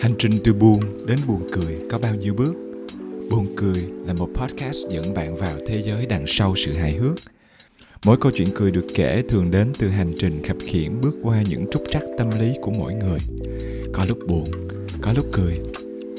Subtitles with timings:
[0.00, 2.54] Hành trình từ buồn đến buồn cười có bao nhiêu bước?
[3.30, 7.14] Buồn cười là một podcast dẫn bạn vào thế giới đằng sau sự hài hước.
[8.06, 11.42] Mỗi câu chuyện cười được kể thường đến từ hành trình khập khiễng bước qua
[11.48, 13.18] những trúc trắc tâm lý của mỗi người.
[13.92, 14.44] Có lúc buồn,
[15.02, 15.58] có lúc cười,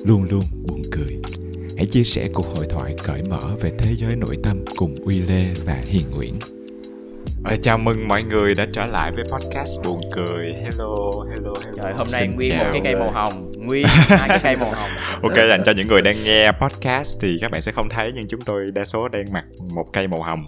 [0.06, 1.22] luôn luôn buồn cười.
[1.78, 5.20] Hãy chia sẻ cuộc hội thoại cởi mở về thế giới nội tâm cùng Uy
[5.20, 6.36] Lê và Hiền Nguyễn.
[7.46, 10.54] Ờ, chào mừng mọi người đã trở lại với podcast buồn cười.
[10.54, 10.96] Hello,
[11.30, 11.84] hello, hello.
[11.84, 14.72] Trời, hôm nay Xin nguyên một cái cây màu hồng Nguyên hai cái cây màu
[14.72, 14.90] hồng
[15.24, 18.28] Ok, dành cho những người đang nghe podcast thì các bạn sẽ không thấy nhưng
[18.28, 19.44] chúng tôi đa số đang mặc
[19.76, 20.46] một cây màu hồng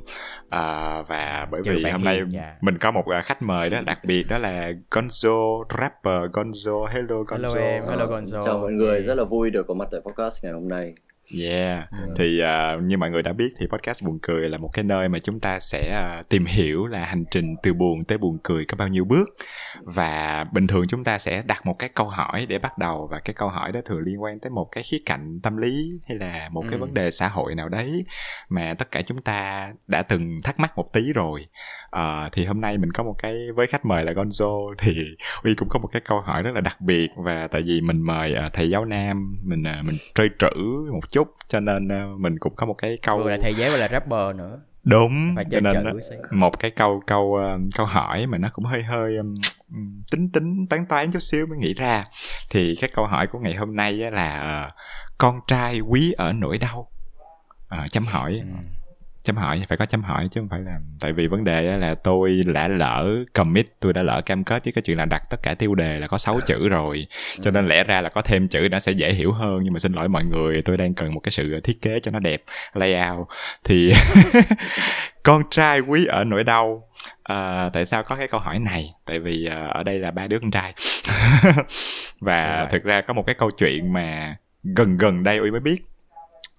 [0.49, 0.61] à,
[1.07, 2.55] và bởi Trừ vì hôm nay dạ.
[2.61, 6.85] mình có một à, khách mời đó đặc biệt đó là Gonzo rapper Gonzo.
[6.85, 7.37] Hello Gonzo.
[7.37, 10.43] Hello em, hello Gonzo Chào mọi người, rất là vui được có mặt tại podcast
[10.43, 10.93] ngày hôm nay.
[11.31, 11.87] Yeah.
[11.91, 12.13] Ừ.
[12.17, 15.09] Thì à, như mọi người đã biết thì podcast buồn cười là một cái nơi
[15.09, 18.65] mà chúng ta sẽ à, tìm hiểu là hành trình từ buồn tới buồn cười
[18.65, 19.29] có bao nhiêu bước
[19.83, 23.19] và bình thường chúng ta sẽ đặt một cái câu hỏi để bắt đầu và
[23.19, 26.17] cái câu hỏi đó thường liên quan tới một cái khía cạnh tâm lý hay
[26.17, 26.77] là một cái Ừ.
[26.79, 28.03] vấn đề xã hội nào đấy
[28.49, 31.45] mà tất cả chúng ta đã từng thắc mắc một tí rồi
[31.97, 34.73] Ờ, thì hôm nay mình có một cái với khách mời là Gonzo.
[34.77, 34.91] Thì
[35.43, 38.01] Uy cũng có một cái câu hỏi rất là đặc biệt và tại vì mình
[38.01, 40.55] mời à, thầy giáo nam mình à, mình trơi trữ
[40.91, 43.77] một chút cho nên à, mình cũng có một cái câu Vừa là thầy giáo
[43.77, 44.59] là rapper nữa.
[44.83, 45.99] Đúng Phải cho chơi nên
[46.31, 47.39] một cái câu câu
[47.75, 49.35] câu hỏi mà nó cũng hơi hơi um,
[50.11, 52.05] tính tính toán toán chút xíu mới nghĩ ra.
[52.49, 54.71] Thì cái câu hỏi của ngày hôm nay á là
[55.17, 56.89] con trai quý ở nỗi đau?
[57.67, 58.41] Ờ, chấm hỏi.
[58.43, 58.76] Ừ.
[59.27, 61.77] chấm hỏi phải có chấm hỏi chứ không phải là tại vì vấn đề á
[61.77, 65.23] là tôi đã lỡ commit tôi đã lỡ cam kết với cái chuyện là đặt
[65.29, 67.07] tất cả tiêu đề là có 6 chữ rồi.
[67.41, 69.59] Cho nên lẽ ra là có thêm chữ nó sẽ dễ hiểu hơn.
[69.63, 72.11] Nhưng mà xin lỗi mọi người tôi đang cần một cái sự thiết kế cho
[72.11, 72.43] nó đẹp
[72.73, 73.27] layout.
[73.63, 73.93] Thì
[75.23, 76.83] con trai quý ở nỗi đau.
[77.23, 78.93] À, tại sao có cái câu hỏi này?
[79.05, 80.73] Tại vì à, ở đây là ba đứa con trai.
[82.19, 85.77] Và thực ra có một cái câu chuyện mà gần gần đây uy mới biết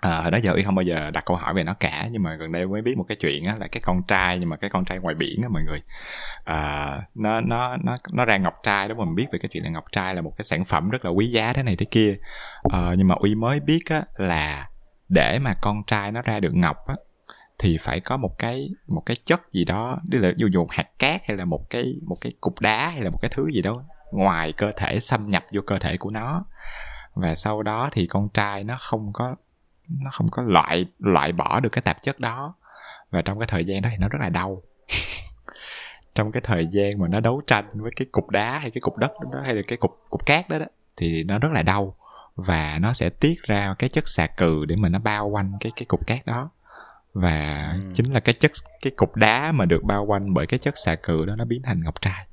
[0.01, 2.23] à, hồi đó giờ uy không bao giờ đặt câu hỏi về nó cả nhưng
[2.23, 4.57] mà gần đây mới biết một cái chuyện á là cái con trai nhưng mà
[4.57, 5.83] cái con trai ngoài biển á mọi người.
[6.45, 9.71] À, nó nó nó nó ra ngọc trai đó mình biết về cái chuyện là
[9.71, 12.17] ngọc trai là một cái sản phẩm rất là quý giá thế này thế kia.
[12.73, 14.69] À, nhưng mà uy mới biết á là
[15.09, 16.95] để mà con trai nó ra được ngọc á
[17.59, 20.73] thì phải có một cái một cái chất gì đó tức là dù dụ một
[20.73, 23.49] hạt cát hay là một cái một cái cục đá hay là một cái thứ
[23.55, 26.45] gì đó ngoài cơ thể xâm nhập vô cơ thể của nó.
[27.15, 29.35] Và sau đó thì con trai nó không có
[29.89, 32.55] nó không có loại loại bỏ được cái tạp chất đó.
[33.11, 34.63] Và trong cái thời gian đó thì nó rất là đau.
[36.15, 38.97] Trong cái thời gian mà nó đấu tranh với cái cục đá hay cái cục
[38.97, 40.67] đất đó hay là cái cục cục cát đó, đó
[40.97, 41.95] thì nó rất là đau.
[42.37, 45.73] Và nó sẽ tiết ra cái chất xà cừ để mà nó bao quanh cái
[45.77, 46.51] cái cục cát đó.
[47.13, 47.91] Và Ừ.
[47.95, 48.51] chính là cái chất
[48.83, 51.63] cái cục đá mà được bao quanh bởi cái chất xà cừ đó nó biến
[51.65, 52.27] thành ngọc trai.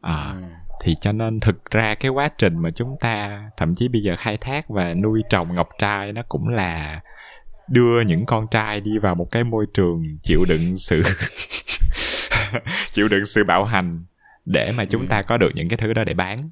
[0.00, 0.42] À, Ừ.
[0.82, 4.16] thì cho nên thực ra cái quá trình mà chúng ta thậm chí bây giờ
[4.18, 7.00] khai thác và nuôi trồng ngọc trai nó cũng là
[7.68, 11.02] đưa những con trai đi vào một cái môi trường chịu đựng sự
[12.92, 13.92] chịu đựng sự bạo hành
[14.44, 15.06] để mà chúng Ừ.
[15.10, 16.50] ta có được những cái thứ đó để bán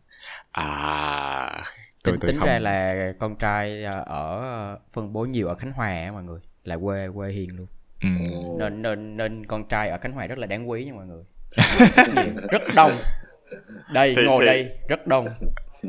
[0.53, 1.65] à
[2.05, 5.55] tôi Tính, tôi tính không ra là con trai ờ, ở phân bố nhiều ở
[5.55, 7.67] Khánh Hòa á mọi người Là quê quê hiền luôn
[8.03, 8.09] ừ.
[8.59, 11.23] nên, nên nên con trai ở Khánh Hòa rất là đáng quý nha mọi người
[12.51, 12.93] Rất đông
[13.93, 15.29] Đây, Thì- ngồi thì- đây, rất đông.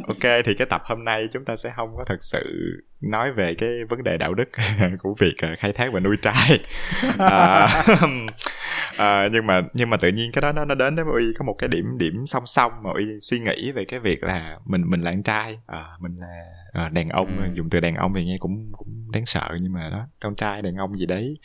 [0.07, 2.43] Ok thì cái tập hôm nay chúng ta sẽ không có thật sự
[3.01, 4.49] nói về cái vấn đề đạo đức
[4.99, 6.59] của việc ờ, khai thác và nuôi trai.
[7.19, 7.67] À,
[8.97, 11.45] à, nhưng mà nhưng mà tự nhiên cái đó nó nó đến với uy có
[11.45, 14.89] một cái điểm điểm song song mà uy suy nghĩ về cái việc là mình
[14.89, 15.59] mình là con trai.
[15.67, 17.49] À, mình là à, đàn ông Ừ.
[17.53, 20.61] dùng từ đàn ông thì nghe cũng cũng đáng sợ nhưng mà đó con trai
[20.61, 21.37] đàn ông gì đấy.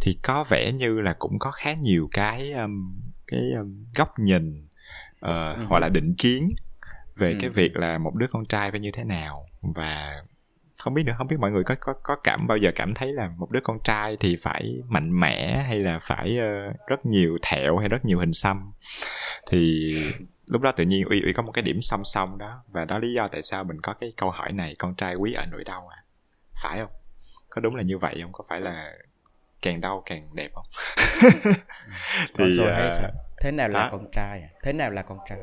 [0.00, 4.67] Thì có vẻ như là cũng có khá nhiều cái um, cái um, góc nhìn
[5.20, 5.64] ờ, Ừ.
[5.68, 6.48] hoặc là định kiến
[7.16, 7.38] về Ừ.
[7.40, 9.46] cái việc là một đứa con trai phải như thế nào.
[9.74, 10.22] Và
[10.78, 13.12] không biết nữa không biết mọi người có có có cảm bao giờ cảm thấy
[13.12, 17.38] là một đứa con trai thì phải mạnh mẽ hay là phải ờ, rất nhiều
[17.42, 18.72] thẹo hay rất nhiều hình xăm?
[19.50, 19.92] Thì
[20.46, 22.62] lúc đó tự nhiên uy uy có một cái điểm song song đó.
[22.68, 25.32] Và đó lý do tại sao mình có cái câu hỏi này con trai quý
[25.32, 25.98] ở nỗi đau à?
[26.62, 26.90] Phải không?
[27.48, 28.32] Có đúng là như vậy không?
[28.32, 28.92] Có phải là
[29.62, 30.66] càng đau càng đẹp không?
[32.38, 33.10] Rồi ờ, hay sao?
[33.40, 33.88] Thế nào là hả?
[33.92, 34.48] con trai à?
[34.62, 35.38] Thế nào là con trai?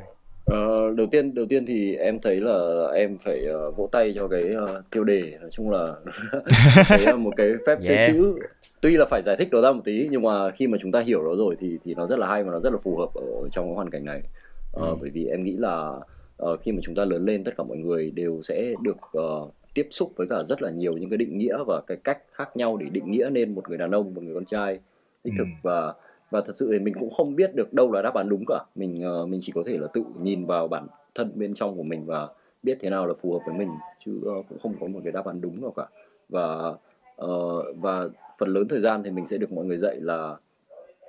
[0.46, 4.28] Ờ, đầu tiên đầu tiên thì em thấy là em phải ờ, vỗ tay cho
[4.28, 5.94] cái ờ, tiêu đề nói chung là
[6.90, 8.08] đấy là một cái phép chơi Yeah.
[8.16, 8.36] chữ
[8.82, 11.00] tuy là phải giải thích nó ra một tí nhưng mà khi mà chúng ta
[11.00, 13.10] hiểu nó rồi thì thì nó rất là hay và nó rất là phù hợp
[13.16, 14.22] ở trong cái hoàn cảnh này
[14.72, 14.96] Ờ, Ừ.
[15.02, 15.94] bởi vì em nghĩ là
[16.38, 19.48] ờ, khi mà chúng ta lớn lên tất cả mọi người đều sẽ được ờ,
[19.74, 22.58] tiếp xúc với cả rất là nhiều những cái định nghĩa và cái cách khác
[22.58, 24.80] nhau để định nghĩa nên một người đàn ông một người con trai
[25.24, 25.60] đích thực Ừ.
[25.64, 25.94] và
[26.36, 28.60] và thật sự thì mình cũng không biết được đâu là đáp án đúng cả.
[28.76, 31.84] Mình uh, mình chỉ có thể là tự nhìn vào bản thân bên trong của
[31.84, 32.28] mình và
[32.64, 33.70] biết thế nào là phù hợp với mình
[34.06, 35.86] chứ uh, cũng không có một cái đáp án đúng nào cả.
[36.30, 36.74] Và
[37.26, 38.10] uh, và
[38.40, 40.36] phần lớn thời gian thì mình sẽ được mọi người dạy là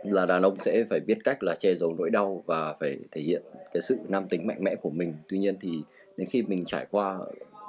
[0.04, 3.20] là đàn ông sẽ phải biết cách là che giấu nỗi đau và phải thể
[3.20, 3.42] hiện
[3.72, 5.14] cái sự nam tính mạnh mẽ của mình.
[5.28, 5.82] Tuy nhiên thì
[6.16, 7.18] đến khi mình trải qua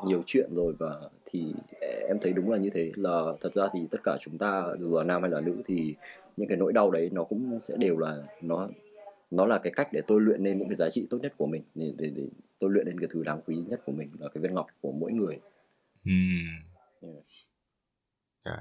[0.06, 1.54] nhiều chuyện rồi và thì
[2.08, 4.98] em thấy đúng là như thế là thật ra thì tất cả chúng ta dù
[4.98, 5.96] là nam hay là nữ thì
[6.38, 8.70] những cái nỗi đau đấy nó cũng sẽ đều là nó
[9.32, 11.48] nó là cái cách để tôi luyện lên những cái giá trị tốt nhất của
[11.48, 12.24] mình để, để, để
[12.60, 14.92] tôi luyện lên cái thứ đáng quý nhất của mình là cái viên ngọc của
[14.92, 15.40] mỗi người
[16.04, 16.48] hmm.
[17.02, 17.16] yeah.
[18.44, 18.60] yeah.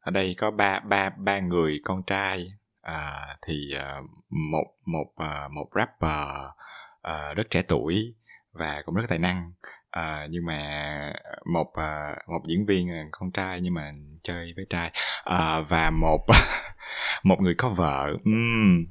[0.00, 5.48] ở đây có ba ba ba người con trai à, thì à, một một à,
[5.48, 6.50] một rapper
[7.02, 8.14] à, rất trẻ tuổi
[8.52, 9.52] và cũng rất tài năng
[9.90, 11.12] à, nhưng mà
[11.44, 13.92] một à, một diễn viên con trai nhưng mà
[14.22, 14.90] chơi với trai.
[15.24, 16.26] À, và một
[17.22, 18.10] một người có vợ.
[18.12, 18.84] Uhm,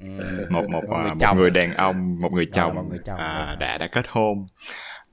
[0.49, 3.55] một một một người, một người đàn ông một người chồng, một người chồng à,
[3.59, 4.45] đã đã kết hôn.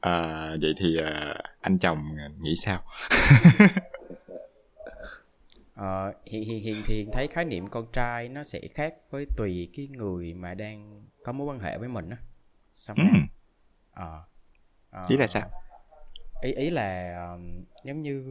[0.01, 2.83] À, vậy thì à, anh chồng nghĩ sao?
[5.77, 9.27] Ờ, hiện hiện hiện thì hiện thấy khái niệm con trai nó sẽ khác với
[9.37, 12.17] tùy cái người mà đang có mối quan hệ với mình á.
[12.73, 13.19] Xong ừ.
[13.93, 14.23] ờ,
[15.03, 15.51] uh, ý là sao
[16.43, 18.25] ý ý là um, giống như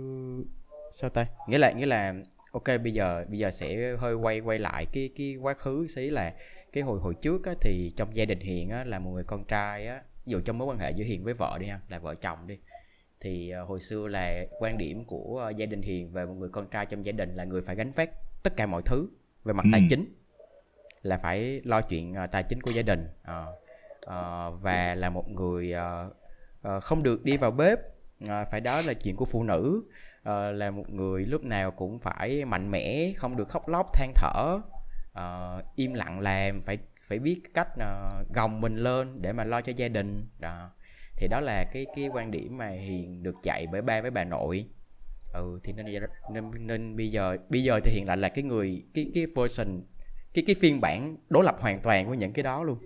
[0.91, 2.13] sao ta nghĩa là nghĩa là
[2.51, 6.09] ok bây giờ bây giờ sẽ hơi quay quay lại cái cái quá khứ xí
[6.09, 6.33] là
[6.73, 9.43] cái hồi hồi trước á, thì trong gia đình hiền á, là một người con
[9.43, 12.15] trai á dù trong mối quan hệ giữa hiền với vợ đi ha là vợ
[12.15, 12.57] chồng đi
[13.19, 16.49] thì uh, hồi xưa là quan điểm của uh, gia đình hiền về một người
[16.49, 18.09] con trai trong gia đình là người phải gánh vác
[18.43, 19.07] tất cả mọi thứ
[19.43, 19.69] về mặt ừ.
[19.73, 20.05] tài chính
[21.01, 23.49] là phải lo chuyện uh, tài chính của gia đình uh,
[24.05, 26.15] uh, và là một người uh,
[26.67, 27.79] uh, không được đi vào bếp
[28.25, 29.83] uh, phải đó là chuyện của phụ nữ.
[30.29, 34.13] Uh, là một người lúc nào cũng phải mạnh mẽ không được khóc lóc than
[34.15, 34.59] thở.
[35.19, 36.77] Uh, im lặng làm phải
[37.07, 40.27] phải biết cách uh, gồng mình lên để mà lo cho gia đình.
[40.39, 40.69] Đó.
[41.17, 44.23] Thì đó là cái cái quan điểm mà hiền được dạy bởi ba với bà
[44.23, 44.67] nội.
[45.33, 45.85] Ừ thì nên
[46.31, 49.81] nên nên bây giờ bây giờ thì hiện lại là cái người cái cái version
[50.33, 52.77] cái cái phiên bản đối lập hoàn toàn với những cái đó luôn.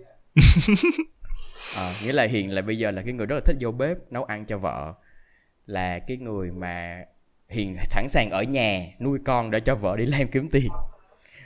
[1.76, 3.96] À, nghĩa là hiền là bây giờ là cái người rất là thích vô bếp
[4.10, 4.94] nấu ăn cho vợ
[5.70, 7.04] là cái người mà
[7.48, 10.68] hiền sẵn sàng ở nhà nuôi con để cho vợ đi làm kiếm tiền.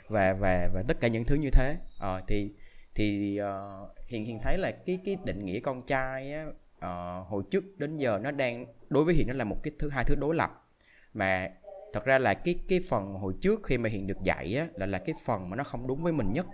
[0.07, 1.77] Và và và tất cả những thứ như thế.
[1.99, 2.51] À, thì
[2.95, 6.45] thì uh, hiền hiền thấy là cái cái định nghĩa con trai á,
[6.77, 9.89] uh, hồi trước đến giờ nó đang đối với hiền nó là một cái thứ
[9.89, 10.67] hai thứ đối lập.
[11.13, 11.49] Mà
[11.93, 14.85] thật ra là cái cái phần hồi trước khi mà hiền được dạy á là
[14.85, 16.45] là cái phần mà nó không đúng với mình nhất.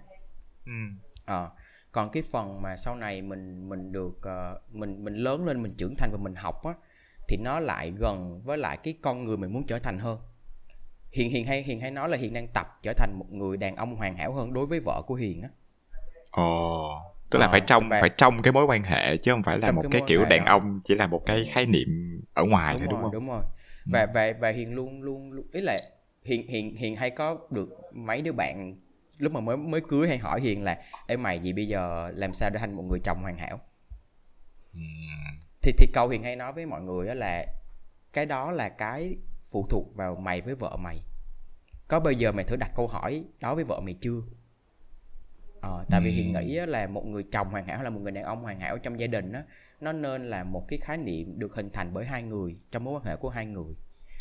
[0.66, 0.72] Ừ.
[1.26, 1.50] à,
[1.92, 5.74] còn cái phần mà sau này mình mình được uh, mình mình lớn lên mình
[5.78, 6.74] trưởng thành và mình học á
[7.32, 10.20] thì nó lại gần với lại cái con người mình muốn trở thành hơn
[11.12, 13.76] hiền hiền hay hiền hay nói là hiền đang tập trở thành một người đàn
[13.76, 15.50] ông hoàn hảo hơn đối với vợ của hiền á
[16.32, 19.58] ồ tức là ờ, phải trong phải trong cái mối quan hệ chứ không phải
[19.58, 20.52] là một cái, cái kiểu đàn đó.
[20.52, 23.28] ông chỉ là một cái khái niệm ở ngoài đúng thôi rồi, đúng không đúng
[23.28, 23.44] rồi
[23.86, 23.90] ừ.
[23.94, 25.80] và và và hiền luôn luôn, luôn ý là
[26.24, 28.76] hiền hiền hiền hay có được mấy đứa bạn
[29.18, 32.34] lúc mà mới mới cưới hay hỏi hiền là em mày gì bây giờ làm
[32.34, 33.60] sao để thành một người chồng hoàn hảo
[34.74, 34.80] ừ.
[35.62, 37.46] Thì thì câu hiền hay nói với mọi người đó là
[38.14, 39.18] cái đó là cái
[39.52, 41.04] phụ thuộc vào mày với vợ mày.
[41.88, 44.22] Có bao giờ mày thử đặt câu hỏi đó với vợ mày chưa?
[45.62, 48.24] Ờ, tại vì hiền nghĩ là một người chồng hoàn hảo là một người đàn
[48.24, 49.44] ông hoàn hảo trong gia đình á
[49.82, 52.94] nó nên là một cái khái niệm được hình thành bởi hai người trong mối
[52.94, 53.76] quan hệ của hai người.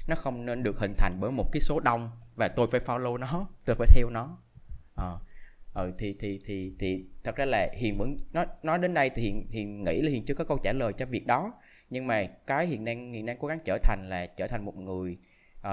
[0.08, 3.16] Nó không nên được hình thành bởi một cái số đông và tôi phải follow
[3.16, 4.38] nó tôi phải theo nó.
[4.94, 5.20] Ờ
[5.74, 9.22] ừ, thì thì thì thì thật ra là hiền vẫn nói nói đến đây thì
[9.22, 11.52] hiền hiền nghĩ là hiền chưa có câu trả lời cho việc đó
[11.90, 14.76] nhưng mà cái hiền đang hiền đang cố gắng trở thành là trở thành một
[14.76, 15.18] người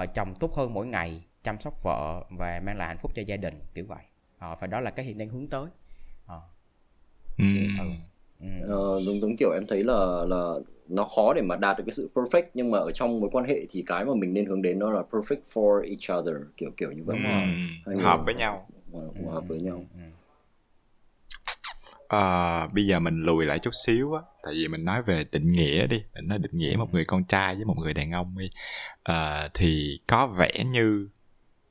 [0.02, 3.22] uh, chồng tốt hơn mỗi ngày chăm sóc vợ và mang lại hạnh phúc cho
[3.26, 4.02] gia đình kiểu vậy
[4.38, 5.66] à, và đó là cái hiện đang hướng tới
[6.26, 6.36] à.
[7.38, 7.44] ừ.
[7.78, 7.84] Ừ.
[8.40, 8.46] Ừ.
[8.68, 10.54] Ờ, đúng đúng kiểu em thấy là là
[10.88, 13.44] nó khó để mà đạt được cái sự perfect nhưng mà ở trong mối quan
[13.44, 16.70] hệ thì cái mà mình nên hướng đến nó là perfect for each other kiểu
[16.76, 17.18] kiểu như vậy
[17.84, 18.02] ừ.
[18.02, 19.30] hợp với nhau ừ.
[19.30, 20.00] hợp với nhau ừ.
[22.08, 25.52] À, bây giờ mình lùi lại chút xíu á tại vì mình nói về định
[25.52, 28.38] nghĩa đi mình nói định nghĩa một người con trai với một người đàn ông
[28.38, 28.50] đi
[29.02, 31.08] à, thì có vẻ như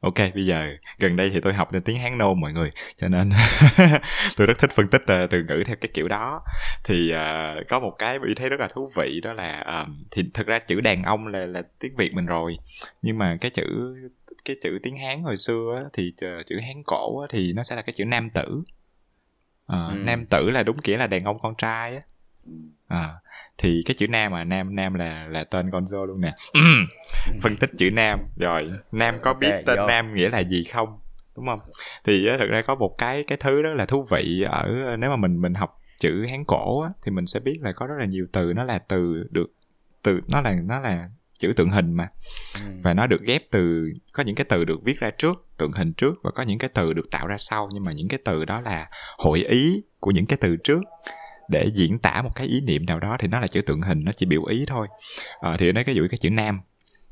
[0.07, 3.07] ok bây giờ gần đây thì tôi học đến tiếng hán nôm mọi người cho
[3.07, 3.29] nên
[4.37, 6.41] tôi rất thích phân tích uh, từ ngữ theo cái kiểu đó.
[6.83, 10.23] Thì uh, có một cái bị thấy rất là thú vị đó là uh, thì
[10.33, 12.57] thực ra chữ đàn ông là là tiếng việt mình rồi
[13.01, 13.95] nhưng mà cái chữ
[14.45, 17.63] cái chữ tiếng hán hồi xưa á, thì uh, chữ hán cổ á, thì nó
[17.63, 18.63] sẽ là cái chữ nam tử.
[19.73, 19.95] Uh, ừ.
[20.05, 22.01] nam tử là đúng nghĩa là đàn ông con trai á.
[22.87, 23.09] À,
[23.57, 26.35] thì cái chữ nam mà nam nam là là tên dô luôn nè.
[27.41, 28.19] Phân tích chữ nam.
[28.37, 29.87] Rồi nam có biết okay, tên vô.
[29.87, 30.99] nam nghĩa là gì không?
[31.35, 31.59] Đúng không?
[32.03, 35.15] Thì thật ra có một cái cái thứ rất là thú vị ở nếu mà
[35.15, 38.05] mình mình học chữ hán cổ á, thì mình sẽ biết là có rất là
[38.05, 38.53] nhiều từ.
[38.53, 39.47] Nó là từ được
[40.03, 41.09] từ nó là nó là
[41.39, 42.09] chữ tượng hình mà.
[42.53, 42.59] Ừ.
[42.83, 45.93] và nó được ghép từ có những cái từ được viết ra trước tượng hình
[45.93, 47.69] trước và có những cái từ được tạo ra sau.
[47.73, 50.79] Nhưng mà những cái từ đó là hội ý của những cái từ trước
[51.47, 54.03] để diễn tả một cái ý niệm nào đó thì nó là chữ tượng hình
[54.03, 54.87] nó chỉ biểu ý thôi.
[55.41, 56.61] À, thì đây cái dụ cái chữ nam.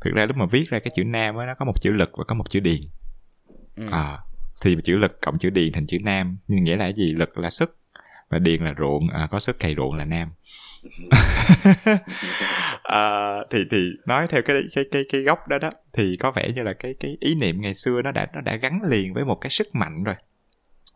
[0.01, 2.12] Thực ra lúc mà viết ra cái chữ nam á nó có một chữ lực
[2.18, 2.82] và có một chữ điền.
[3.92, 4.18] À,
[4.62, 7.12] thì chữ lực cộng chữ điền thành chữ nam nhưng nghĩa là cái gì?
[7.12, 7.77] Lực là sức
[8.30, 10.30] và điền là ruộng à, có sức cày ruộng là nam.
[12.84, 16.51] À, thì thì nói theo cái cái cái cái gốc đó đó thì có vẻ
[16.56, 19.25] như là cái cái ý niệm ngày xưa nó đã nó đã gắn liền với
[19.25, 20.15] một cái sức mạnh rồi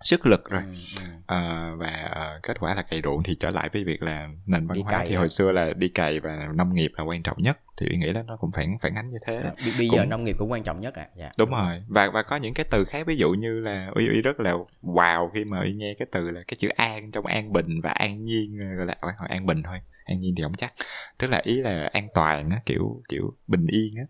[0.03, 0.61] sức lực rồi.
[0.61, 1.01] Ừ, ừ.
[1.27, 4.67] à, và à, kết quả là cày ruộng thì trở lại với việc là nền
[4.67, 5.17] văn Đi hóa thì à?
[5.17, 8.13] hồi xưa là đi cày và nông nghiệp là quan trọng nhất thì tôi nghĩ
[8.13, 9.35] là nó cũng phản phản ánh như thế.
[9.35, 11.05] À, bây, bây giờ Cũng- nông nghiệp cũng quan trọng nhất à?
[11.15, 11.29] Dạ.
[11.39, 11.83] Đúng rồi.
[11.87, 14.53] Và và có những cái từ khác ví dụ như là uy uy rất là
[14.83, 17.89] wow khi mà uy nghe cái từ là cái chữ an trong an bình và
[17.89, 18.95] an nhiên gọi là
[19.29, 19.79] an bình thôi
[20.09, 20.73] an nhiên thì không chắc.
[21.17, 24.03] Tức là ý là an toàn á kiểu kiểu bình yên á.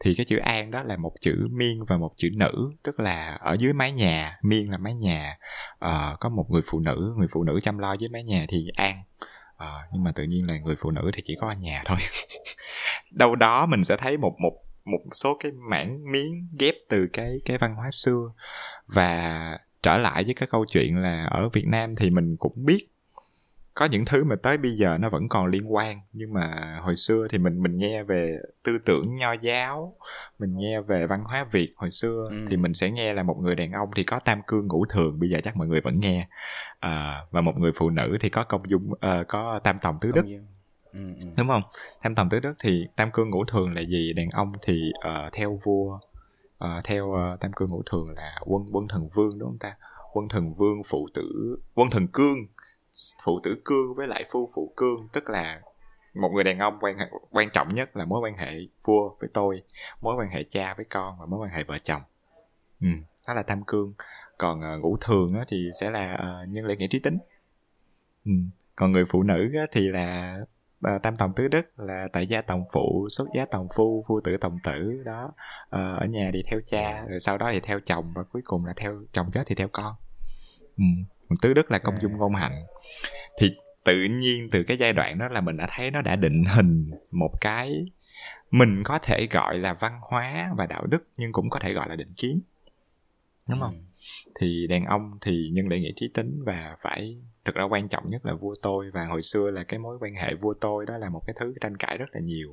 [0.00, 2.70] Thì cái chữ an đó là một chữ miên và một chữ nữ.
[2.82, 5.38] Tức là ở dưới mái nhà miên là mái nhà.
[5.84, 8.68] Uh, có một người phụ nữ người phụ nữ chăm lo dưới mái nhà thì
[8.76, 9.02] an.
[9.56, 11.98] Ờ, nhưng mà tự nhiên là người phụ nữ thì chỉ có ở nhà thôi.
[13.10, 14.52] Đâu đó mình sẽ thấy một một
[14.84, 18.32] một số cái mảng miếng ghép từ cái cái văn hóa xưa.
[18.86, 22.88] Và trở lại với cái câu chuyện là ở Việt Nam thì mình cũng biết
[23.74, 26.96] có những thứ mà tới bây giờ nó vẫn còn liên quan nhưng mà hồi
[26.96, 29.96] xưa thì mình mình nghe về tư tưởng nho giáo
[30.38, 32.36] mình nghe về văn hóa Việt hồi xưa Ừ.
[32.50, 35.20] thì mình sẽ nghe là một người đàn ông thì có tam cương ngũ thường
[35.20, 36.28] bây giờ chắc mọi người vẫn nghe
[36.80, 40.10] à, và một người phụ nữ thì có công dung ờ, có tam tòng tứ
[40.14, 40.46] đức dương.
[40.92, 41.30] ừ, ừ.
[41.36, 41.62] đúng không
[42.02, 45.30] tam tòng tứ đức thì tam cương ngũ thường là gì đàn ông thì ờ,
[45.32, 45.98] theo vua
[46.58, 49.76] ờ, theo ờ, tam cương ngũ thường là quân quân thần vương đúng không ta
[50.12, 52.36] quân thần vương phụ tử quân thần cương
[53.24, 55.60] phụ tử cương với lại phu phụ cương tức là
[56.14, 56.96] một người đàn ông quan
[57.30, 58.50] quan trọng nhất là mối quan hệ
[58.84, 59.62] vua với tôi
[60.00, 62.02] mối quan hệ cha với con và mối quan hệ vợ chồng
[62.80, 62.88] ừ,
[63.28, 63.92] đó là tam cương
[64.38, 67.18] còn ờ, ngũ thường á, thì sẽ là ờ, nhân lễ nghĩa trí tính
[68.24, 68.32] ừ.
[68.76, 70.38] còn người phụ nữ á, thì là
[70.82, 74.20] ờ, tam tòng tứ đức là tại gia tòng phụ xuất giá tòng phu phu
[74.20, 75.32] tử tòng tử đó
[75.68, 78.64] Ờ, ở nhà thì theo cha rồi sau đó thì theo chồng và cuối cùng
[78.64, 79.94] là theo chồng chết thì theo con
[80.76, 80.84] ừ.
[81.42, 81.98] Tứ đức là công À.
[82.02, 82.66] dung ngôn hạnh
[83.38, 83.50] thì
[83.84, 86.90] tự nhiên từ cái giai đoạn đó là mình đã thấy nó đã định hình
[87.10, 87.84] một cái
[88.50, 91.88] mình có thể gọi là văn hóa và đạo đức nhưng cũng có thể gọi
[91.88, 92.40] là định kiến.
[93.48, 93.74] Đúng không?
[93.74, 94.30] Ừ.
[94.40, 98.10] thì đàn ông thì nhân lễ nghĩa trí tính và phải thực ra quan trọng
[98.10, 98.90] nhất là vua tôi.
[98.90, 101.54] Và hồi xưa là cái mối quan hệ vua tôi đó là một cái thứ
[101.60, 102.52] tranh cãi rất là nhiều.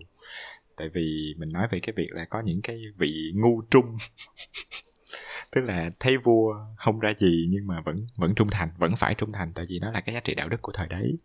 [0.77, 3.97] Tại vì mình nói về cái việc là có những cái vị ngu trung
[5.51, 9.15] tức là thấy vua không ra gì nhưng mà vẫn vẫn trung thành vẫn phải
[9.15, 11.17] trung thành tại vì nó là cái giá trị đạo đức của thời đấy.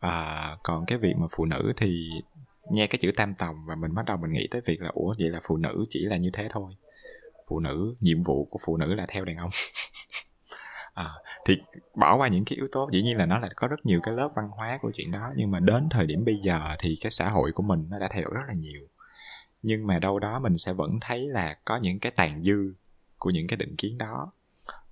[0.00, 2.10] À, còn cái việc mà phụ nữ thì
[2.70, 5.14] nghe cái chữ tam tòng và mình bắt đầu mình nghĩ tới việc là ủa
[5.18, 6.72] vậy là phụ nữ chỉ là như thế thôi.
[7.48, 9.50] Phụ nữ nhiệm vụ của phụ nữ là theo đàn ông.
[10.94, 11.10] À,
[11.46, 11.54] thì
[11.94, 14.14] bỏ qua những cái yếu tố dĩ nhiên là nó là có rất nhiều cái
[14.14, 17.10] lớp văn hóa của chuyện đó nhưng mà đến thời điểm bây giờ thì cái
[17.10, 18.80] xã hội của mình nó đã thay đổi rất là nhiều.
[19.62, 22.74] Nhưng mà đâu đó mình sẽ vẫn thấy là có những cái tàn dư
[23.18, 24.32] của những cái định kiến đó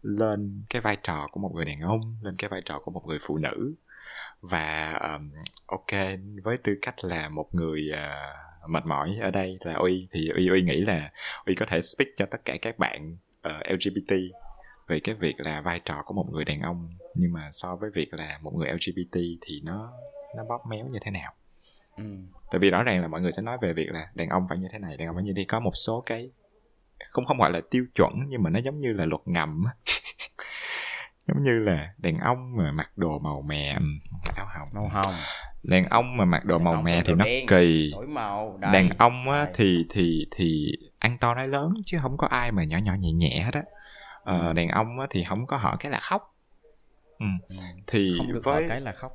[0.03, 3.03] lên cái vai trò của một người đàn ông lên cái vai trò của một
[3.07, 3.75] người phụ nữ.
[4.41, 5.31] Và um,
[5.67, 10.29] ok với tư cách là một người uh, mệt mỏi ở đây là uy thì
[10.29, 11.13] uy uy nghĩ là
[11.47, 13.17] uy có thể speak cho tất cả các bạn
[13.49, 14.15] uh, lgbt
[14.87, 16.91] về cái việc là vai trò của một người đàn ông.
[17.15, 19.93] Nhưng mà so với việc là một người lgbt thì nó
[20.37, 21.33] nó bóp méo như thế nào?
[21.97, 22.05] Ừ.
[22.51, 24.59] tại vì rõ ràng là mọi người sẽ nói về việc là đàn ông phải
[24.59, 26.31] như thế này đàn ông phải như thế có một số cái
[27.11, 29.73] không không gọi là tiêu chuẩn nhưng mà nó giống như là luật ngầm á.
[31.29, 33.77] giống như là đàn ông mà mặc đồ màu mè
[34.37, 35.15] áo hồng màu hồng
[35.63, 38.73] đàn ông mà mặc đồ Đàn màu mè thì nó đen, kỳ màu đây.
[38.73, 39.53] đàn ông á đây.
[39.57, 43.13] thì thì thì ăn to nói lớn chứ không có ai mà nhỏ nhỏ nhẹ
[43.13, 43.63] nhẹ hết á
[44.25, 44.53] ờ, Ừ.
[44.53, 46.35] đàn ông á thì không có họ cái là khóc
[47.19, 47.27] ừ.
[47.49, 47.57] Ừ.
[47.87, 48.69] thì không được với với...
[48.69, 49.13] cái là khóc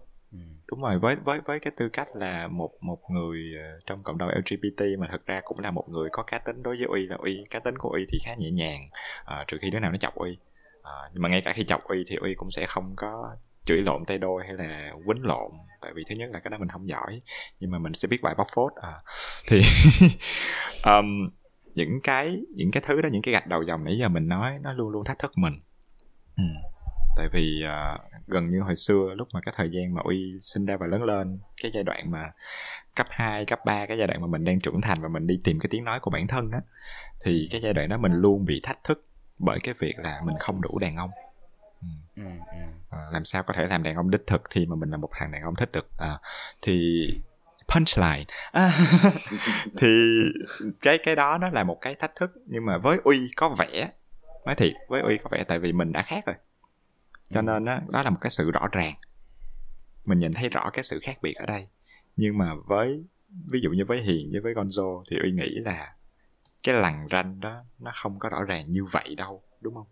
[0.72, 4.18] đúng rồi với với với cái tư cách là một một người ờ, trong cộng
[4.18, 7.08] đồng LGBT mà thực ra cũng là một người có cá tính đối với uy
[7.08, 8.90] là uy cá tính của uy thì khá nhẹ nhàng
[9.26, 10.38] à, trừ khi đứa nào nó chọc uy
[10.84, 13.36] à, ờ, nhưng mà ngay cả khi chọc uy thì uy cũng sẽ không có
[13.66, 16.58] chửi lộn tay đôi hay là quýnh lộn tại vì thứ nhất là cái đó
[16.58, 17.22] mình không giỏi
[17.60, 18.94] nhưng mà mình sẽ biết bài bóc phốt à.
[19.48, 19.62] thì
[20.86, 21.30] um,
[21.76, 24.60] những cái những cái thứ đó những cái gạch đầu dòng nãy giờ mình nói
[24.62, 25.60] nó luôn luôn thách thức mình
[26.38, 26.44] ừ
[27.20, 27.98] tại vì ờ,
[28.28, 31.04] gần như hồi xưa lúc mà cái thời gian mà uy sinh ra và lớn
[31.04, 32.32] lên cái giai đoạn mà
[32.96, 35.42] cấp 2, cấp 3 cái giai đoạn mà mình đang trưởng thành và mình đi
[35.44, 36.62] tìm cái tiếng nói của bản thân á
[37.26, 39.06] thì cái giai đoạn đó mình luôn bị thách thức
[39.40, 41.10] bởi cái việc là mình không đủ đàn ông
[41.82, 41.88] ừ.
[42.16, 42.24] Ừ.
[42.90, 45.10] Ờ, làm sao có thể làm đàn ông đích thực khi mà mình là một
[45.12, 46.20] thằng đàn ông thích được à,
[46.62, 47.06] thì
[47.68, 48.72] punchline à,
[49.78, 50.20] thì
[50.82, 53.90] cái cái đó nó là một cái thách thức nhưng mà với uy có vẻ
[54.46, 56.36] nói thiệt với uy có vẻ tại vì mình đã khác rồi
[57.30, 58.96] cho nên đó, đó là một cái sự rõ ràng.
[60.06, 61.68] Mình nhìn thấy rõ cái sự khác biệt ở đây.
[62.16, 63.04] Nhưng mà với
[63.52, 65.96] ví dụ như với hiền với với gonzo thì uy nghĩ là
[66.64, 69.88] cái lằn ranh đó nó không có rõ ràng như vậy đâu đúng không?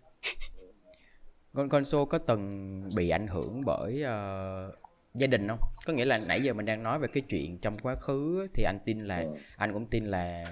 [1.70, 4.76] Con số có từng bị ảnh hưởng bởi uh,
[5.14, 5.60] gia đình không?
[5.86, 8.64] Có nghĩa là nãy giờ mình đang nói về cái chuyện trong quá khứ thì
[8.64, 9.36] anh tin là ừ.
[9.58, 10.46] anh cũng tin là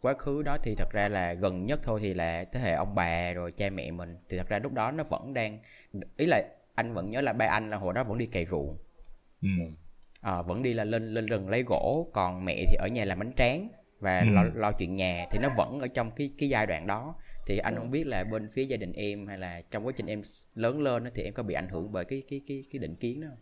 [0.00, 2.94] quá khứ đó thì thật ra là gần nhất thôi thì là thế hệ ông
[2.94, 4.16] bà rồi cha mẹ mình.
[4.28, 5.58] Thì thật ra lúc đó nó vẫn đang
[6.16, 6.42] ý là
[6.74, 8.76] anh vẫn nhớ là ba anh là hồi đó vẫn đi cày ruộng
[9.42, 9.48] ừ.
[10.20, 13.18] à, vẫn đi là lên lên rừng lấy gỗ còn mẹ thì ở nhà làm
[13.18, 13.68] bánh tráng
[13.98, 14.26] và ừ.
[14.30, 17.14] lo lo chuyện nhà thì nó vẫn ở trong cái cái giai đoạn đó
[17.46, 20.06] thì anh không biết là bên phía gia đình em hay là trong quá trình
[20.06, 20.22] em
[20.54, 23.20] lớn lên thì em có bị ảnh hưởng bởi cái cái cái cái định kiến
[23.20, 23.38] đó không?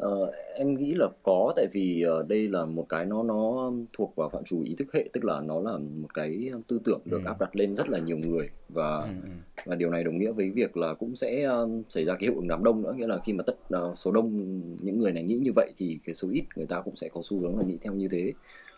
[0.00, 4.16] Ờ, em nghĩ là có tại vì uh, đây là một cái nó nó thuộc
[4.16, 7.20] vào phạm trù ý thức hệ tức là nó là một cái tư tưởng được
[7.24, 7.26] ừ.
[7.26, 9.28] áp đặt lên rất là nhiều người và ừ, ừ.
[9.64, 12.34] và điều này đồng nghĩa với việc là cũng sẽ uh, xảy ra cái hiệu
[12.34, 15.22] ứng đám đông nữa nghĩa là khi mà tất uh, số đông những người này
[15.22, 17.64] nghĩ như vậy thì cái số ít người ta cũng sẽ có xu hướng là
[17.64, 18.32] nghĩ theo như thế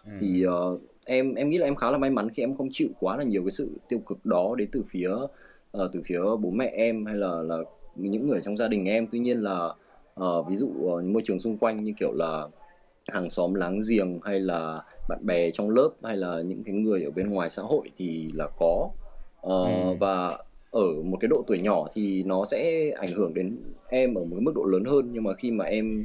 [0.06, 0.12] ừ.
[0.20, 2.88] thì uh, em em nghĩ là em khá là may mắn khi em không chịu
[3.00, 6.50] quá là nhiều cái sự tiêu cực đó đến từ phía uh, từ phía bố
[6.50, 7.56] mẹ em hay là là
[7.94, 9.74] những người trong gia đình em tuy nhiên là
[10.20, 12.48] uh, ví dụ uh, môi trường xung quanh như kiểu là
[13.08, 14.76] hàng xóm láng giềng hay là
[15.08, 18.30] bạn bè trong lớp hay là những cái người ở bên ngoài xã hội thì
[18.34, 18.88] là có
[19.46, 19.96] uh, ừ.
[20.00, 20.38] và
[20.70, 23.56] ở một cái độ tuổi nhỏ thì nó sẽ ảnh hưởng đến
[23.88, 26.04] em ở một cái mức độ lớn hơn nhưng mà khi mà em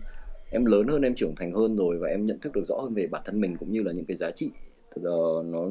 [0.51, 2.93] em lớn hơn em trưởng thành hơn rồi và em nhận thức được rõ hơn
[2.93, 4.51] về bản thân mình cũng như là những cái giá trị
[4.99, 5.69] uh, nó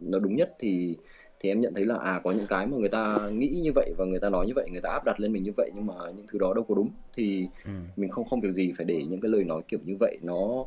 [0.00, 0.96] nó đúng nhất thì
[1.40, 3.92] thì em nhận thấy là à có những cái mà người ta nghĩ như vậy
[3.98, 5.86] và người ta nói như vậy người ta áp đặt lên mình như vậy nhưng
[5.86, 6.88] mà những thứ đó đâu có đúng.
[7.14, 7.70] Thì ừ.
[7.96, 10.64] mình không không việc gì phải để những cái lời nói kiểu như vậy nó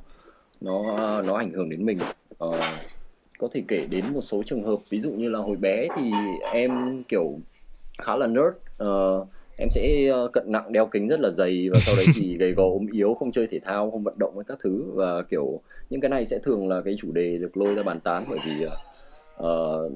[0.62, 0.84] nó
[1.22, 1.98] nó ảnh hưởng đến mình.
[2.44, 2.56] Uh,
[3.40, 6.12] có thể kể đến một số trường hợp ví dụ như là hồi bé thì
[6.54, 6.72] em
[7.08, 7.40] kiểu
[7.98, 8.56] khá là nerd.
[8.84, 12.36] Uh, em sẽ ờ, cận nặng đeo kính rất là dày và sau đấy thì
[12.40, 14.84] gầy gò ốm yếu không chơi thể thao không vận động với các thứ.
[14.94, 15.58] Và kiểu
[15.90, 18.40] những cái này sẽ thường là cái chủ đề được lôi ra bàn tán bởi
[18.46, 18.66] vì
[19.42, 19.92] uh,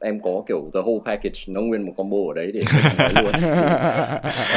[0.00, 2.60] em có kiểu the whole package nó nguyên một combo ở đấy để
[3.22, 3.32] luôn.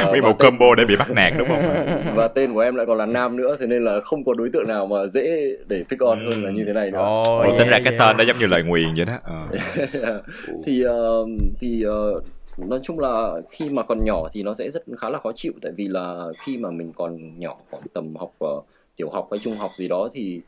[0.08, 0.50] Uh, một tên...
[0.50, 1.62] combo để bị bắt nạt đúng không?
[2.14, 4.50] Và tên của em lại còn là nam nữa thế nên là không có đối
[4.52, 7.14] tượng nào mà dễ để pick on hơn là như thế này nữa.
[7.28, 7.84] Oh, yeah, tính ra yeah.
[7.84, 9.18] cái tên đó giống như lời nguyền vậy đó.
[9.40, 10.22] Uh.
[10.64, 11.28] thì uh,
[11.60, 12.22] thì uh,
[12.68, 15.52] nói chung là khi mà còn nhỏ thì nó sẽ rất khá là khó chịu
[15.62, 18.64] tại vì là khi mà mình còn nhỏ khoảng tầm học uh,
[18.96, 20.40] tiểu học hay trung học gì đó thì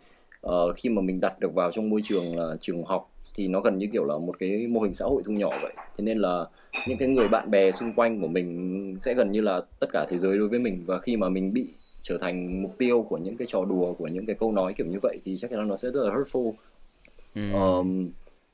[0.46, 3.60] uh, khi mà mình đặt được vào trong môi trường là trường học thì nó
[3.60, 5.72] gần như kiểu là một cái mô hình xã hội thu nhỏ vậy.
[5.76, 6.46] Thế nên là
[6.88, 10.06] những cái người bạn bè xung quanh của mình sẽ gần như là tất cả
[10.08, 10.82] thế giới đối với mình.
[10.86, 11.68] Và khi mà mình bị
[12.02, 14.86] trở thành mục tiêu của những cái trò đùa của những cái câu nói kiểu
[14.86, 16.52] như vậy thì chắc chắn nó sẽ rất là hurtful.
[17.34, 17.52] Ừ.
[17.52, 18.10] um,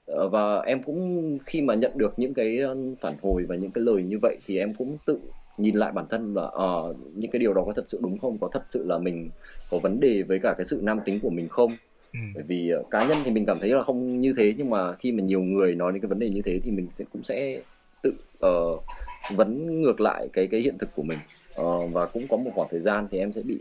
[0.09, 2.59] Ờ, và em cũng khi mà nhận được những cái
[3.01, 5.19] phản hồi và những cái lời như vậy thì em cũng tự
[5.59, 8.38] nhìn lại bản thân là uh, những cái điều đó có thật sự đúng không?
[8.38, 9.31] Có thật sự là mình
[9.71, 11.71] có vấn đề với cả cái sự nam tính của mình không
[12.12, 12.18] ừ.
[12.35, 14.92] bởi vì uh, cá nhân thì mình cảm thấy là không như thế nhưng mà
[14.92, 17.23] khi mà nhiều người nói đến cái vấn đề như thế thì mình sẽ cũng
[17.23, 17.61] sẽ
[18.03, 18.12] tự
[18.47, 18.83] uh,
[19.37, 21.18] vấn ngược lại cái cái hiện thực của mình
[21.61, 23.59] uh, và cũng có một khoảng thời gian thì em sẽ bị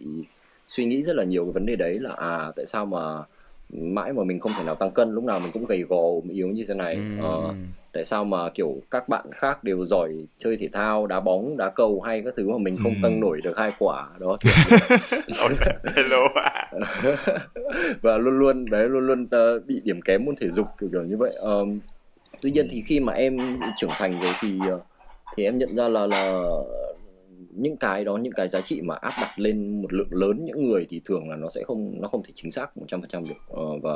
[0.67, 3.23] suy nghĩ rất là nhiều cái vấn đề đấy là à tại sao mà
[3.69, 6.47] mãi mà mình không thể nào tăng cân lúc nào mình cũng gầy gò yếu
[6.47, 7.01] như thế này ừ.
[7.21, 7.53] ờ,
[7.97, 11.69] tại sao mà kiểu các bạn khác đều giỏi chơi thể thao đá bóng đá
[11.69, 12.99] cầu hay các thứ mà mình không ừ.
[13.03, 14.37] tăng nổi được hai quả đó
[15.95, 16.19] hello
[18.01, 21.03] và luôn luôn đấy luôn luôn uh, bị điểm kém môn thể dục kiểu kiểu
[21.03, 21.35] như vậy.
[21.35, 21.79] Um,
[22.41, 23.37] tuy nhiên thì khi mà em
[23.77, 24.81] trưởng thành rồi thì uh,
[25.35, 26.39] thì em nhận ra là là
[27.51, 30.69] những cái đó những cái giá trị mà áp đặt lên một lượng lớn những
[30.69, 33.61] người thì thường là nó sẽ không nó không thể chính xác 100% được.
[33.61, 33.93] Uh, và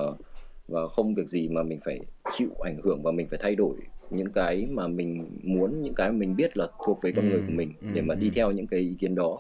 [0.72, 2.00] và không việc gì mà mình phải
[2.38, 3.76] chịu ảnh hưởng và mình phải thay đổi
[4.10, 7.40] những cái mà mình muốn những cái mình biết là thuộc về con ừ, người
[7.48, 8.32] của mình ừ, để mà đi ừ.
[8.36, 9.38] theo những cái ý kiến đó.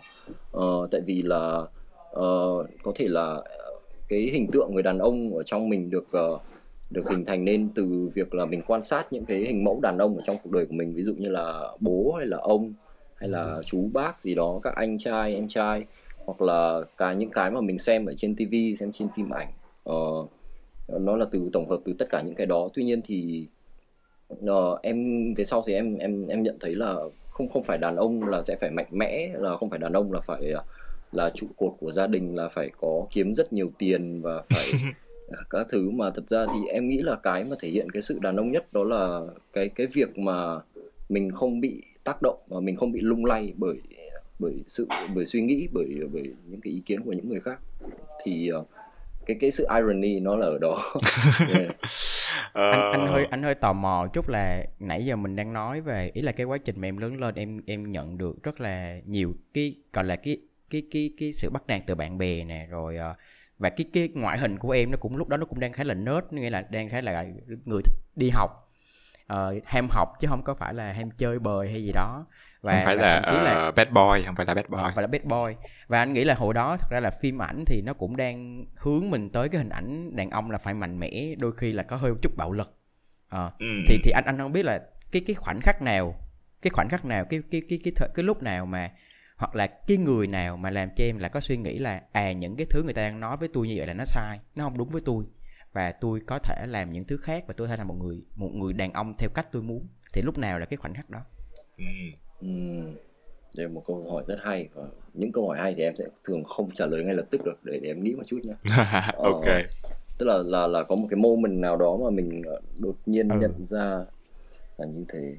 [0.57, 1.57] Uh, tại vì là
[2.11, 3.41] uh, có thể là
[4.07, 6.41] cái hình tượng người đàn ông ở trong mình được uh,
[6.89, 9.97] được hình thành nên từ việc là mình quan sát những cái hình mẫu đàn
[9.97, 12.73] ông ở trong cuộc đời của mình ví dụ như là bố hay là ông
[13.15, 15.83] hay là chú bác gì đó các anh trai em trai
[16.25, 19.47] hoặc là cả những cái mà mình xem ở trên TV xem trên phim ảnh.
[19.89, 20.29] Uh,
[20.87, 22.69] nó là từ tổng hợp từ tất cả những cái đó.
[22.73, 23.47] Tuy nhiên thì
[24.33, 24.97] uh, em
[25.33, 26.95] về sau thì em em em nhận thấy là
[27.29, 30.13] không không phải đàn ông là sẽ phải mạnh mẽ là không phải đàn ông
[30.13, 30.53] là phải
[31.11, 34.91] là trụ cột của gia đình là phải có kiếm rất nhiều tiền và phải
[35.49, 35.89] các thứ.
[35.89, 38.51] Mà thật ra thì em nghĩ là cái mà thể hiện cái sự đàn ông
[38.51, 39.21] nhất đó là
[39.53, 40.59] cái cái việc mà
[41.09, 43.77] mình không bị tác động và mình không bị lung lay bởi
[44.39, 47.59] bởi sự bởi suy nghĩ bởi bởi những cái ý kiến của những người khác.
[48.23, 48.51] Thì
[49.25, 50.93] cái cái sự irony nó là ở đó.
[51.53, 51.75] Yeah.
[52.53, 56.11] anh, anh hơi anh hơi tò mò chút là nãy giờ mình đang nói về
[56.13, 58.99] ý là cái quá trình mà em lớn lên em em nhận được rất là
[59.05, 60.37] nhiều cái gọi là cái
[60.69, 63.17] cái cái cái sự bắt nạt từ bạn bè nè rồi uh,
[63.57, 65.83] và cái cái ngoại hình của em nó cũng lúc đó nó cũng đang khá
[65.83, 67.25] là nớt nghĩa là đang khá là
[67.65, 68.51] người thích đi học
[69.33, 72.25] uh, ham học chứ không có phải là ham chơi bời hay gì đó
[72.61, 74.77] và không phải và là, uh, là bad boy không phải là bad boy.
[74.81, 75.67] không phải là bad boy.
[75.87, 78.65] Và anh nghĩ là hồi đó thật ra là phim ảnh thì nó cũng đang
[78.75, 81.83] hướng mình tới cái hình ảnh đàn ông là phải mạnh mẽ đôi khi là
[81.83, 82.77] có hơi một chút bạo lực.
[83.35, 83.65] Uh, ừ.
[83.87, 86.15] thì thì anh anh không biết là cái cái khoảnh khắc nào
[86.61, 88.91] cái khoảnh khắc nào cái cái cái cái cái, cái lúc nào mà
[89.37, 92.31] hoặc là cái người nào mà làm cho em là có suy nghĩ là à
[92.31, 94.63] những cái thứ người ta đang nói với tôi như vậy là nó sai nó
[94.63, 95.25] không đúng với tôi.
[95.73, 98.49] Và tôi có thể làm những thứ khác và tôi thể là một người một
[98.53, 99.87] người đàn ông theo cách tôi muốn.
[100.13, 101.19] Thì lúc nào là cái khoảnh khắc đó?
[101.77, 101.83] Ừ.
[102.41, 102.47] Ừ.
[103.55, 106.05] đây là một câu hỏi rất hay và những câu hỏi hay thì em sẽ
[106.23, 108.53] thường không trả lời ngay lập tức được để, để em nghĩ một chút nhé
[109.17, 109.61] ok ờ,
[110.17, 113.29] tức là là là có một cái moment nào đó mà mình ờ, đột nhiên
[113.29, 113.35] ừ.
[113.39, 114.05] nhận ra
[114.77, 115.35] là như thế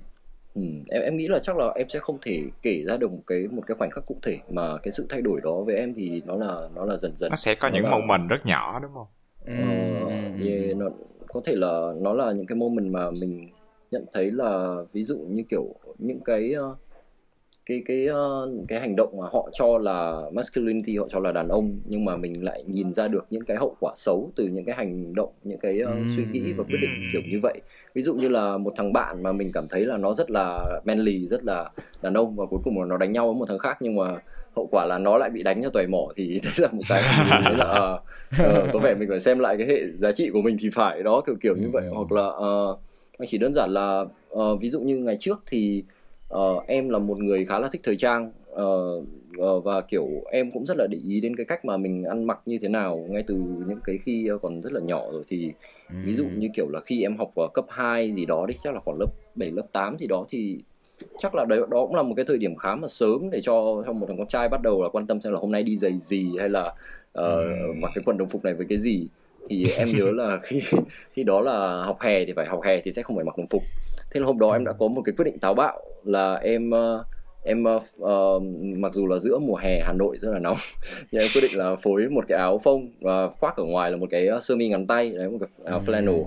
[0.55, 3.23] Ừ, em em nghĩ là chắc là em sẽ không thể kể ra được một
[3.27, 5.95] cái một cái khoảnh khắc cụ thể mà cái sự thay đổi đó với em
[5.95, 7.91] thì nó là nó là dần dần nó sẽ có nó những là...
[7.91, 9.07] moment rất nhỏ đúng không?
[9.47, 9.53] Ờ,
[10.45, 10.87] yeah, nó
[11.29, 13.49] có thể là nó là những cái moment mà mình
[13.91, 16.79] nhận thấy là ví dụ như kiểu những cái uh,
[17.67, 21.49] cái cái uh, cái hành động mà họ cho là masculinity họ cho là đàn
[21.49, 24.65] ông nhưng mà mình lại nhìn ra được những cái hậu quả xấu từ những
[24.65, 27.61] cái hành động những cái uh, suy nghĩ và quyết định kiểu như vậy.
[27.95, 30.65] Ví dụ như là một thằng bạn mà mình cảm thấy là nó rất là
[30.85, 31.71] manly rất là
[32.03, 34.17] đàn ông và cuối cùng là nó đánh nhau với một thằng khác nhưng mà
[34.57, 37.03] hậu quả là nó lại bị đánh cho tỏi mỏ thì đấy là một cái
[37.45, 40.43] thấy là uh, uh, có vẻ mình phải xem lại cái hệ giá trị của
[40.43, 41.85] mình thì phải đó kiểu kiểu như vậy.
[41.93, 42.79] hoặc là uh,
[43.27, 45.85] chỉ đơn giản là uh, ví dụ như ngày trước thì
[46.37, 49.05] uh, em là một người khá là thích thời trang uh,
[49.39, 52.25] uh, và kiểu em cũng rất là để ý đến cái cách mà mình ăn
[52.25, 53.35] mặc như thế nào ngay từ
[53.69, 55.53] những cái khi còn rất là nhỏ rồi thì
[55.89, 55.95] ừ.
[56.05, 58.75] ví dụ như kiểu là khi em học ở cấp 2 gì đó đi chắc
[58.75, 60.59] là khoảng lớp 7 lớp 8 thì đó thì
[61.19, 63.83] chắc là đấy đó cũng là một cái thời điểm khá mà sớm để cho
[63.87, 65.77] cho một thằng con trai bắt đầu là quan tâm xem là hôm nay đi
[65.77, 66.75] giày gì hay là uh,
[67.13, 67.51] ừ.
[67.77, 69.07] mặc cái quần đồng phục này với cái gì
[69.49, 70.61] thì em nhớ là khi
[71.13, 73.47] khi đó là học hè thì phải học hè thì sẽ không phải mặc đồng
[73.47, 73.63] phục
[74.15, 76.71] thế là hôm đó em đã có một cái quyết định táo bạo là em
[76.71, 77.07] uh,
[77.45, 78.43] em uh,
[78.77, 80.57] mặc dù là giữa mùa hè Hà Nội rất là nóng
[81.13, 83.97] nhưng em quyết định là phối một cái áo phông và khoác ở ngoài là
[83.97, 85.93] một cái sơ mi ngắn tay đấy một cái áo ừ.
[85.93, 86.25] flannel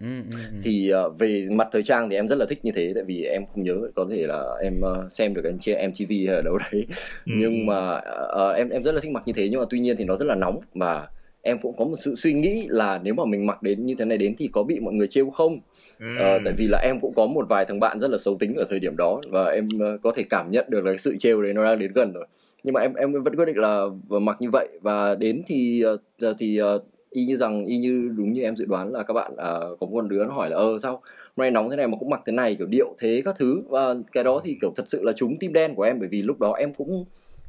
[0.00, 0.58] Ừ, ừ, ừ.
[0.62, 3.24] thì uh, về mặt thời trang thì em rất là thích như thế tại vì
[3.24, 6.42] em không nhớ có thể là em uh, xem được anh trên MTV hay ở
[6.42, 6.86] đâu đấy
[7.26, 7.32] ừ.
[7.36, 9.96] nhưng mà uh, em em rất là thích mặc như thế nhưng mà tuy nhiên
[9.96, 11.08] thì nó rất là nóng và
[11.46, 14.04] em cũng có một sự suy nghĩ là nếu mà mình mặc đến như thế
[14.04, 15.58] này đến thì có bị mọi người trêu không?
[16.00, 16.06] Ừ.
[16.06, 18.54] uh, tại vì là em cũng có một vài thằng bạn rất là xấu tính
[18.54, 21.42] ở thời điểm đó và em uh, có thể cảm nhận được là sự trêu
[21.42, 22.26] đấy nó đang đến gần rồi.
[22.64, 26.36] Nhưng mà em em vẫn quyết định là mặc như vậy và đến thì uh,
[26.38, 29.32] thì uh, y như rằng y như đúng như em dự đoán là các bạn
[29.32, 30.92] uh, có một đứa nó hỏi là ơ sao
[31.36, 33.62] hôm nay nóng thế này mà cũng mặc thế này kiểu điệu thế các thứ?
[33.68, 36.22] Và cái đó thì kiểu thật sự là trúng tim đen của em bởi vì
[36.22, 37.04] lúc đó em cũng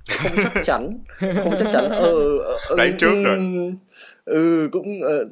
[0.09, 0.89] không chắc chắn.
[1.19, 1.89] Không chắc chắn.
[1.89, 2.37] Ờ,
[2.69, 3.73] ờ đánh trước ừ, rồi.
[4.25, 5.27] ừ cũng uh,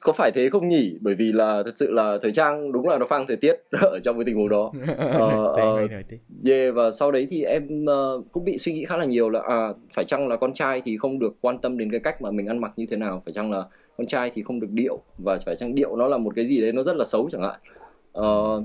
[0.00, 0.96] có phải thế không nhỉ?
[1.00, 3.98] Bởi vì là thật sự là thời trang đúng là nó phang thời tiết ở
[4.02, 4.72] trong cái tình huống đó.
[5.20, 5.90] Uh, uh,
[6.46, 9.40] yeah, và sau đấy thì em uh, cũng bị suy nghĩ khá là nhiều là
[9.48, 12.30] à phải chăng là con trai thì không được quan tâm đến cái cách mà
[12.30, 13.22] mình ăn mặc như thế nào?
[13.24, 13.64] Phải chăng là
[13.96, 14.98] con trai thì không được điệu?
[15.18, 17.42] Và phải chăng điệu nó là một cái gì đấy nó rất là xấu chẳng
[17.42, 17.60] hạn?
[18.18, 18.64] Uh,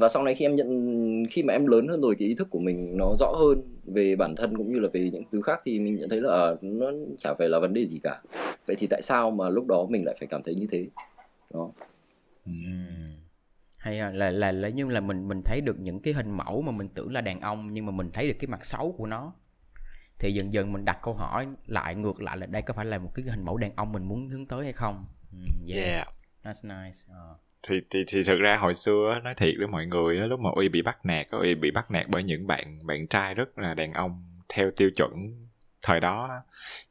[0.00, 2.50] và sau này khi em nhận khi mà em lớn hơn rồi cái ý thức
[2.50, 5.60] của mình nó rõ hơn về bản thân cũng như là về những thứ khác
[5.64, 6.86] thì mình nhận thấy là à, nó
[7.18, 8.20] chả phải là vấn đề gì cả.
[8.66, 10.86] Vậy thì tại sao mà lúc đó mình lại phải cảm thấy như thế?
[11.54, 11.70] Đó.
[13.78, 16.62] Hay là, là là là nhưng là mình mình thấy được những cái hình mẫu
[16.62, 19.06] mà mình tưởng là đàn ông nhưng mà mình thấy được cái mặt xấu của
[19.06, 19.32] nó.
[20.18, 22.98] Thì dần dần mình đặt câu hỏi lại ngược lại là đây có phải là
[22.98, 25.04] một cái hình mẫu đàn ông mình muốn hướng tới hay không?
[25.68, 26.08] Yeah, yeah.
[26.42, 30.16] that's nice uh thì thì thì thực ra hồi xưa nói thiệt với mọi người
[30.16, 33.34] lúc mà uy bị bắt nạt uy bị bắt nạt bởi những bạn bạn trai
[33.34, 35.10] rất là đàn ông, theo tiêu chuẩn
[35.86, 36.28] thời đó.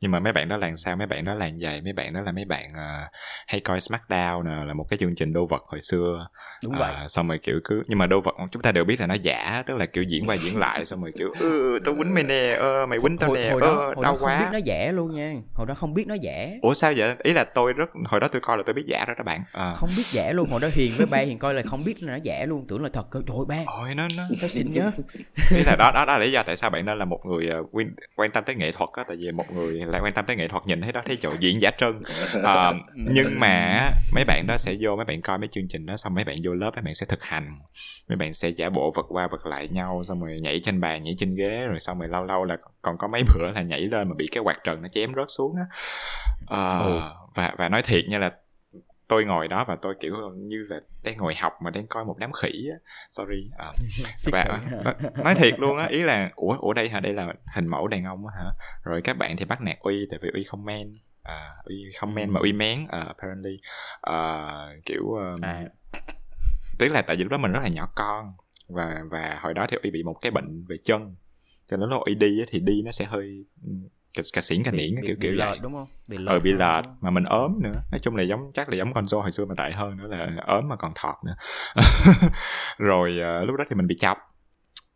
[0.02, 0.96] Nhưng mà mấy bạn đó làm sao?
[0.96, 1.82] Mấy bạn đó làm vậy.
[1.82, 3.12] Mấy bạn đó là mấy bạn uh,
[3.48, 6.28] hay coi Smackdown nè là một cái chương trình đô vật hồi xưa.
[6.64, 6.94] Đúng vậy.
[7.06, 9.14] uh, xong rồi kiểu cứ nhưng mà đô vật chúng ta đều biết là nó
[9.14, 12.24] giả tức là kiểu diễn qua diễn lại xong rồi kiểu ừ tao quýnh mày
[12.24, 14.40] nè ơ mày quýnh tao nè ơ đau đó quá.
[14.40, 15.34] biết nó giả luôn nha.
[15.54, 16.50] Hồi đó không biết nó giả.
[16.62, 17.16] Ủa sao vậy?
[17.24, 19.44] Ý là tôi rất hồi đó tôi coi là tôi biết giả đó các bạn.
[19.52, 19.74] À.
[19.74, 20.50] không biết giả luôn.
[20.50, 22.66] Hồi đó hiền với ba hiền coi là không biết là nó giả luôn.
[22.68, 23.64] Tưởng là thật trời ơi ba.
[23.66, 24.92] Ôi, nó nó sao xịn nhớ?
[25.52, 27.50] Ý là đó đó đó là lý do tại sao bạn nên là một người
[27.60, 27.70] uh,
[28.16, 30.36] quan tâm tới nghệ thuật thuật á tại vì một người lại quan tâm tới
[30.36, 32.02] nghệ thuật nhìn thấy đó thấy chỗ diễn giả trân.
[32.44, 35.98] À, nhưng mà mấy bạn đó sẽ vô mấy bạn coi mấy chương trình đó
[35.98, 37.60] xong mấy bạn vô lớp mấy bạn sẽ thực hành.
[38.10, 41.04] Mấy bạn sẽ giả bộ vật qua vật lại nhau xong rồi nhảy trên bàn
[41.04, 43.82] nhảy trên ghế rồi xong rồi lâu lâu là còn có mấy bữa là nhảy
[43.82, 45.66] lên mà bị cái quạt trần nó chém rớt xuống á.
[46.48, 46.80] À,
[47.36, 48.32] và và nói thiệt nha là
[49.08, 52.18] tôi ngồi đó và tôi kiểu như là đang ngồi học mà đang coi một
[52.18, 52.78] đám khỉ á.
[53.12, 53.72] Sorry à,
[54.32, 54.60] và
[55.24, 57.00] nói thiệt luôn á ý là ủa ủa đây hả?
[57.00, 58.52] Đây là hình mẫu đàn ông á hả?
[58.84, 60.94] Rồi các bạn thì bắt nạt uy tại vì uy không men.
[61.24, 63.60] À, uy không men mà uy mén uh, apparently.
[64.10, 65.64] Uh, kiểu um, à.
[66.80, 68.28] tức là tại vì lúc đó mình rất là nhỏ con
[68.68, 71.16] và và hồi đó thì uy bị một cái bệnh về chân.
[71.70, 73.46] Cho nên lúc uy đi thì đi nó sẽ hơi
[74.16, 75.60] cả, cả xỉn cả niễn kiểu kiểu vậy.
[75.62, 75.88] đúng không?
[76.08, 77.82] Bị lợt, ờ, bị lợt mà mình ốm nữa.
[77.92, 80.08] Nói chung là giống chắc là giống con xô hồi xưa mà tệ hơn nữa
[80.08, 81.36] là ốm mà còn thọt nữa.
[82.78, 84.18] Rồi uh, lúc đó thì mình bị chọc.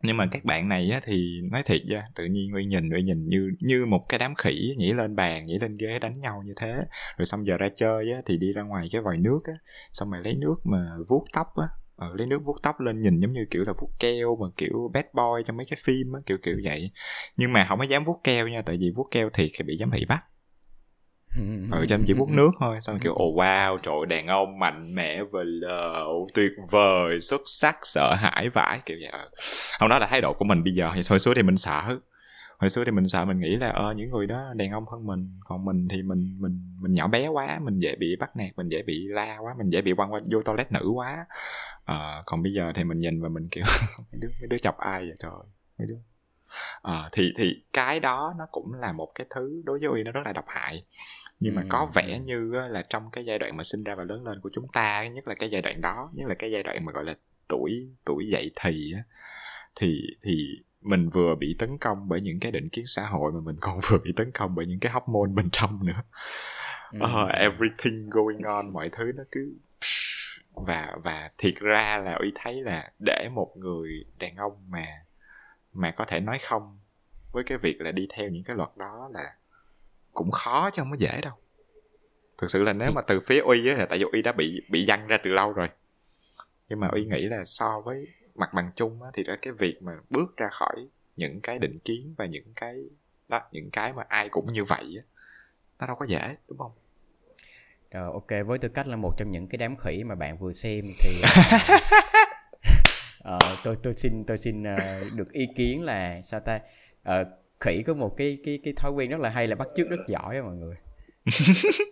[0.02, 3.02] Nhưng mà các bạn này á, thì nói thiệt ra tự nhiên uy nhìn uy
[3.02, 6.42] nhìn như như một cái đám khỉ nhảy lên bàn nhảy lên ghế đánh nhau
[6.46, 6.74] như thế.
[7.16, 9.54] Rồi xong giờ ra chơi á, thì đi ra ngoài cái vòi nước á
[9.92, 10.78] xong rồi lấy nước mà
[11.08, 11.68] vuốt tóc á
[12.00, 14.90] ờ, lấy nước vuốt tóc lên nhìn giống như kiểu là vuốt keo mà kiểu
[14.94, 16.90] bad boy trong mấy cái phim á kiểu kiểu vậy.
[17.36, 19.76] Nhưng mà không có dám vuốt keo nha tại vì vuốt keo thiệt thì bị
[19.80, 20.24] giám thị bắt.
[21.70, 24.94] Ừ cho chỉ vuốt nước thôi xong kiểu ồ oh, wow trời đàn ông mạnh
[24.94, 29.20] mẽ vờ lờ tuyệt vời xuất sắc sợ hãi vãi kiểu vậy.
[29.78, 31.98] Không đó là thái độ của mình bây giờ thì hồi xưa thì mình sợ
[32.60, 35.06] hồi xưa thì mình sợ mình nghĩ là ơ những người đó đàn ông hơn
[35.06, 38.50] mình còn mình thì mình mình mình nhỏ bé quá mình dễ bị bắt nạt
[38.56, 41.26] mình dễ bị la quá mình dễ bị quăng qua vô toilet nữ quá.
[41.84, 43.64] À, còn bây giờ thì mình nhìn và mình kiểu
[43.98, 45.14] mấy đứa mấy đứa chọc ai vậy?
[45.20, 45.30] Trời
[45.78, 45.98] mấy đứa.
[46.82, 50.10] À, thì thì cái đó nó cũng là một cái thứ đối với uy nó
[50.12, 50.84] rất là độc hại.
[51.40, 54.24] Nhưng mà có vẻ như là trong cái giai đoạn mà sinh ra và lớn
[54.24, 56.84] lên của chúng ta nhất là cái giai đoạn đó nhất là cái giai đoạn
[56.84, 57.14] mà gọi là
[57.48, 58.92] tuổi tuổi dậy thì
[59.76, 63.40] thì thì mình vừa bị tấn công bởi những cái định kiến xã hội mà
[63.40, 66.02] mình còn vừa bị tấn công bởi những cái hormone bên trong nữa.
[66.96, 69.54] Uh, everything going on mọi thứ nó cứ
[70.54, 74.86] và và thiệt ra là uy thấy là để một người đàn ông mà
[75.72, 76.78] mà có thể nói không
[77.32, 79.34] với cái việc là đi theo những cái luật đó là
[80.12, 81.32] cũng khó chứ không có dễ đâu.
[82.38, 84.60] Thực sự là nếu mà từ phía uy á thì tại vì uy đã bị
[84.70, 85.68] bị dăng ra từ lâu rồi.
[86.68, 88.06] Nhưng mà uy nghĩ là so với
[88.40, 91.78] mặt bằng chung á, thì ra cái việc mà bước ra khỏi những cái định
[91.78, 92.84] kiến và những cái
[93.28, 95.02] đó những cái mà ai cũng như vậy á,
[95.78, 96.72] nó đâu có dễ đúng không?
[97.90, 100.52] Rồi ok với tư cách là một trong những cái đám khỉ mà bạn vừa
[100.52, 101.22] xem thì
[103.18, 106.60] uh, tôi tôi xin tôi xin uh, được ý kiến là sao ta?
[107.08, 107.26] Uh,
[107.60, 110.00] khỉ có một cái cái cái thói quen rất là hay là bắt chước rất
[110.08, 110.76] giỏi á mọi người.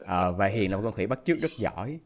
[0.03, 2.01] Uh, và hiền là một con khỉ bắt chước rất giỏi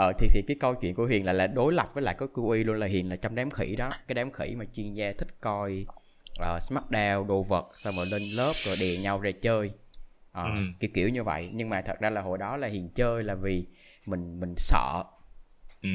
[0.00, 2.52] ờ thì thì cái câu chuyện của hiền là là đối lập với lại có
[2.52, 5.12] y luôn là hiền là trong đám khỉ đó cái đám khỉ mà chuyên gia
[5.12, 5.86] thích coi
[6.40, 9.66] uh, smackdown đồ vật xong rồi lên lớp rồi đè nhau ra chơi
[10.30, 10.60] uh, ừ.
[10.80, 13.34] kiểu kiểu như vậy nhưng mà thật ra là hồi đó là hiền chơi là
[13.34, 13.66] vì
[14.06, 15.04] mình mình sợ
[15.82, 15.88] ừ.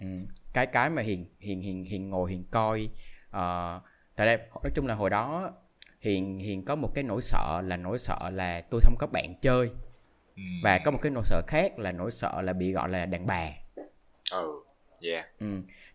[0.00, 0.06] Ừ.
[0.52, 2.88] cái cái mà hiền hiền hiền hiền ngồi hiền coi
[3.28, 3.82] uh,
[4.16, 5.52] tại đây nói chung là hồi đó
[6.00, 9.34] hiền hiền có một cái nỗi sợ là nỗi sợ là tôi không có bạn
[9.42, 9.70] chơi
[10.62, 13.26] và có một cái nỗi sợ khác là nỗi sợ là bị gọi là đàn
[13.26, 13.48] bà.
[14.30, 14.52] Ừ
[15.00, 15.26] yeah.
[15.40, 15.46] Ừ.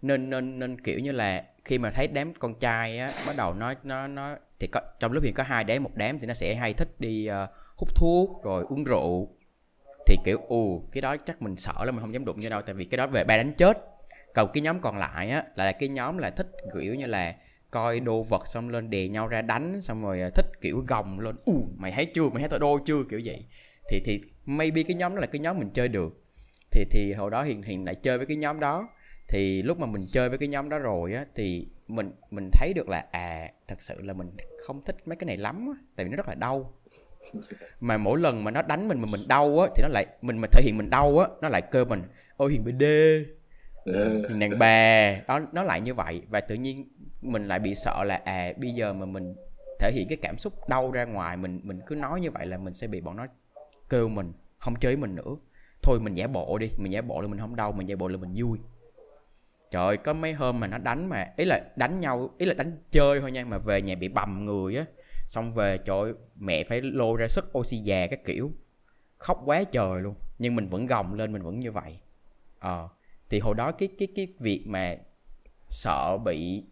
[0.01, 3.53] nên nên nên kiểu như là khi mà thấy đám con trai á bắt đầu
[3.53, 6.33] nói nó nó thì có trong lớp hiện có hai đám một đám thì nó
[6.33, 9.29] sẽ hay thích đi uh, hút thuốc rồi uống rượu.
[10.07, 12.61] Thì kiểu ù cái đó chắc mình sợ lắm mình không dám đụng vô đâu
[12.61, 13.77] tại vì cái đó về ba đánh chết.
[14.33, 17.35] Còn cái nhóm còn lại á là cái nhóm là thích kiểu như là
[17.71, 21.19] coi đồ vật xong lên đè nhau ra đánh xong rồi ờ, thích kiểu gồng
[21.19, 22.29] lên u mày thấy chưa?
[22.29, 23.03] Mày thấy tao đô chưa?
[23.09, 23.45] Kiểu vậy
[23.89, 26.23] thì thì maybe cái nhóm đó là cái nhóm mình chơi được.
[26.71, 28.89] Thì thì hồi đó hiền hiền lại chơi với cái nhóm đó.
[29.27, 32.73] Thì lúc mà mình chơi với cái nhóm đó rồi á thì mình mình thấy
[32.75, 34.31] được là à thật sự là mình
[34.65, 36.73] không thích mấy cái này lắm á tại vì nó rất là đau.
[37.79, 40.37] Mà mỗi lần mà nó đánh mình mà mình đau á thì nó lại mình
[40.37, 42.03] mà thể hiện mình đau á nó lại kêu mình
[42.37, 42.83] ôi hiền bd
[44.29, 45.15] hiền đàn bà.
[45.27, 46.21] Đó nó lại như vậy.
[46.29, 46.89] Và tự nhiên
[47.21, 49.35] mình lại bị sợ là à bây giờ mà mình
[49.79, 52.57] thể hiện cái cảm xúc đau ra ngoài mình mình cứ nói như vậy là
[52.57, 53.27] mình sẽ bị bọn nó
[53.93, 55.35] kêu mình không chơi mình nữa.
[55.81, 58.07] Thôi mình giả bộ đi mình giả bộ là mình không đau mình giả bộ
[58.07, 58.59] là mình vui.
[59.71, 62.53] Trời ơi có mấy hôm mà nó đánh mà ý là đánh nhau ý là
[62.53, 64.85] đánh chơi thôi nha mà về nhà bị bầm người á.
[65.27, 68.51] Xong về trời mẹ phải lô ra sức oxy già các kiểu.
[69.17, 71.99] Khóc quá trời luôn nhưng mình vẫn gồng lên mình vẫn như vậy.
[72.59, 72.89] Ờ à,
[73.29, 74.95] thì hồi đó cái cái cái việc mà
[75.69, 76.63] sợ bị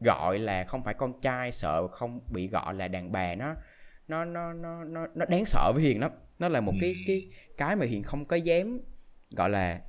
[0.00, 3.54] gọi là không phải con trai sợ không bị gọi là đàn bà nó
[4.08, 6.78] nó nó nó nó nó đáng sợ với hiền lắm nó là một ừ.
[6.80, 8.80] cái cái cái mà hiền không có dám
[9.30, 9.80] gọi là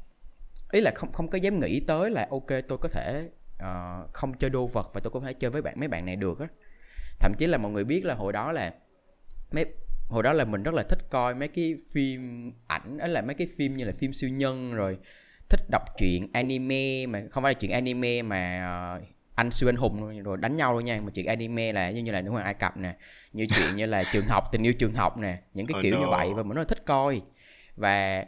[0.72, 3.30] ý là không không có dám nghĩ tới là ok tôi có thể
[3.64, 6.16] uh, không chơi đô vật và tôi có thể chơi với bạn mấy bạn này
[6.16, 6.48] được á
[7.20, 8.74] thậm chí là mọi người biết là hồi đó là
[9.52, 9.66] mấy
[10.08, 13.36] hồi đó là mình rất là thích coi mấy cái phim ảnh ấy là mấy
[13.36, 14.98] cái phim như là phim siêu nhân rồi
[15.50, 19.02] thích đọc truyện anime mà không phải là chuyện anime mà ờ,
[19.36, 21.02] anh siêu anh hùng rồi đánh nhau luôn nha.
[21.04, 22.96] Mà chuyện anime là như như là nữ hoàng ai cập nè
[23.34, 26.00] như chuyện như là trường học tình yêu trường học nè những cái Oh kiểu
[26.00, 26.10] như no.
[26.12, 27.22] vậy và mình rất thích coi.
[27.76, 28.26] Và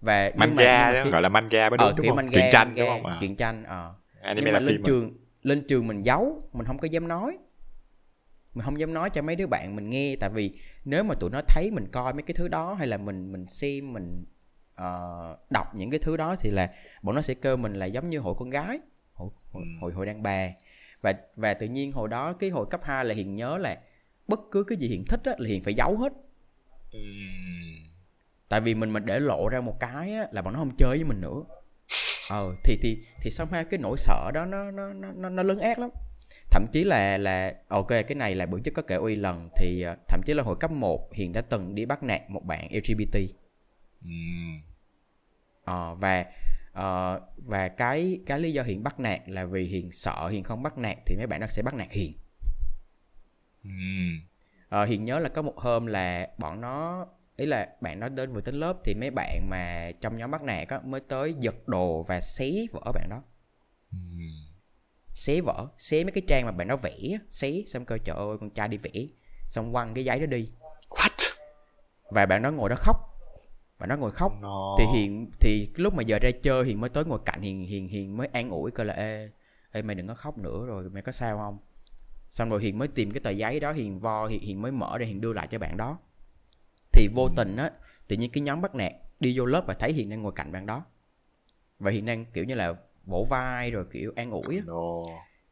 [0.00, 2.16] và mà- manga mà đó khi- gọi là manga mới ờ đúng, đúng kiểu không?
[2.16, 3.10] manga, truyện tranh manga, đúng không?
[3.12, 3.16] À.
[3.20, 3.94] truyện tranh ờ.
[4.22, 4.86] Anime nhưng mà là lên phim mà.
[4.86, 7.38] trường lên trường mình giấu mình không có dám nói.
[8.54, 11.30] Mình không dám nói cho mấy đứa bạn mình nghe tại vì nếu mà tụi
[11.30, 14.24] nó thấy mình coi mấy cái thứ đó hay là mình mình xem mình
[14.74, 16.70] ờ, đọc những cái thứ đó thì là
[17.02, 18.78] bọn nó sẽ kêu mình là giống như hội con gái
[19.52, 19.78] hội, Ừ.
[19.80, 20.48] hội, hội đàn bà
[21.02, 23.78] và và tự nhiên hồi đó cái hồi cấp 2 là hiền nhớ là
[24.28, 26.12] bất cứ cái gì hiền thích á, là hiền phải giấu hết
[26.92, 27.84] Ừm.
[28.48, 30.96] tại vì mình mình để lộ ra một cái á, là bọn nó không chơi
[30.96, 31.42] với mình nữa
[32.30, 35.58] ờ thì thì thì xong ha cái nỗi sợ đó nó nó nó nó, lớn
[35.58, 35.90] ác lắm
[36.50, 39.82] thậm chí là là ok cái này là bữa trước có kể uy lần thì
[39.82, 42.68] ờ, thậm chí là hồi cấp 1 hiền đã từng đi bắt nạt một bạn
[42.72, 43.18] lgbt
[44.04, 44.60] Ừm.
[45.64, 46.24] ờ và
[46.72, 50.62] ờ, và cái cái lý do hiền bắt nạt là vì hiền sợ hiền không
[50.62, 52.12] bắt nạt thì mấy bạn nó sẽ bắt nạt hiền.
[54.68, 57.06] Ờ, Hiền nhớ là có một hôm là bọn nó
[57.36, 60.42] ý là bạn nó đến vừa đến lớp thì mấy bạn mà trong nhóm bắt
[60.42, 63.22] nạt á mới tới giật đồ và xé vở bạn đó.
[63.92, 64.46] Ừm.
[65.14, 66.96] xé vở xé mấy cái trang mà bạn nó vẽ
[67.30, 68.90] xé xong kêu trời ơi con trai đi vẽ
[69.46, 70.48] xong quăng cái giấy đó đi.
[70.88, 71.32] What?
[72.10, 73.11] Và bạn nó ngồi đó khóc
[73.82, 74.32] bạn nó ngồi khóc.
[74.42, 74.74] No.
[74.78, 77.88] thì hiền thì lúc mà giờ ra chơi hiền mới tới ngồi cạnh hiền hiền
[77.88, 79.30] hiền mới an ủi coi là ê
[79.72, 81.58] ê mày đừng có khóc nữa rồi mày có sao không?
[82.30, 84.98] Xong rồi hiền mới tìm cái tờ giấy đó hiền vo hiền, hiền mới mở
[84.98, 85.98] để hiền đưa lại cho bạn đó.
[86.92, 87.70] Thì vô tình á
[88.08, 90.52] tự nhiên cái nhóm bắt nạt đi vô lớp và thấy hiền đang ngồi cạnh
[90.52, 90.84] bạn đó.
[91.78, 94.62] Và hiền đang kiểu như là vỗ vai rồi kiểu an ủi á.
[94.66, 94.82] No.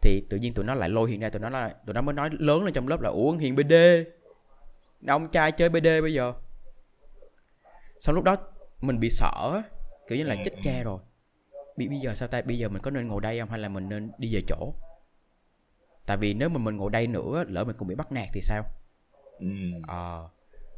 [0.03, 2.15] thì tự nhiên tụi nó lại lôi hiền ra tụi nó là tụi nó mới
[2.15, 3.75] nói lớn lên trong lớp là ủa hiền bd
[5.07, 6.33] ông trai chơi bd bây giờ
[8.01, 8.37] xong lúc đó
[8.81, 9.63] mình bị sợ
[10.09, 11.01] kiểu như là chết cha rồi.
[11.77, 12.43] Bị bây giờ sao ta?
[12.43, 13.49] Bây giờ mình có nên ngồi đây không?
[13.49, 14.75] Hay là mình nên đi về chỗ?
[16.07, 18.41] Tại vì nếu mà mình ngồi đây nữa lỡ mình cũng bị bắt nạt thì
[18.41, 18.65] sao?
[19.39, 19.83] Ừm.
[19.89, 20.29] Ờ.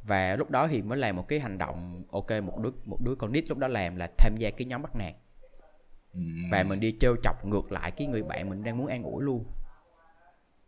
[0.03, 3.15] Và lúc đó thì mới làm một cái hành động ok một đứa một đứa
[3.15, 5.15] con nít lúc đó làm là tham gia cái nhóm bắt nạt.
[6.15, 6.51] Ừm.
[6.51, 9.25] và mình đi trêu chọc ngược lại cái người bạn mình đang muốn an ủi
[9.25, 9.45] luôn.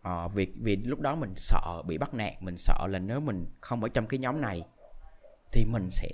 [0.02, 3.46] Ờ, vì vì lúc đó mình sợ bị bắt nạt mình sợ là nếu mình
[3.60, 4.62] không ở trong cái nhóm này
[5.52, 6.08] thì mình sẽ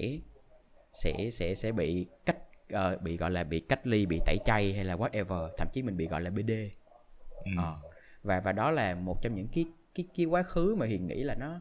[0.92, 2.36] sẽ sẽ sẽ bị cách
[2.72, 5.82] ờ, bị gọi là bị cách ly bị tẩy chay hay là whatever thậm chí
[5.82, 6.50] mình bị gọi là bd
[7.44, 7.56] Ừm.
[7.56, 7.76] Ờ.
[8.22, 11.22] và và đó là một trong những cái cái cái quá khứ mà hiền nghĩ
[11.22, 11.60] là nó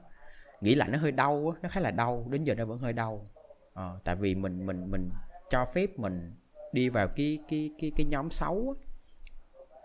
[0.62, 3.30] nghĩ lại nó hơi đau nó khá là đau đến giờ nó vẫn hơi đau
[3.74, 5.10] ờ, tại vì mình mình mình
[5.50, 6.34] cho phép mình
[6.72, 8.76] đi vào cái cái cái cái nhóm xấu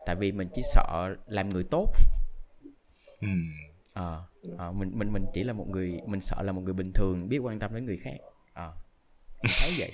[0.07, 1.92] tại vì mình chỉ sợ làm người tốt
[3.20, 3.46] Ừm.
[3.92, 4.24] ờ
[4.59, 7.28] ờ, mình mình mình chỉ là một người mình sợ là một người bình thường
[7.28, 8.16] biết quan tâm đến người khác
[8.54, 8.72] Hiền
[9.61, 9.90] thấy vậy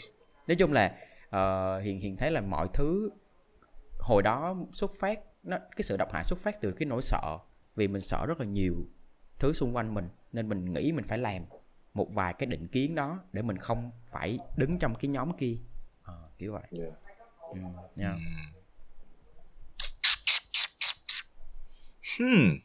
[0.47, 0.97] nói chung là
[1.31, 3.11] ờ, hiền hiền thấy là mọi thứ
[3.99, 7.39] hồi đó xuất phát nó cái sự độc hại xuất phát từ cái nỗi sợ
[7.77, 8.75] vì mình sợ rất là nhiều
[9.39, 11.43] thứ xung quanh mình nên mình nghĩ mình phải làm
[11.95, 15.57] một vài cái định kiến đó để mình không phải đứng trong cái nhóm kia
[16.03, 16.93] ờ, kiểu vậy Yeah.
[17.53, 17.59] ừ,
[17.97, 18.17] nha.
[22.19, 22.59] Hmm.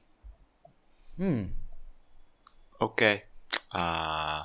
[1.17, 1.45] Ừ.
[2.79, 3.01] Ok.
[3.69, 4.39] À,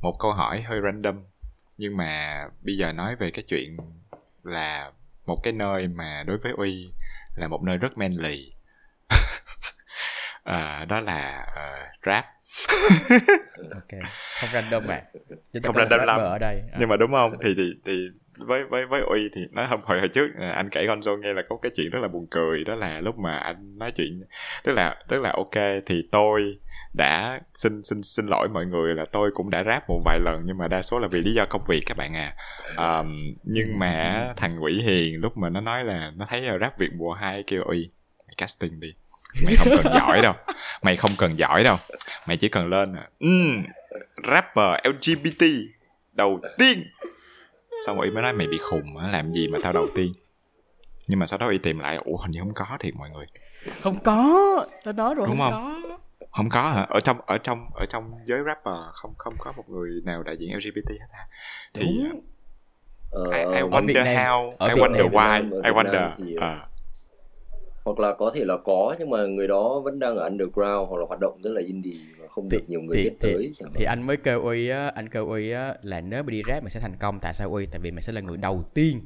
[0.00, 1.24] một câu hỏi hơi random
[1.78, 3.76] nhưng mà bây giờ nói về cái chuyện
[4.42, 4.92] là
[5.26, 6.90] một cái nơi mà đối với Uy
[7.36, 8.52] là một nơi rất manly.
[10.44, 12.24] à, đó là ờ, rap.
[13.74, 14.00] ok
[14.40, 15.02] không random mà
[15.52, 16.20] chúng ta Không random lắm.
[16.20, 16.76] ở đây Ờ.
[16.80, 17.32] Nhưng mà đúng không?
[17.44, 20.68] Thì thì thì với với với Uy thì nói hôm hồi hồi trước à, anh
[20.70, 23.36] kể Gonzo nghe là có cái chuyện rất là buồn cười đó là lúc mà
[23.38, 24.22] anh nói chuyện
[24.64, 26.58] tức là tức là ok thì tôi
[26.94, 30.42] đã xin xin xin lỗi mọi người là tôi cũng đã rap một vài lần
[30.44, 32.34] nhưng mà đa số là vì lý do công việc các bạn à.
[32.76, 36.78] Um, nhưng mà thằng Quỷ Hiền lúc mà nó nói là nó thấy là rap
[36.78, 37.90] Việt mùa 2 kêu uy
[38.36, 38.94] casting đi
[39.44, 40.34] mày không cần giỏi đâu
[40.82, 41.76] mày không cần giỏi đâu
[42.28, 43.64] mày chỉ cần lên là um,
[44.28, 45.44] rapper LGBT
[46.12, 46.78] đầu tiên
[47.78, 50.12] xong rồi y mới nói mày bị khùng á làm gì mà tao đầu tiên?
[51.08, 53.26] Nhưng mà sau đó y tìm lại ủa hình như không có thiệt mọi người.
[53.80, 54.24] Không có.
[54.84, 55.82] Tao nói rồi Đúng không, không?
[55.88, 55.98] có.
[56.30, 56.82] Không có hả?
[56.82, 60.36] Ở trong ở trong ở trong giới rapper không không có một người nào đại
[60.38, 61.26] diện LGBT hết à
[61.74, 62.20] thì đúng.
[63.10, 66.10] Ờ, I, I wonder Nam- how I Việt wonder Nam- why Nam- I wonder.
[66.18, 66.66] Thì- à,
[67.84, 70.98] hoặc là có thể là có nhưng mà người đó vẫn đang ở underground hoặc
[70.98, 72.00] là hoạt động rất là indie
[72.40, 73.98] không Thì- được nhiều người thì- biết thì- tới thì hạn.
[73.98, 76.70] anh mới kêu uy á anh kêu uy á là nếu mà đi rap mày
[76.70, 77.66] sẽ thành công tại sao uy?
[77.66, 79.00] Tại vì mày sẽ là người đầu tiên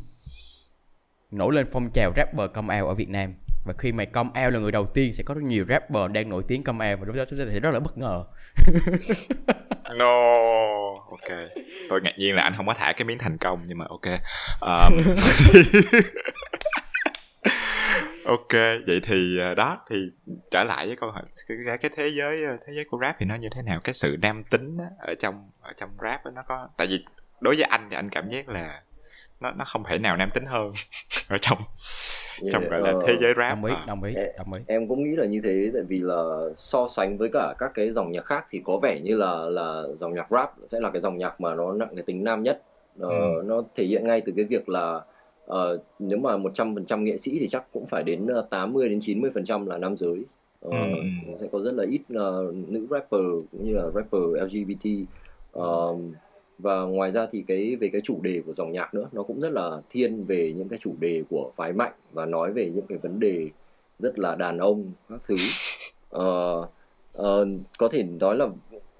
[1.30, 3.34] nổi lên phong trào rapper công ao ở việt nam.
[3.66, 6.28] Và khi mày come out là người đầu tiên sẽ có rất nhiều rapper đang
[6.28, 8.24] nổi tiếng come out và lúc đó chúng ta sẽ rất là bất ngờ.
[9.96, 10.22] No
[11.10, 11.38] ok.
[11.88, 14.06] Tôi ngạc nhiên là anh không có thả cái miếng thành công nhưng mà ok.
[14.60, 14.98] Um,
[18.24, 18.52] ok
[18.86, 20.10] vậy thì ờ, đó thì
[20.50, 23.26] trở lại với câu hỏi cái, cái thế giới ờ, thế giới của rap thì
[23.26, 23.80] nó như thế nào?
[23.84, 27.04] Cái sự nam tính á, ở trong ở trong rap đó, nó có tại vì
[27.40, 28.82] đối với anh thì anh cảm giác là
[29.40, 30.72] nó nó không thể nào nam tính hơn
[31.28, 31.58] ở trong
[32.42, 34.62] yeah, trong gọi là uh, thế giới rap đồng ý đồng ý đồng ý.
[34.66, 36.24] em cũng nghĩ là như thế tại vì là
[36.56, 39.82] so sánh với cả các cái dòng nhạc khác thì có vẻ như là là
[40.00, 42.62] dòng nhạc rap sẽ là cái dòng nhạc mà nó nặng cái tính nam nhất.
[43.02, 43.42] Uh, ừ.
[43.44, 45.00] nó thể hiện ngay từ cái việc là
[45.50, 49.78] uh, nếu mà 100% nghệ sĩ thì chắc cũng phải đến 80 đến 90% là
[49.78, 50.24] nam giới.
[50.66, 51.34] Uh, ừ.
[51.40, 53.20] sẽ có rất là ít uh, nữ rapper
[53.52, 54.86] cũng như là rapper LGBT
[55.58, 55.98] uh,
[56.58, 59.40] và ngoài ra thì cái về cái chủ đề của dòng nhạc nữa nó cũng
[59.40, 62.86] rất là thiên về những cái chủ đề của phái mạnh và nói về những
[62.86, 63.48] cái vấn đề
[63.98, 65.34] rất là đàn ông các thứ.
[66.16, 66.68] Uh,
[67.22, 68.48] uh, có thể nói là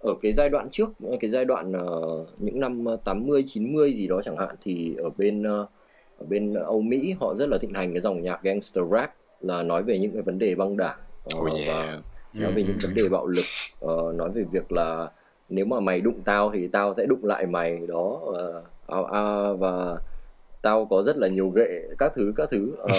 [0.00, 0.90] ở cái giai đoạn trước
[1.20, 5.42] cái giai đoạn uh, những năm 80 90 gì đó chẳng hạn thì ở bên
[5.42, 5.68] uh,
[6.22, 9.62] ở bên Âu Mỹ họ rất là thịnh hành cái dòng nhạc gangster rap là
[9.62, 10.98] nói về những cái vấn đề băng đảng
[11.36, 11.68] uh, oh yeah.
[11.68, 12.00] và
[12.34, 13.44] nói về những vấn đề bạo lực
[13.84, 15.08] uh, nói về việc là
[15.48, 18.20] nếu mà mày đụng tao thì tao sẽ đụng lại mày đó
[18.86, 19.96] à, à, và
[20.62, 22.92] tao có rất là nhiều gệ các thứ các thứ và,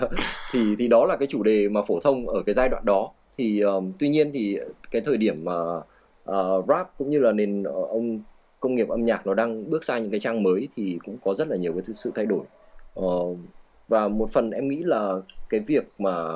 [0.52, 3.10] thì thì đó là cái chủ đề mà phổ thông ở cái giai đoạn đó
[3.38, 4.58] thì um, tuy nhiên thì
[4.90, 5.76] cái thời điểm mà
[6.30, 8.20] uh, rap cũng như là nền uh, ông
[8.60, 11.34] công nghiệp âm nhạc nó đang bước sang những cái trang mới thì cũng có
[11.34, 12.42] rất là nhiều cái sự thay đổi
[13.00, 13.38] uh,
[13.88, 15.14] và một phần em nghĩ là
[15.48, 16.34] cái việc mà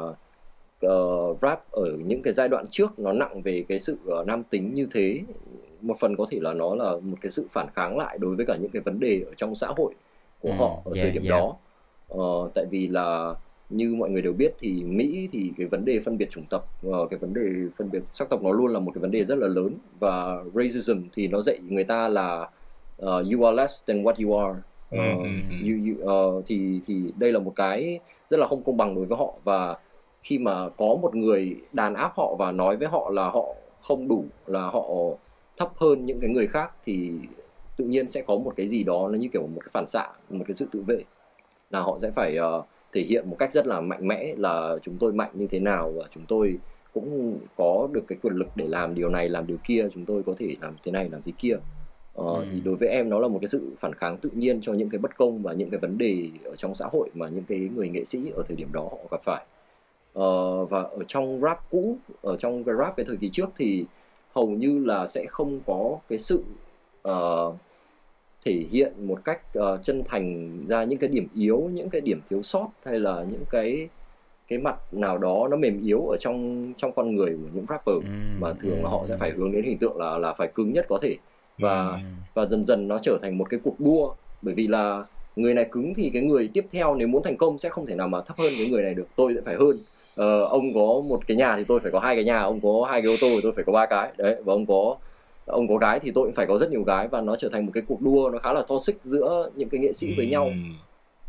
[0.87, 4.43] uh, rap ở những cái giai đoạn trước nó nặng về cái sự uh, nam
[4.43, 5.21] tính như thế
[5.81, 8.47] một phần có thể là nó là một cái sự phản kháng lại đối với
[8.47, 9.95] cả những cái vấn đề ở trong xã hội
[10.41, 11.41] của ừ, họ ở yeah, thời điểm yeah.
[11.41, 11.57] đó
[12.15, 13.35] uh, tại vì là
[13.71, 16.69] như mọi người đều biết thì Mỹ thì cái vấn đề phân biệt chủng tộc
[16.87, 19.25] uh, cái vấn đề phân biệt sắc tộc nó luôn là một cái vấn đề
[19.25, 19.75] rất là lớn.
[19.99, 22.51] Và racism thì nó dạy người ta là
[23.03, 24.59] uh, you are less than what you are.
[24.95, 25.27] Uh,
[25.63, 27.99] you, you, uh, thì thì đây là một cái
[28.29, 29.35] rất là không công bằng đối với họ.
[29.45, 29.77] Và
[30.23, 33.47] khi mà có một người đàn áp họ và nói với họ là họ
[33.81, 34.87] không đủ là họ
[35.57, 37.13] thấp hơn những cái người khác thì
[37.77, 40.09] tự nhiên sẽ có một cái gì đó nó như kiểu một cái phản xạ
[40.31, 41.03] một cái sự tự vệ.
[41.71, 42.65] Là họ sẽ phải uh,
[42.95, 45.93] thể hiện một cách rất là mạnh mẽ là chúng tôi mạnh như thế nào
[45.97, 46.59] và chúng tôi
[46.95, 50.23] cũng có được cái quyền lực để làm điều này làm điều kia chúng tôi
[50.23, 51.55] có thể làm thế này làm thế kia
[52.21, 52.45] uh, ừ.
[52.51, 54.91] thì đối với em nó là một cái sự phản kháng tự nhiên cho những
[54.91, 57.59] cái bất công và những cái vấn đề ở trong xã hội mà những cái
[57.59, 59.45] người nghệ sĩ ở thời điểm đó họ gặp phải
[60.19, 63.85] uh, và ở trong rap cũ ở trong cái rap cái thời kỳ trước thì
[64.33, 66.45] hầu như là sẽ không có cái sự
[67.09, 67.55] uh,
[68.45, 72.21] thể hiện một cách uh, chân thành ra những cái điểm yếu những cái điểm
[72.31, 73.89] thiếu sót hay là những cái
[74.49, 77.95] cái mặt nào đó nó mềm yếu ở trong trong con người của những rapper
[77.95, 80.73] ừ, mà thường là họ sẽ phải hướng đến hình tượng là là phải cứng
[80.73, 81.17] nhất có thể.
[81.59, 81.99] Và ừ.
[82.35, 85.05] và dần dần nó trở thành một cái cuộc đua bởi vì là
[85.37, 87.95] người này cứng thì cái người tiếp theo nếu muốn thành công sẽ không thể
[87.95, 89.79] nào mà thấp hơn cái người này được tôi sẽ phải hơn.
[90.21, 92.87] Uh, ông có một cái nhà thì tôi phải có hai cái nhà ông có
[92.91, 94.13] hai cái ô tô thì tôi phải có ba cái.
[94.17, 94.97] Đấy và ông có
[95.47, 97.67] ông có gái thì tôi cũng phải có rất nhiều gái và nó trở thành
[97.67, 100.51] một cái cuộc đua nó khá là toxic giữa những cái nghệ sĩ với nhau.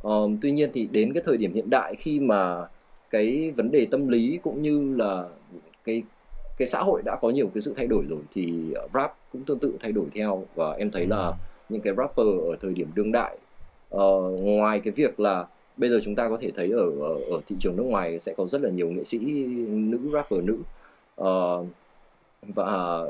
[0.07, 2.68] Uh, tuy nhiên thì đến cái thời điểm hiện đại khi mà
[3.09, 5.26] cái vấn đề tâm lý cũng như là
[5.84, 6.03] cái
[6.57, 8.53] cái xã hội đã có nhiều cái sự thay đổi rồi thì
[8.93, 11.34] rap cũng tương tự thay đổi theo và em thấy là
[11.70, 13.38] những cái rapper ở thời điểm đương đại
[13.95, 15.45] uh, ngoài cái việc là
[15.78, 18.34] bây giờ chúng ta có thể thấy ở ở, ở thị trường nước ngoài sẽ
[18.38, 19.18] có rất là nhiều nghệ sĩ
[19.68, 20.57] nữ rapper nữ.
[21.22, 21.68] Uh,
[22.55, 23.01] và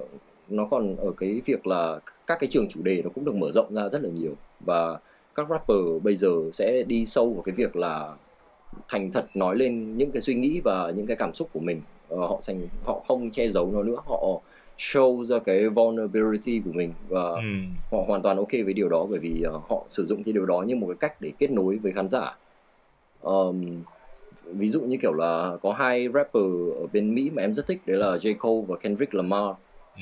[0.50, 3.52] nó còn ở cái việc là các cái trường chủ đề nó cũng được mở
[3.52, 4.32] rộng ra rất là nhiều.
[4.66, 5.00] Và
[5.36, 8.14] các rapper bây giờ sẽ đi sâu vào cái việc là
[8.88, 11.82] thành thật nói lên những cái suy nghĩ và những cái cảm xúc của mình.
[12.14, 13.98] Uh, họ thành họ không che giấu nó nữa.
[14.06, 14.42] Họ
[14.78, 17.42] show ra cái vulnerability của mình và ừ.
[17.92, 20.46] họ hoàn toàn ok với điều đó bởi vì uh, họ sử dụng cái điều
[20.46, 22.38] đó như một cái cách để kết nối với khán giả.
[23.22, 23.62] Um,
[24.46, 26.44] ví dụ như kiểu là có hai rapper
[26.80, 28.34] ở bên Mỹ mà em rất thích đấy là J.
[28.40, 29.56] Cole và Kendrick Lamar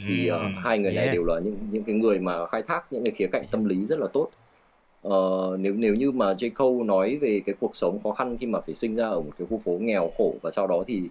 [0.07, 1.05] thì uh, hai người yeah.
[1.05, 3.65] này đều là những những cái người mà khai thác những cái khía cạnh tâm
[3.65, 4.29] lý rất là tốt
[5.07, 8.47] uh, nếu nếu như mà J Cole nói về cái cuộc sống khó khăn khi
[8.47, 11.01] mà phải sinh ra ở một cái khu phố nghèo khổ và sau đó thì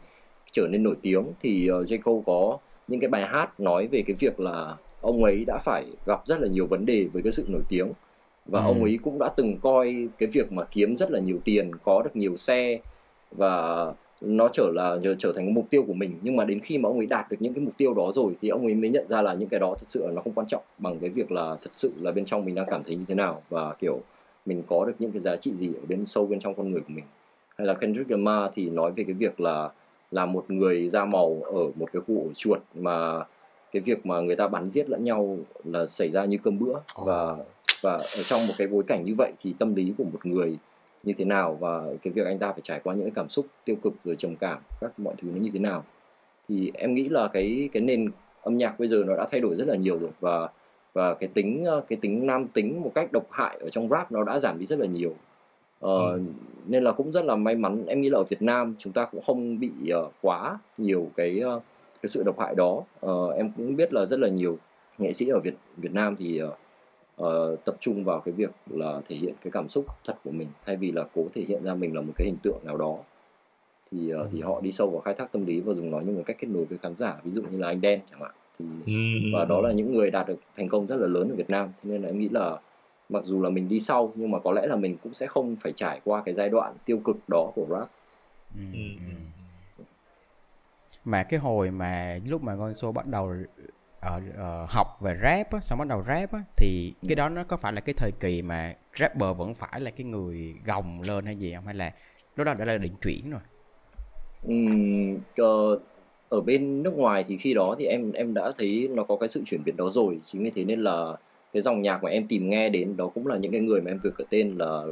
[0.53, 2.59] trở nên nổi tiếng thì uh, J Cole có
[2.89, 6.41] những cái bài hát nói về cái việc là ông ấy đã phải gặp rất
[6.41, 7.89] là nhiều vấn đề với cái sự nổi tiếng
[8.47, 8.67] và ừ.
[8.67, 12.03] ông ấy cũng đã từng coi cái việc mà kiếm rất là nhiều tiền có
[12.03, 12.79] được nhiều xe
[13.31, 13.87] và
[14.25, 16.15] nó trở là trở thành mục tiêu của mình.
[16.23, 18.33] Nhưng mà đến khi mà ông ấy đạt được những cái mục tiêu đó rồi
[18.41, 20.33] thì ông ấy mới nhận ra là những cái đó thật sự là nó không
[20.33, 22.97] quan trọng bằng cái việc là thật sự là bên trong mình đang cảm thấy
[22.97, 24.01] như thế nào và kiểu
[24.47, 26.81] mình có được những cái giá trị gì ở bên sâu bên trong con người
[26.81, 27.05] của mình.
[27.59, 29.71] Hay là Kendrick Lamar thì nói về cái việc là
[30.11, 33.25] là một người da màu ở một cái khu ổ chuột mà
[33.73, 36.75] cái việc mà người ta bắn giết lẫn nhau là xảy ra như cơm bữa.
[36.97, 37.37] Và
[37.83, 40.57] và ở trong một cái bối cảnh như vậy thì tâm lý của một người
[41.03, 43.47] như thế nào và cái việc anh ta phải trải qua những cái cảm xúc
[43.65, 45.85] tiêu cực rồi trầm cảm các mọi thứ nó như thế nào.
[46.49, 48.11] Thì em nghĩ là cái cái nền
[48.43, 50.49] âm nhạc bây giờ nó đã thay đổi rất là nhiều rồi và
[50.93, 54.25] và cái tính cái tính nam tính một cách độc hại ở trong rap nó
[54.25, 55.15] đã giảm đi rất là nhiều.
[55.81, 56.21] Ờ, ừ.
[56.67, 59.05] nên là cũng rất là may mắn em nghĩ là ở Việt Nam chúng ta
[59.05, 61.63] cũng không bị uh, quá nhiều cái uh,
[62.03, 62.83] cái sự độc hại đó.
[63.07, 64.59] Uh, em cũng biết là rất là nhiều
[64.99, 66.51] nghệ sĩ ở Việt Việt Nam thì uh,
[67.23, 70.49] uh, tập trung vào cái việc là thể hiện cái cảm xúc thật của mình
[70.67, 72.97] thay vì là cố thể hiện ra mình là một cái hình tượng nào đó.
[73.91, 76.13] Thì uh, thì họ đi sâu vào khai thác tâm lý và dùng nó như
[76.13, 78.33] một cách kết nối với khán giả ví dụ như là anh đen chẳng hạn.
[78.59, 78.93] Thì ừ,
[79.23, 81.51] ừ, và đó là những người đạt được thành công rất là lớn ở Việt
[81.51, 81.69] Nam.
[81.83, 82.61] Nên là em nghĩ là
[83.09, 85.57] mặc dù là mình đi sau nhưng mà có lẽ là mình cũng sẽ không
[85.57, 87.91] phải trải qua cái giai đoạn tiêu cực đó của rap.
[88.55, 88.79] Ừ,
[91.05, 93.35] mà cái hồi mà lúc mà Gonzo bắt đầu
[94.03, 97.29] ở uh, uh, học về rap á, xong bắt đầu rap á, thì cái đó
[97.29, 101.03] nó có phải là cái thời kỳ mà rapper vẫn phải là cái người gồng
[101.03, 101.65] lên hay gì không?
[101.65, 101.93] Hay là
[102.37, 103.41] lúc đó đã là định chuyển rồi?
[104.49, 105.83] Uhm, uh,
[106.29, 109.29] ở bên nước ngoài thì khi đó thì em em đã thấy nó có cái
[109.29, 110.21] sự chuyển biến đó rồi.
[110.27, 111.17] Chính vì thế nên là
[111.53, 113.91] cái dòng nhạc mà em tìm nghe đến đó cũng là những cái người mà
[113.91, 114.83] em vừa kể tên là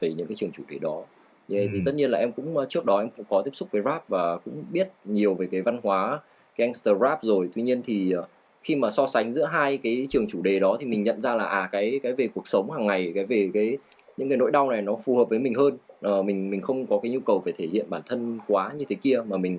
[0.00, 1.02] về những cái trường chủ đề đó.
[1.48, 1.68] Yeah, ừ.
[1.72, 4.08] thì tất nhiên là em cũng trước đó em cũng có tiếp xúc với rap
[4.08, 6.20] và cũng biết nhiều về cái văn hóa
[6.56, 7.48] gangster rap rồi.
[7.54, 8.14] Tuy nhiên thì
[8.62, 11.34] khi mà so sánh giữa hai cái trường chủ đề đó thì mình nhận ra
[11.34, 13.78] là à cái cái về cuộc sống hàng ngày cái về cái
[14.16, 16.86] những cái nỗi đau này nó phù hợp với mình hơn à, mình mình không
[16.86, 19.58] có cái nhu cầu phải thể hiện bản thân quá như thế kia mà mình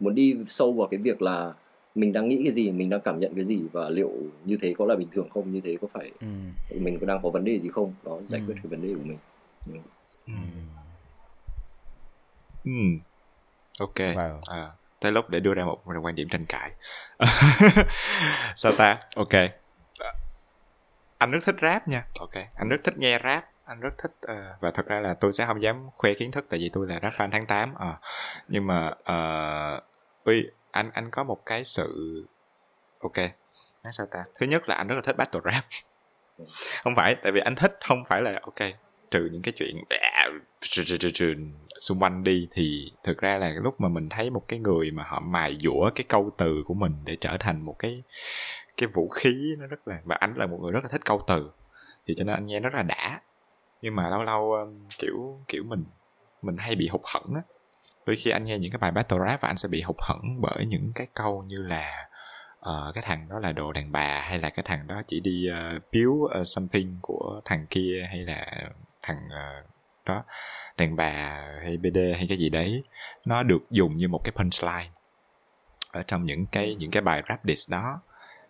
[0.00, 1.52] muốn đi sâu vào cái việc là
[1.94, 4.10] mình đang nghĩ cái gì mình đang cảm nhận cái gì và liệu
[4.44, 6.26] như thế có là bình thường không như thế có phải ừ.
[6.80, 8.44] mình có đang có vấn đề gì không đó giải ừ.
[8.46, 9.18] quyết cái vấn đề của mình
[10.26, 10.32] ừ.
[12.64, 12.72] Ừ.
[13.78, 14.40] ok wow.
[14.46, 14.70] à,
[15.00, 16.70] tới lúc để đưa ra một quan điểm tranh cãi.
[18.56, 18.98] Sao ta?
[19.16, 19.34] Ok.
[21.18, 22.04] Anh rất thích rap nha.
[22.20, 22.34] Ok.
[22.54, 23.44] Anh rất thích nghe rap.
[23.64, 26.46] Anh rất thích uh, và thật ra là tôi sẽ không dám khoe kiến thức
[26.50, 27.96] tại vì tôi là rap fan tháng 8 à, ờ.
[28.48, 29.82] nhưng mà uh,
[30.24, 32.24] uy anh anh có một cái sự
[33.00, 33.16] ok
[33.84, 34.24] nói sao ta?
[34.34, 35.64] Thứ nhất là anh rất là thích battle rap.
[36.82, 38.68] Không phải tại vì anh thích không phải là ok
[39.10, 40.28] trừ những cái chuyện à,
[41.80, 45.04] xung quanh đi thì thực ra là lúc mà mình thấy một cái người mà
[45.06, 48.02] họ mài dũa cái câu từ của mình để trở thành một cái
[48.76, 51.18] cái vũ khí nó rất là và anh là một người rất là thích câu
[51.26, 51.50] từ
[52.06, 53.20] thì cho nên anh nghe rất là đã.
[53.82, 54.54] Nhưng mà lâu lâu
[54.98, 55.84] kiểu kiểu mình
[56.42, 57.42] mình hay bị hụt hẫng á.
[58.06, 60.40] Đôi khi anh nghe những cái bài battle rap và anh sẽ bị hụt hẫng
[60.40, 62.08] bởi những cái câu như là
[62.60, 65.48] uh, cái thằng đó là đồ đàn bà hay là cái thằng đó chỉ đi
[65.50, 68.70] uh, biếu uh, something của thằng kia hay là
[69.08, 69.70] thằng uh,
[70.06, 70.24] đó
[70.76, 71.12] đàn bà
[71.62, 72.82] hay bd hay cái gì đấy
[73.24, 74.90] nó được dùng như một cái punchline
[75.92, 78.00] ở trong những cái những cái bài rap diss đó.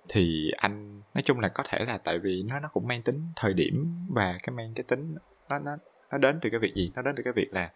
[0.08, 3.32] Thì anh nói chung là có thể là tại vì nó nó cũng mang tính
[3.36, 5.16] thời điểm và cái mang cái tính
[5.50, 5.76] nó nó
[6.10, 6.92] nó đến từ cái việc gì?
[6.94, 7.70] Nó đến từ cái việc là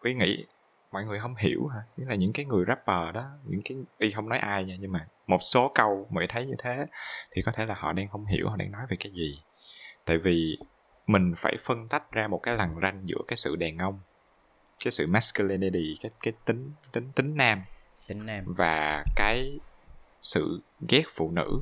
[0.00, 0.44] Uy nghĩ
[0.92, 1.80] mọi người không hiểu hả?
[1.96, 4.92] Nghĩa là những cái người rapper đó những cái y không nói ai nha nhưng
[4.92, 6.86] mà một số câu mới thấy như thế
[7.30, 9.42] thì có thể là họ đang không hiểu họ đang nói về cái gì.
[10.04, 10.58] Tại vì
[11.06, 14.00] mình phải phân tách ra một cái lằn ranh giữa cái sự đàn ông
[14.84, 17.62] cái sự masculinity cái cái tính tính tính nam
[18.06, 18.44] tính nam.
[18.46, 19.58] và cái
[20.22, 21.60] sự ghét phụ nữ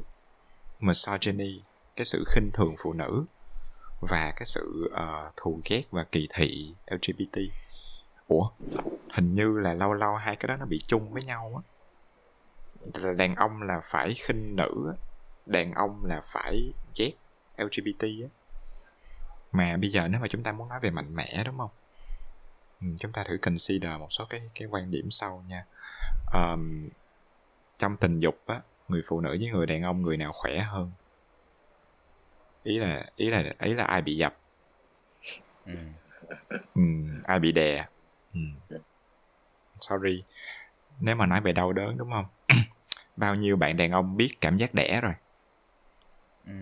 [0.80, 1.62] misogyny
[1.97, 3.24] cái sự khinh thường phụ nữ
[4.01, 7.38] và cái sự uh, thù ghét và kỳ thị LGBT
[8.28, 8.51] ủa
[9.11, 11.62] hình như là lâu lâu hai cái đó nó bị chung với nhau á.
[13.12, 14.95] Đàn ông là phải khinh nữ
[15.47, 17.12] đàn ông là phải ghét
[17.57, 18.28] lgbt á
[19.55, 21.71] mà bây giờ nếu mà chúng ta muốn nói về mạnh mẽ đúng không?
[22.81, 25.65] Ừ, chúng ta thử consider một số cái cái quan điểm sau nha.
[26.33, 26.89] Um,
[27.79, 30.93] trong tình dục á người phụ nữ với người đàn ông người nào khỏe hơn?
[32.63, 34.35] Ý là ý là ý là ai bị dập?
[35.67, 35.73] Ừ.
[36.75, 36.83] Ừ,
[37.25, 37.87] ai bị đè?
[38.35, 38.41] Ừ.
[39.81, 40.25] sorry.
[41.01, 42.27] Nếu mà nói về đau đớn đúng không?
[43.17, 45.15] Bao nhiêu bạn đàn ông biết cảm giác đẻ rồi?
[46.45, 46.53] Ừ.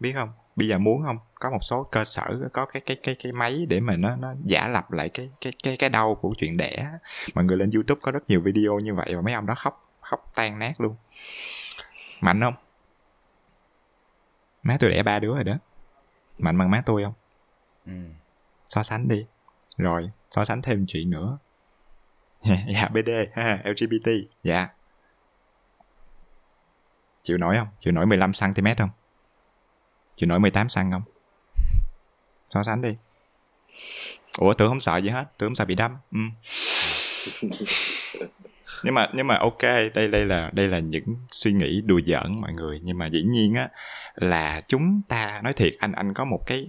[0.00, 1.18] biết không bây giờ muốn không?
[1.34, 4.34] Có một số cơ sở có cái cái cái cái máy để mà nó nó
[4.44, 6.88] giả lập lại cái cái cái cái đau của chuyện đẻ.
[7.34, 9.90] Mọi người lên youtube có rất nhiều video như vậy và mấy ông đó khóc
[10.00, 10.96] khóc tan nát luôn.
[12.20, 12.54] Mạnh không?
[14.62, 15.54] Má tôi đẻ ba đứa rồi đó.
[16.38, 17.14] Mạnh bằng má tôi không?
[17.86, 17.92] Ừ.
[18.66, 19.26] so sánh đi.
[19.76, 21.38] Rồi so sánh thêm chuyện nữa.
[22.68, 24.08] Dạ bd ha lgbt
[24.42, 24.68] dạ.
[27.22, 27.68] Chịu nổi không?
[27.80, 28.90] Chịu nổi 15 cm không
[30.16, 31.02] chịu nổi 18 cm không?
[32.50, 32.96] So sánh đi?
[34.38, 35.96] Ủa tưởng không sợ gì hết tưởng không sợ bị đâm.
[36.12, 36.18] Ừ.
[38.84, 39.62] nhưng mà nhưng mà ok
[39.94, 42.80] đây đây là đây là những suy nghĩ đùa giỡn mọi người.
[42.82, 43.68] Nhưng mà dĩ nhiên á
[44.14, 46.68] là chúng ta nói thiệt anh anh có một cái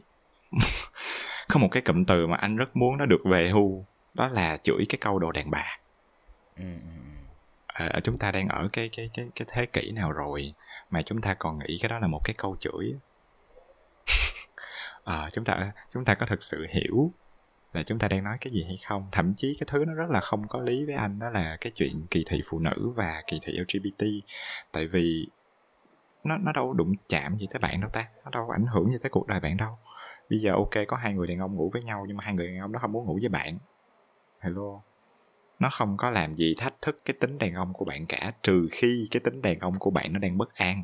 [1.48, 4.58] có một cái cụm từ mà anh rất muốn nó được về hưu đó là
[4.58, 5.78] chửi cái câu đồ đàn bà.
[7.68, 10.54] À, chúng ta đang ở cái cái cái cái thế kỷ nào rồi
[10.90, 12.94] mà chúng ta còn nghĩ cái đó là một cái câu chửi
[15.08, 17.12] à, chúng ta chúng ta có thực sự hiểu
[17.74, 19.08] là chúng ta đang nói cái gì hay không.
[19.12, 21.72] Thậm chí cái thứ nó rất là không có lý với anh đó là cái
[21.76, 24.04] chuyện kỳ thị phụ nữ và kỳ thị lgbt
[24.72, 25.28] tại vì
[26.24, 28.98] nó nó đâu đụng chạm gì tới bạn đâu ta nó đâu ảnh hưởng gì
[29.02, 29.78] tới cuộc đời bạn đâu.
[30.30, 32.48] Bây giờ ok có hai người đàn ông ngủ với nhau nhưng mà hai người
[32.48, 33.58] đàn ông đó không muốn ngủ với bạn.
[34.40, 34.82] Hello?
[35.60, 38.68] Nó không có làm gì thách thức cái tính đàn ông của bạn cả trừ
[38.72, 40.84] khi cái tính đàn ông của bạn nó đang bất an.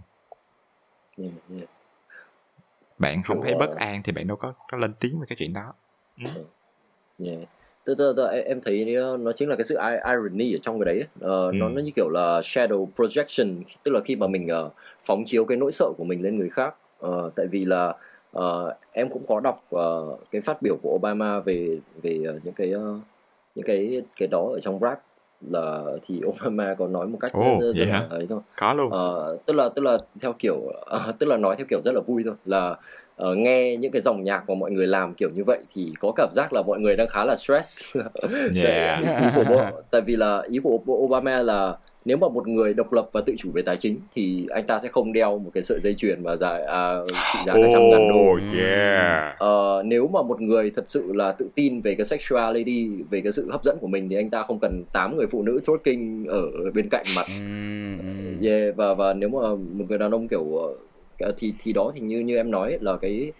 [1.17, 1.69] Yeah, yeah
[2.97, 3.67] bạn không Đúng thấy rồi.
[3.67, 5.73] bất an thì bạn đâu có có lên tiếng về cái chuyện đó
[6.17, 6.23] ừ.
[6.25, 6.45] yeah.
[7.19, 7.45] Dạ.
[7.85, 8.15] Tức,
[8.45, 8.85] em thấy
[9.19, 11.51] nó chính là cái sự irony ở trong cái đấy uh, ừ.
[11.53, 14.73] nó nó như kiểu là shadow projection tức là khi mà mình uh,
[15.03, 16.75] phóng chiếu cái nỗi sợ của mình lên người khác
[17.05, 17.95] uh, tại vì là
[18.37, 22.53] uh, em cũng có đọc uh, cái phát biểu của Obama về về uh, những
[22.53, 23.01] cái uh,
[23.55, 24.99] những cái cái đó ở trong rap
[25.49, 28.39] là thì Obama có nói một cách oh, rất, rất là ấy thôi.
[28.57, 28.87] Có luôn.
[28.87, 32.01] Uh, tức là tức là theo kiểu uh, tức là nói theo kiểu rất là
[32.01, 32.35] vui thôi.
[32.45, 32.75] Là
[33.23, 36.11] uh, nghe những cái dòng nhạc mà mọi người làm kiểu như vậy thì có
[36.15, 37.95] cảm giác là mọi người đang khá là stress.
[38.55, 38.99] Yeah.
[38.99, 43.09] ý của, tại vì là ý của Obama là nếu mà một người độc lập
[43.11, 45.79] và tự chủ về tài chính thì anh ta sẽ không đeo một cái sợi
[45.79, 46.95] dây chuyền mà dài à,
[47.33, 48.37] trị giá cả trăm ngàn đô.
[48.57, 49.35] Yeah.
[49.43, 53.31] Uh, nếu mà một người thật sự là tự tin về cái sexuality, về cái
[53.31, 56.27] sự hấp dẫn của mình thì anh ta không cần tám người phụ nữ twerking
[56.27, 57.25] ở bên cạnh mặt.
[58.41, 60.77] Yeah, và và nếu mà một người đàn ông kiểu uh,
[61.37, 63.31] thì thì đó thì như như em nói là cái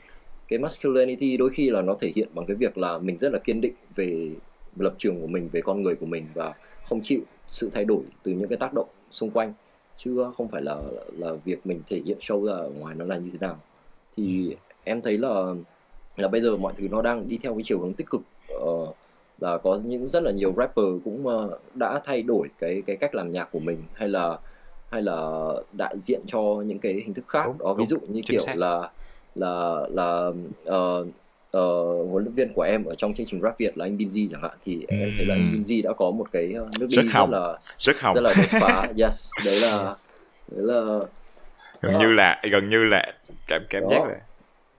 [0.48, 3.40] cái masculinity đôi khi là nó thể hiện bằng cái việc là mình rất là
[3.40, 4.30] kiên định về
[4.78, 6.54] lập trường của mình về con người của mình và
[6.84, 9.54] không chịu sự thay đổi từ những cái tác động xung quanh
[9.96, 10.78] chứ không phải là
[11.18, 13.58] là việc mình thể hiện show ra ở ngoài nó là như thế nào
[14.16, 14.56] thì ừ.
[14.84, 15.54] em thấy là
[16.18, 18.22] là bây giờ mọi thứ nó đang đi theo cái chiều hướng tích cực
[18.56, 18.96] uh,
[19.40, 23.16] là có những rất là nhiều rapper cũng uh, đã thay đổi cái cái cách
[23.16, 24.38] làm nhạc của mình hay là
[24.92, 28.22] hay là đại diện cho những cái hình thức khác đúng, đó ví dụ như
[28.26, 28.58] kiểu xác.
[28.58, 28.92] là
[29.36, 30.32] là là
[30.70, 31.08] uh,
[31.58, 34.28] uh, huấn luyện viên của em ở trong chương trình rap Việt là anh Binzi
[34.32, 36.96] chẳng hạn thì em thấy là anh Binzi đã có một cái ờ, nước đi
[36.96, 38.88] rất, rất là rất hồng rất là đột phá.
[38.98, 40.08] Yes đấy là yes.
[40.52, 41.00] đấy là
[41.82, 42.00] gần đó.
[42.00, 43.14] như là gần như là
[43.48, 44.20] cảm cảm giác là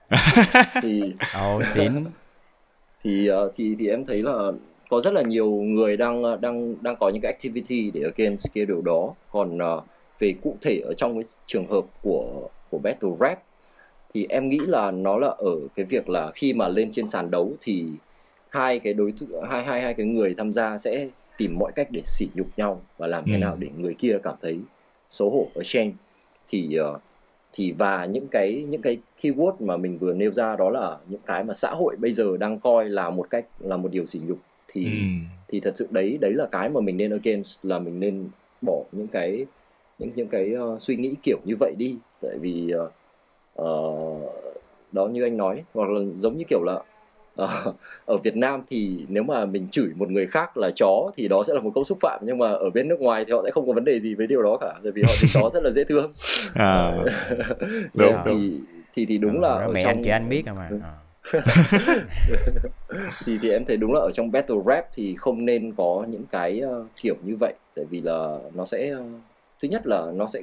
[0.81, 1.01] thì
[1.55, 2.05] oh, xịn.
[3.03, 4.51] Thì uh, thì thì em thấy là
[4.89, 8.65] có rất là nhiều người đang đang đang có những cái activity để against cái
[8.65, 9.13] điều đó.
[9.31, 9.83] Còn uh,
[10.19, 13.39] về cụ thể ở trong cái trường hợp của của battle rap
[14.15, 17.31] thì em nghĩ là nó là ở cái việc là khi mà lên trên sàn
[17.31, 17.85] đấu thì
[18.49, 21.07] hai cái đối tượng hai hai hai cái người tham gia sẽ
[21.37, 23.29] tìm mọi cách để sỉ nhục nhau và làm ừ.
[23.31, 24.59] thế nào để người kia cảm thấy
[25.09, 25.93] xấu hổ ở trên
[26.47, 27.01] thì uh,
[27.53, 31.21] thì và những cái những cái keyword mà mình vừa nêu ra đó là những
[31.25, 34.19] cái mà xã hội bây giờ đang coi là một cách là một điều sỉ
[34.27, 34.91] nhục thì ừ.
[35.47, 38.27] thì thật sự đấy đấy là cái mà mình nên against là mình nên
[38.61, 39.45] bỏ những cái
[39.99, 42.91] những những cái uh, suy nghĩ kiểu như vậy đi tại vì uh,
[43.61, 44.33] uh,
[44.91, 46.79] đó như anh nói hoặc là giống như kiểu là
[47.43, 47.75] uh,
[48.05, 51.43] ở Việt Nam thì nếu mà mình chửi một người khác là chó thì đó
[51.47, 53.51] sẽ là một câu xúc phạm nhưng mà ở bên nước ngoài thì họ sẽ
[53.51, 55.63] không có vấn đề gì với điều đó cả bởi vì họ thấy chó rất
[55.63, 56.13] là dễ thương
[56.53, 56.91] à,
[57.93, 58.61] đúng, thì, đúng.
[58.93, 59.89] thì thì đúng là ở mẹ trong...
[59.89, 60.93] anh chị anh biết mà à.
[63.25, 66.23] thì thì em thấy đúng là ở trong battle rap thì không nên có những
[66.31, 69.05] cái uh, kiểu như vậy tại vì là nó sẽ uh,
[69.61, 70.41] thứ nhất là nó sẽ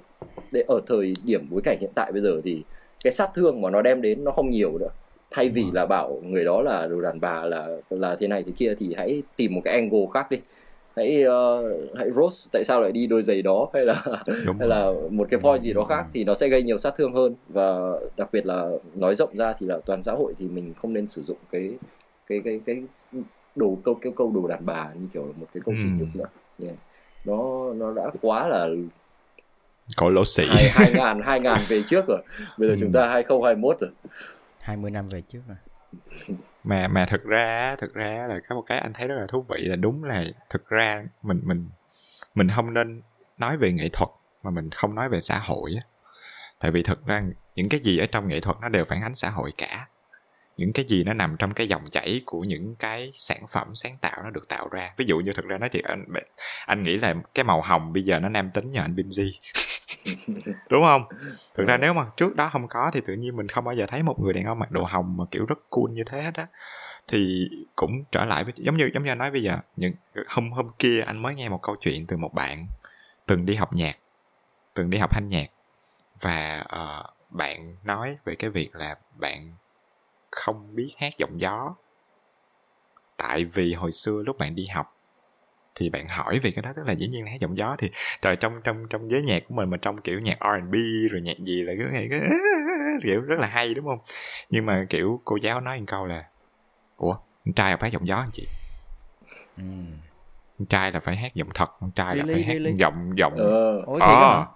[0.53, 2.63] để ở thời điểm bối cảnh hiện tại bây giờ thì
[3.05, 4.89] cái sát thương mà nó đem đến nó không nhiều nữa.
[5.31, 8.53] Thay vì là bảo người đó là đồ đàn bà là là thế này thế
[8.57, 10.37] kia thì hãy tìm một cái angle khác đi.
[10.97, 14.03] Hãy uh, hãy roast tại sao lại đi đôi giày đó hay là
[14.47, 16.95] Đúng hay là một cái point gì đó khác thì nó sẽ gây nhiều sát
[16.97, 17.35] thương hơn.
[17.49, 20.93] Và đặc biệt là nói rộng ra thì là toàn xã hội thì mình không
[20.93, 21.75] nên sử dụng cái
[22.27, 22.83] cái cái cái
[23.57, 26.09] đồ câu cái câu đồ đàn bà như kiểu là một cái câu sỉ nhục
[26.15, 26.27] nữa.
[26.63, 26.77] Yeah.
[27.25, 28.69] nó nó đã quá là
[29.97, 32.23] có lỗ sĩ hai, hai ngàn hai ngàn về trước rồi.
[32.59, 32.79] Bây giờ ừ.
[32.81, 33.91] chúng ta 2021 rồi.
[34.61, 35.57] 20 năm về trước rồi.
[36.65, 39.47] Mà mà thực ra thực ra là có một cái anh thấy rất là thú
[39.49, 41.69] vị là đúng là thực ra mình mình
[42.35, 43.03] mình không nên
[43.39, 44.11] nói về nghệ thuật
[44.43, 45.83] mà mình không nói về xã hội á.
[46.61, 47.23] Tại vì thực ra
[47.55, 49.89] những cái gì ở trong nghệ thuật nó đều phản ánh xã hội cả.
[50.57, 53.97] Những cái gì nó nằm trong cái dòng chảy của những cái sản phẩm sáng
[54.01, 54.95] tạo nó được tạo ra.
[54.97, 56.05] Ví dụ như thực ra nói thiệt anh
[56.67, 59.31] anh nghĩ là cái màu hồng bây giờ nó nam tính nhờ anh Binzy
[60.71, 61.05] đúng không?
[61.55, 63.87] Thực ra nếu mà trước đó không có thì tự nhiên mình không bao giờ
[63.89, 66.35] thấy một người đàn ông mặc đồ hồng mà kiểu rất cool như thế hết
[66.35, 66.47] á.
[67.09, 69.95] Thì cũng trở lại với giống như giống như anh nói bây giờ những
[70.27, 72.67] hôm hôm kia anh mới nghe một câu chuyện từ một bạn
[73.27, 73.97] từng đi học nhạc
[74.75, 75.47] từng đi học thanh nhạc.
[76.21, 79.53] Và uh, bạn nói về cái việc là bạn
[80.31, 81.75] không biết hát giọng gió.
[83.17, 84.92] Tại vì hồi xưa lúc bạn đi học
[85.75, 87.91] thì bạn hỏi về cái đó tức là dĩ nhiên là hát giọng gió thì
[88.23, 90.75] trời trong trong trong giới nhạc của mình mà trong kiểu nhạc R&B
[91.11, 92.21] rồi nhạc gì là cứ nghe cái
[93.03, 93.99] kiểu rất là hay đúng không?
[94.51, 96.25] Nhưng mà kiểu cô giáo nói một câu là
[96.97, 97.15] ủa
[97.45, 98.47] con trai là phải hát giọng gió anh chị?
[99.57, 99.63] Ừ.
[100.59, 102.77] con trai là phải hát giọng thật con trai là phải hát really?
[102.79, 103.83] giọng giọng ờ.
[103.87, 104.47] Ủa thiệt á ờ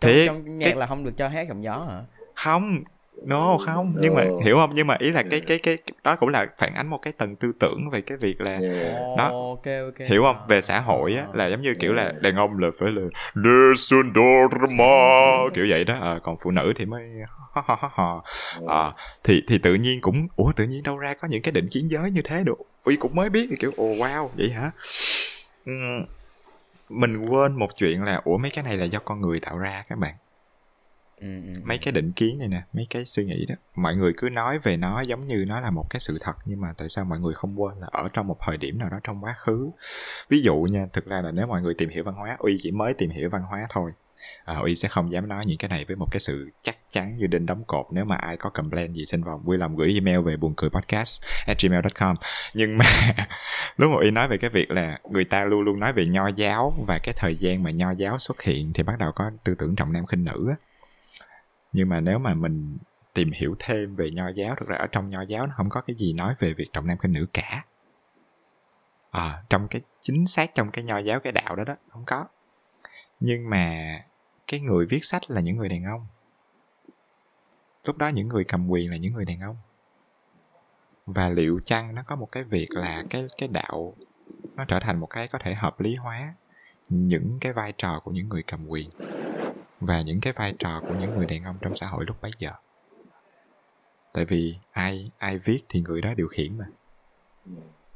[0.00, 2.02] trong, trong nhạc cái là không được cho hát giọng gió hả?
[2.34, 2.82] Không
[3.24, 3.94] no không?
[4.00, 4.30] Nhưng mà No.
[4.44, 4.70] hiểu không?
[4.74, 7.36] Nhưng mà ý là cái cái cái đó cũng là phản ánh một cái tầng
[7.36, 9.16] tư tưởng về cái việc là yeah.
[9.16, 9.30] Đó.
[9.32, 10.08] Ồ, ok ok.
[10.08, 10.36] Hiểu không?
[10.48, 13.02] Về xã hội á là giống như kiểu là đàn ông là phải là
[15.54, 15.98] kiểu vậy đó.
[16.00, 17.02] Ờ, còn phụ nữ thì mới
[17.54, 18.24] ho ho ho ho
[18.66, 18.92] Ờ,
[19.24, 21.88] thì thì tự nhiên cũng ủa tự nhiên đâu ra có những cái định kiến
[21.90, 22.56] giới như thế được?
[22.84, 24.70] Uy cũng mới biết kiểu ồ wow vậy hả?
[26.88, 29.84] Mình quên một chuyện là ủa mấy cái này là do con người tạo ra
[29.88, 30.14] các bạn
[31.20, 33.54] ừ, ừ, mấy cái định kiến này nè mấy cái suy nghĩ đó.
[33.74, 36.60] Mọi người cứ nói về nó giống như nó là một cái sự thật nhưng
[36.60, 39.00] mà tại sao mọi người không quên là ở trong một thời điểm nào đó
[39.04, 39.70] trong quá khứ?
[40.28, 42.70] Ví dụ nha thực ra là nếu mọi người tìm hiểu văn hóa uy chỉ
[42.70, 43.92] mới tìm hiểu văn hóa thôi.
[44.44, 47.16] À, uy sẽ không dám nói những cái này với một cái sự chắc chắn
[47.16, 49.94] như đinh đóng cột nếu mà ai có complain gì xin vào vui lòng gửi
[49.94, 52.16] email về buồn cười podcast at gmail.com
[52.54, 52.84] nhưng mà
[53.76, 56.28] lúc mà uy nói về cái việc là người ta luôn luôn nói về nho
[56.28, 59.54] giáo và cái thời gian mà nho giáo xuất hiện thì bắt đầu có tư
[59.58, 60.65] tưởng trọng nam khinh nữ á
[61.72, 62.78] nhưng mà nếu mà mình
[63.14, 65.80] tìm hiểu thêm về nho giáo thực ra ở trong nho giáo nó không có
[65.80, 67.64] cái gì nói về việc trọng nam khinh nữ cả.
[69.10, 72.26] À, trong cái chính xác trong cái nho giáo cái đạo đó đó không có.
[73.20, 73.98] Nhưng mà
[74.46, 76.06] cái người viết sách là những người đàn ông.
[77.84, 79.56] Lúc đó những người cầm quyền là những người đàn ông.
[81.06, 83.94] Và liệu chăng nó có một cái việc là cái cái đạo
[84.56, 86.34] nó trở thành một cái có thể hợp lý hóa
[86.88, 88.90] những cái vai trò của những người cầm quyền?
[89.80, 92.30] Và những cái vai trò của những người đàn ông trong xã hội lúc bấy
[92.38, 92.50] giờ.
[94.14, 96.64] Tại vì ai ai viết thì người đó điều khiển mà.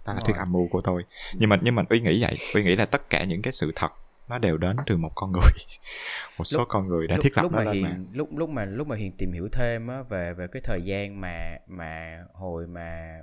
[0.06, 1.04] Đó là thuyết âm mưu của tôi.
[1.34, 3.72] Nhưng mà nhưng mà uy nghĩ vậy uy nghĩ là tất cả những cái sự
[3.74, 3.92] thật
[4.28, 5.40] nó đều đến từ một con người.
[6.38, 7.88] Một số Lúc- con người đã lúc, thiết lập lúc nó mà lên mà.
[7.88, 10.82] hiền lúc lúc mà lúc mà hiền tìm hiểu thêm á về về cái thời
[10.82, 13.14] gian mà mà hồi mà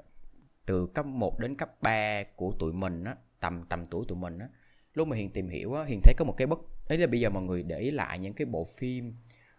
[0.65, 4.39] từ cấp 1 đến cấp 3 của tụi mình á tầm tầm tuổi tụi mình
[4.39, 4.47] á
[4.93, 6.59] lúc mà hiền tìm hiểu á hiền thấy có một cái bất
[6.89, 9.13] ấy là bây giờ mọi người để ý lại những cái bộ phim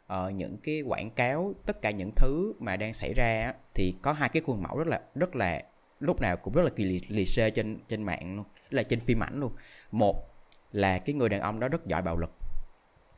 [0.07, 4.13] ờ, những cái quảng cáo tất cả những thứ mà đang xảy ra thì có
[4.13, 5.63] hai cái khuôn mẫu rất là rất là
[6.01, 9.01] lúc nào cũng rất là kỳ lì, lì xê trên trên mạng luôn là trên
[9.01, 9.53] phim ảnh luôn.
[9.91, 10.35] Một
[10.73, 12.31] là cái người đàn ông đó rất giỏi bạo lực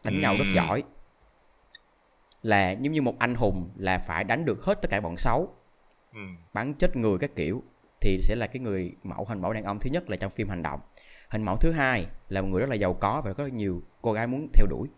[0.04, 0.82] đánh nhau rất giỏi.
[2.42, 5.54] Là giống như một anh hùng là phải đánh được hết tất cả bọn xấu
[6.12, 6.20] ừ.
[6.54, 7.62] bắn chết người các kiểu
[8.00, 10.48] thì sẽ là cái người mẫu hình mẫu đàn ông thứ nhất là trong phim
[10.48, 10.80] hành động
[11.30, 14.12] hình mẫu thứ hai là một người rất là giàu có và có nhiều cô
[14.12, 14.88] gái muốn theo đuổi.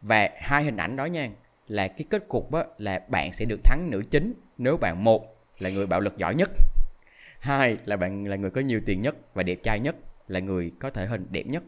[0.00, 1.30] Và hai hình ảnh đó nha
[1.68, 5.22] là cái kết cục á, là bạn sẽ được thắng nữ chính nếu bạn một
[5.58, 6.50] là người bạo lực giỏi nhất
[7.40, 9.96] hai là bạn là người có nhiều tiền nhất và đẹp trai nhất
[10.28, 11.62] là người có thể hình đẹp nhất.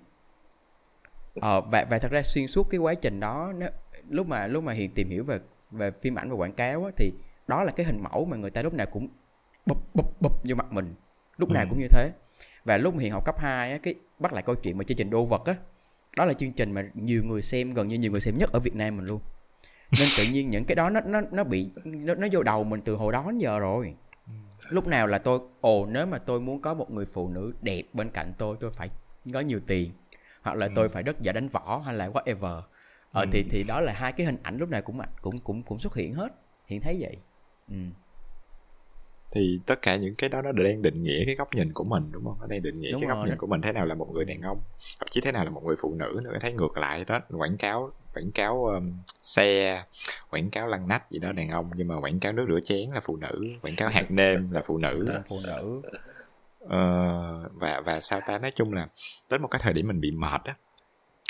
[1.40, 3.66] Ờ, và và thật ra xuyên suốt cái quá trình đó nó,
[4.08, 5.38] lúc mà lúc mà hiền tìm hiểu về
[5.70, 7.12] về phim ảnh và quảng cáo á, thì
[7.48, 9.08] đó là cái hình mẫu mà người ta lúc nào cũng
[9.66, 10.94] bụp bụp bụp vô mặt mình
[11.36, 11.66] lúc nào Ừ.
[11.70, 12.10] cũng như thế.
[12.64, 14.98] Và lúc mà hiền học cấp 2 á, cái bắt lại câu chuyện mà chương
[14.98, 15.54] trình đô vật á
[16.16, 18.60] đó là chương trình mà nhiều người xem gần như nhiều người xem nhất ở
[18.60, 19.20] Việt Nam mình luôn.
[19.98, 22.80] Nên tự nhiên những cái đó nó nó nó bị nó, nó vô đầu mình
[22.84, 23.94] từ hồi đó đến giờ rồi.
[24.68, 27.82] Lúc nào là tôi ồ nếu mà tôi muốn có một người phụ nữ đẹp
[27.92, 28.88] bên cạnh tôi tôi phải
[29.32, 29.90] có nhiều tiền
[30.42, 32.62] hoặc là tôi phải rất giỏi đánh võ hay là whatever.
[33.12, 35.78] Ờ thì thì đó là hai cái hình ảnh lúc nào cũng cũng cũng cũng
[35.78, 36.28] xuất hiện hết
[36.66, 37.16] hiện thấy vậy.
[37.68, 37.76] Ừ.
[39.34, 42.12] thì tất cả những cái đó nó đang định nghĩa cái góc nhìn của mình
[42.12, 42.36] đúng không?
[42.40, 43.94] Nó đang định nghĩa Đúng cái góc rồi, nhìn nó- của mình thế nào là
[43.94, 44.60] một người đàn ông
[44.98, 47.56] thậm chí thế nào là một người phụ nữ nữa thấy ngược lại đó quảng
[47.56, 49.82] cáo quảng cáo um, xe
[50.30, 52.90] quảng cáo lăn nách gì đó đàn ông nhưng mà quảng cáo nước rửa chén
[52.90, 55.04] là phụ nữ quảng cáo hạt nêm là phụ nữ.
[55.08, 55.82] Là phụ nữ.
[56.60, 58.38] Ờ, và và sao ta?
[58.38, 58.88] Nói chung là
[59.30, 60.54] đến một cái thời điểm mình bị mệt á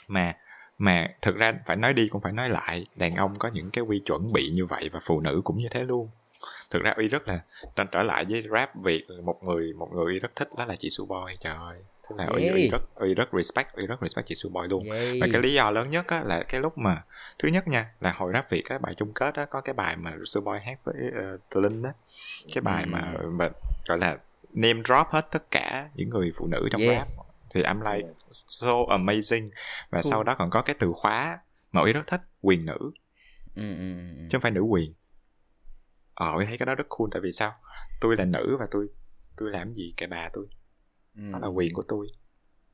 [0.08, 0.36] mà
[0.78, 3.84] mà thực ra phải nói đi cũng phải nói lại đàn ông có những cái
[3.84, 6.08] quy chuẩn bị như vậy và phụ nữ cũng như thế luôn
[6.70, 7.40] thực ra uy rất là
[7.76, 10.76] trở trở lại với rap việt một người một người uy rất thích đó là
[10.78, 11.78] chị su boy trời ơi.
[12.08, 14.90] Thế là uy, uy rất uy rất respect uy rất respect chị su boy luôn.
[14.90, 15.18] Yay.
[15.20, 17.02] và cái lý do lớn nhất á, là cái lúc mà
[17.38, 19.96] thứ nhất nha là hồi rap việt cái bài chung kết á có cái bài
[19.96, 20.94] mà su boy hát với
[21.34, 21.92] uh, linh á.
[22.54, 23.48] Cái bài mà, mà
[23.88, 24.18] gọi là
[24.52, 26.96] name drop hết tất cả những người phụ nữ trong Yeah.
[26.98, 27.08] rap.
[27.54, 29.50] Thì I'm like so amazing.
[29.90, 30.10] Và Cool.
[30.10, 31.38] sau đó còn có cái từ khóa
[31.72, 32.78] mà Uy rất thích quyền nữ.
[33.56, 34.26] Ừ, ừ, ừ.
[34.30, 34.92] chứ không phải nữ quyền
[36.22, 37.52] ờ thấy cái đó rất cool tại vì sao?
[38.00, 38.86] Tôi là nữ và tôi
[39.36, 40.46] tôi làm gì kệ bà tôi.
[41.16, 41.22] Ừ.
[41.32, 42.06] đó là quyền của tôi.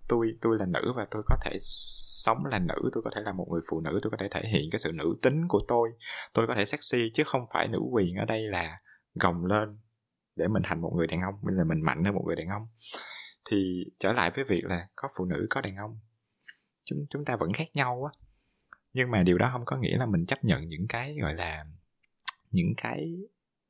[0.09, 3.32] Tôi tôi là nữ và tôi có thể sống là nữ tôi có thể là
[3.32, 5.90] một người phụ nữ tôi có thể thể hiện cái sự nữ tính của tôi.
[6.34, 8.80] Tôi có thể sexy chứ không phải nữ quyền ở đây là
[9.14, 9.78] gồng lên
[10.36, 12.49] để mình thành một người đàn ông nên là mình mạnh hơn một người đàn
[12.49, 12.66] ông.
[13.51, 15.99] Thì trở lại với việc là có phụ nữ có đàn ông
[16.84, 18.20] chúng chúng ta vẫn khác nhau á.
[18.92, 21.64] Nhưng mà điều đó không có nghĩa là mình chấp nhận những cái gọi là
[22.51, 23.16] những cái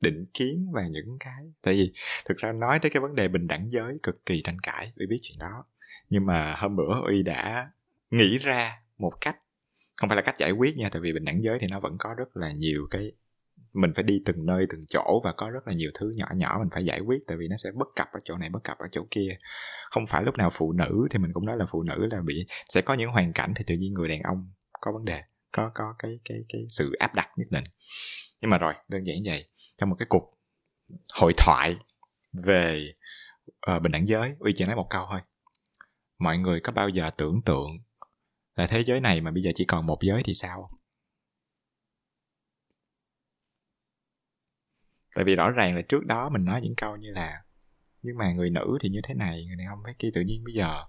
[0.01, 1.51] định kiến và những cái.
[1.61, 1.93] Tại vì
[2.25, 5.05] thực ra nói tới cái vấn đề bình đẳng giới cực kỳ tranh cãi uy
[5.05, 5.65] biết chuyện đó.
[6.09, 7.71] Nhưng mà hôm bữa uy đã
[8.11, 9.37] nghĩ ra một cách,
[9.97, 11.95] không phải là cách giải quyết nha, tại vì bình đẳng giới thì nó vẫn
[11.99, 13.11] có rất là nhiều cái,
[13.73, 16.57] mình phải đi từng nơi từng chỗ và có rất là nhiều thứ nhỏ nhỏ
[16.59, 18.77] mình phải giải quyết, tại vì nó sẽ bất cập ở chỗ này, bất cập
[18.77, 19.37] ở chỗ kia.
[19.91, 22.45] Không phải lúc nào phụ nữ thì mình cũng nói là phụ nữ là bị,
[22.69, 25.21] sẽ có những hoàn cảnh thì tự nhiên người đàn ông có vấn đề,
[25.51, 27.63] có có cái cái cái sự áp đặt nhất định.
[28.41, 29.49] Nhưng mà rồi, đơn giản vậy
[29.79, 30.37] trong một cái cuộc
[31.13, 31.75] hội thoại
[32.33, 32.93] về
[33.75, 34.35] uh, bình đẳng giới.
[34.39, 35.21] Uy chỉ nói một câu thôi.
[36.19, 37.67] Mọi người có bao giờ tưởng tượng
[38.55, 40.69] là thế giới này mà bây giờ chỉ còn một giới thì sao?
[45.15, 47.43] Tại vì rõ ràng là trước đó mình nói những câu như là
[48.01, 50.43] nhưng mà người nữ thì như thế này người đàn ông thế kia tự nhiên
[50.43, 50.83] bây giờ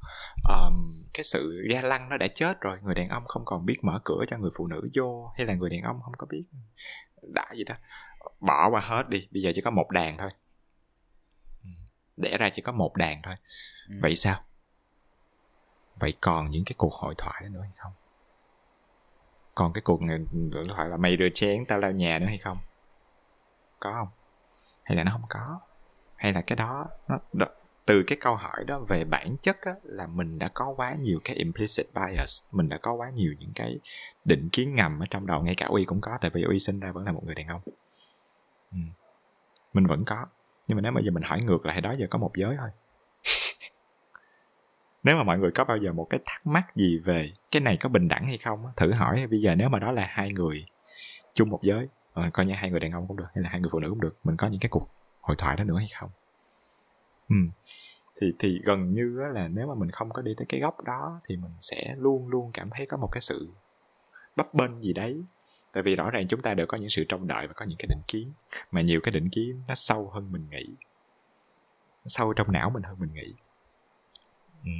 [0.49, 3.79] um, cái sự ga lăng nó đã chết rồi người đàn ông không còn biết
[3.83, 6.45] mở cửa cho người phụ nữ vô hay là người đàn ông không có biết
[7.23, 7.75] đã gì đó
[8.41, 10.31] bỏ qua hết đi bây giờ chỉ có một đàn thôi.
[12.17, 13.35] Đẻ ra chỉ có một đàn thôi.
[13.89, 13.95] Ừ.
[14.03, 14.45] vậy sao?
[15.97, 17.93] Vậy còn những cái cuộc hội thoại đó nữa hay không?
[19.55, 20.19] Còn cái cuộc này
[20.67, 22.59] gọi là mày rửa chén tao lau nhà nữa hay không?
[23.81, 24.09] Có không?
[24.83, 25.61] Hay là nó không có?
[26.17, 26.87] Hay là cái đó
[27.33, 27.47] nó
[27.91, 31.21] từ cái câu hỏi đó về bản chất á, là mình đã có quá nhiều
[31.25, 33.79] cái implicit bias mình đã có quá nhiều những cái
[34.25, 36.81] định kiến ngầm ở trong đầu ngay cả uy cũng có tại vì uy sinh
[36.81, 37.61] ra vẫn là một người đàn ông
[38.73, 38.79] ừ.
[39.73, 40.27] mình vẫn có
[40.69, 42.71] nhưng mà nếu bây giờ mình hỏi ngược lại đó giờ có một giới thôi
[45.05, 47.77] nếu mà mọi người có bao giờ một cái thắc mắc gì về cái này
[47.77, 50.67] có bình đẳng hay không thử hỏi bây giờ nếu mà đó là hai người
[51.35, 53.61] chung một giới ờ, coi như hai người đàn ông cũng được hay là hai
[53.61, 54.89] người phụ nữ cũng được mình có những cái cuộc
[55.21, 56.11] hội thoại đó nữa hay không
[57.29, 57.37] ừ.
[58.21, 61.21] thì thì gần như là nếu mà mình không có đi tới cái góc đó
[61.25, 63.49] thì mình sẽ luôn luôn cảm thấy có một cái sự
[64.37, 65.23] bấp bênh gì đấy
[65.73, 67.79] tại vì rõ ràng chúng ta đều có những sự trông đợi và có những
[67.79, 68.33] cái định kiến.
[68.71, 70.67] Mà nhiều cái định kiến nó sâu hơn mình nghĩ.
[72.05, 73.35] Nó sâu trong não mình hơn mình nghĩ.
[74.65, 74.71] Ừ.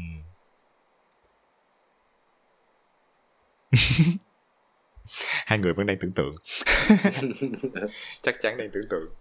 [5.47, 6.37] hai người vẫn đang tưởng tượng.
[8.23, 9.15] Chắc chắn đang tưởng tượng.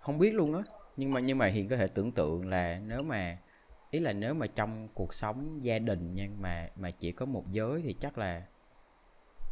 [0.00, 0.62] Không biết luôn á.
[0.96, 3.38] Nhưng mà nhưng mà hiền có thể tưởng tượng là nếu mà
[3.90, 7.44] ý là nếu mà trong cuộc sống gia đình nhưng mà mà chỉ có một
[7.50, 8.42] giới thì chắc là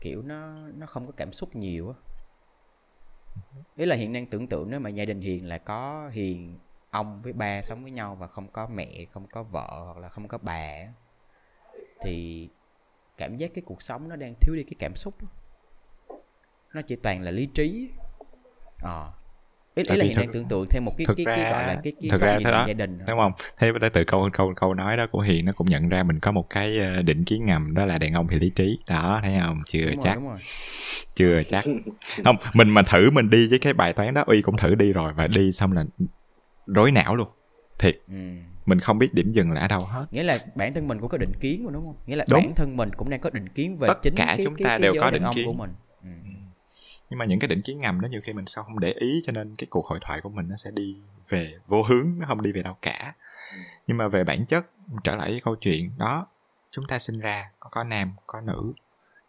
[0.03, 1.97] kiểu nó nó không có cảm xúc nhiều á.
[3.77, 6.59] Ý là hiện đang tưởng tượng nếu mà gia đình hiền là có hiền
[6.91, 10.09] ông với ba sống với nhau và không có mẹ không có vợ hoặc là
[10.09, 10.75] không có bà
[12.03, 12.49] thì
[13.17, 15.15] cảm giác cái cuộc sống nó đang thiếu đi cái cảm xúc
[16.75, 17.91] nó chỉ toàn là lý trí
[18.83, 19.11] ờ.
[19.11, 19.22] à,
[19.75, 21.67] ý, ý là hiện thực, đang tưởng tượng thêm một cái cái, ra, cái gọi
[21.67, 22.65] là cái, cái thực ra thế đó.
[22.67, 23.33] gia đình đúng không?
[23.59, 26.33] Thế từ câu câu câu nói đó của hiền nó cũng nhận ra mình có
[26.33, 28.79] một cái ờ, định kiến ngầm đó là đàn ông thì lý trí.
[28.87, 29.63] Đó thấy không?
[29.67, 30.15] Chưa đúng chắc.
[30.15, 30.39] rồi, rồi.
[31.15, 31.65] chưa chắc.
[32.25, 34.93] không mình mà thử mình đi với cái bài toán đó uy cũng thử đi
[34.93, 35.85] rồi và đi xong là
[36.67, 37.29] rối não luôn.
[37.79, 38.01] Thiệt.
[38.09, 38.15] Ừ.
[38.67, 40.07] mình không biết điểm dừng là ở đâu hết.
[40.11, 41.97] Nghĩa là bản thân mình cũng có định kiến mà đúng không?
[42.07, 42.41] Nghĩa là đúng.
[42.41, 44.69] bản thân mình cũng đang có định kiến về tất chính cả cái, chúng ta
[44.69, 45.71] cái, đều có định kiến của mình.
[46.03, 46.09] Ừ
[47.13, 49.23] nhưng mà những cái định kiến ngầm đó nhiều khi mình sao không để ý
[49.25, 50.97] cho nên cái cuộc hội thoại của mình nó sẽ đi
[51.29, 53.15] về vô hướng nó không đi về đâu cả.
[53.53, 53.59] Ừ.
[53.87, 54.67] nhưng mà về bản chất
[55.05, 56.27] trở lại với câu chuyện đó
[56.71, 58.73] chúng ta sinh ra có có nam có nữ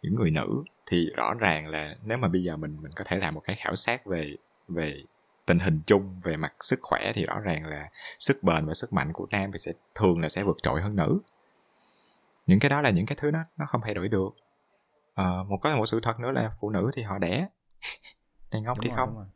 [0.02, 3.16] những người nữ thì rõ ràng là nếu mà bây giờ mình mình có thể
[3.16, 4.36] làm một cái khảo sát về
[4.68, 5.02] về
[5.46, 8.92] tình hình chung về mặt sức khỏe thì rõ ràng là sức bền và sức
[8.92, 11.18] mạnh của nam thì sẽ thường là sẽ vượt trội hơn nữ.
[12.46, 14.30] Những cái đó là những cái thứ nó nó không thay đổi được.
[15.14, 17.48] À, một có một sự thật nữa là phụ nữ thì họ đẻ
[18.50, 19.26] đàn ông thì rồi, không.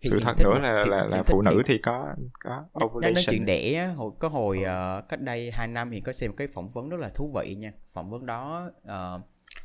[0.00, 3.22] hiện, sự thật nữa là hiện, là là phụ nữ thì có có ovulation nói
[3.26, 6.70] chuyện đẻ hồi có hồi uh, cách đây 2 năm thì có xem cái phỏng
[6.70, 7.72] vấn rất là thú vị nha.
[7.92, 9.20] Phỏng vấn đó uh,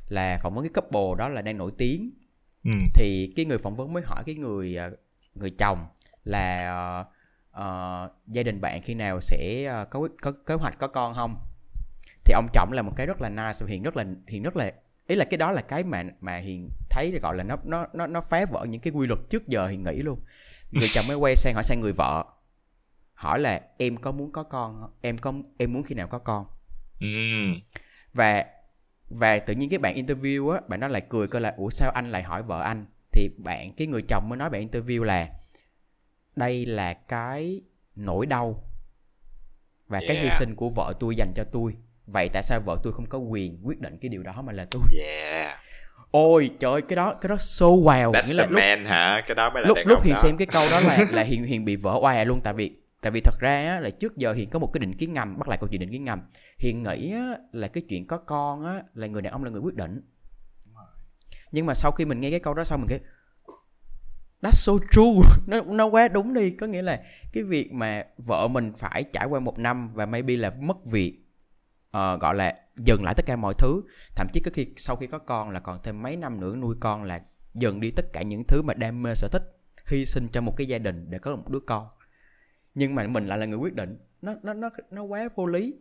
[0.09, 2.11] là phỏng vấn cái couple đó là đang nổi tiếng.
[2.63, 2.71] Ừ.
[2.93, 4.99] thì cái người phỏng vấn mới hỏi cái người uh,
[5.35, 5.85] người chồng
[6.23, 7.07] là uh,
[7.61, 11.35] uh, gia đình bạn khi nào sẽ uh, có có kế hoạch có con không?
[12.25, 14.71] Thì ông chồng là một cái rất là nice hiện rất là hiện rất là
[15.07, 18.07] ý là cái đó là cái mà mà hiền thấy gọi là nó nó nó
[18.07, 20.19] nó phá vỡ những cái quy luật trước giờ hiền nghĩ luôn.
[20.71, 22.25] Người chồng mới quay sang hỏi sang người vợ
[23.13, 26.45] hỏi là em có muốn có con em có em muốn khi nào có con?
[26.99, 27.07] Ừ.
[28.13, 28.45] và
[29.09, 31.91] và tự nhiên cái bạn interview á bạn nó lại cười coi là ủa sao
[31.91, 32.85] anh lại hỏi vợ anh?
[33.11, 35.29] Thì bạn cái người chồng mới nói bạn interview là
[36.35, 37.61] đây là cái
[37.95, 38.63] nỗi đau
[39.87, 40.33] và cái hy Yeah.
[40.39, 41.75] sinh của vợ tôi dành cho tôi.
[42.05, 44.65] Vậy tại sao vợ tôi không có quyền quyết định cái điều đó mà là
[44.71, 44.81] tôi?
[44.99, 45.59] Yeah
[46.11, 48.11] ôi trời ơi, cái đó cái đó so wow.
[48.11, 49.23] That's nghĩa là lúc man hả?
[49.27, 51.65] Cái đó mới là lúc lúc hiền xem cái câu đó là là hiền hiền
[51.65, 52.39] bị vỡ oà luôn.
[52.43, 54.93] Tại vì tại vì thật ra á, là trước giờ hiền có một cái định
[54.93, 56.21] kiến ngầm bắt lại câu chuyện định kiến ngầm.
[56.57, 59.61] Hiền nghĩ á, là cái chuyện có con á là người đàn ông là người
[59.61, 60.01] quyết định.
[61.51, 62.99] Nhưng mà sau khi mình nghe cái câu đó xong mình cái
[64.41, 65.21] That's so true.
[65.47, 66.51] Nó nó quá đúng đi.
[66.51, 67.01] Có nghĩa là
[67.33, 71.17] cái việc mà vợ mình phải trải qua một năm và maybe là mất việc
[71.91, 73.81] ờ, gọi là dừng lại tất cả mọi thứ.
[74.15, 76.75] Thậm chí có khi, sau khi có con là còn thêm mấy năm nữa nuôi
[76.79, 77.21] con là
[77.53, 79.43] dừng đi tất cả những thứ mà đam mê, sở thích,
[79.85, 81.87] hy sinh cho một cái gia đình để có một đứa con.
[82.75, 83.97] Nhưng mà mình lại là người quyết định.
[84.21, 85.75] Nó nó nó nó quá vô lý.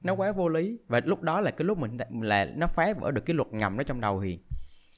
[0.00, 0.78] Nó quá vô lý.
[0.86, 3.76] Và lúc đó là cái lúc mình là nó phá vỡ được cái luật ngầm
[3.76, 4.40] đó trong đầu hiền.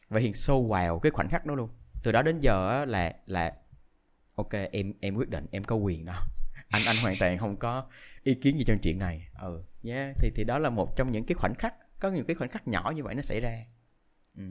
[0.08, 1.68] Và hiền sâu vào cái khoảnh khắc đó luôn.
[2.02, 3.54] Từ đó đến giờ là là,
[4.34, 6.14] ok, em em quyết định, em có quyền đó.
[6.68, 7.86] Anh anh hoàn toàn không có
[8.24, 9.28] ý kiến gì trong chuyện này?
[9.40, 9.62] Ừ.
[9.82, 12.48] Yeah thì thì đó là một trong những cái khoảnh khắc có những cái khoảnh
[12.50, 13.64] khắc nhỏ như vậy nó xảy ra.
[14.36, 14.42] Ừ.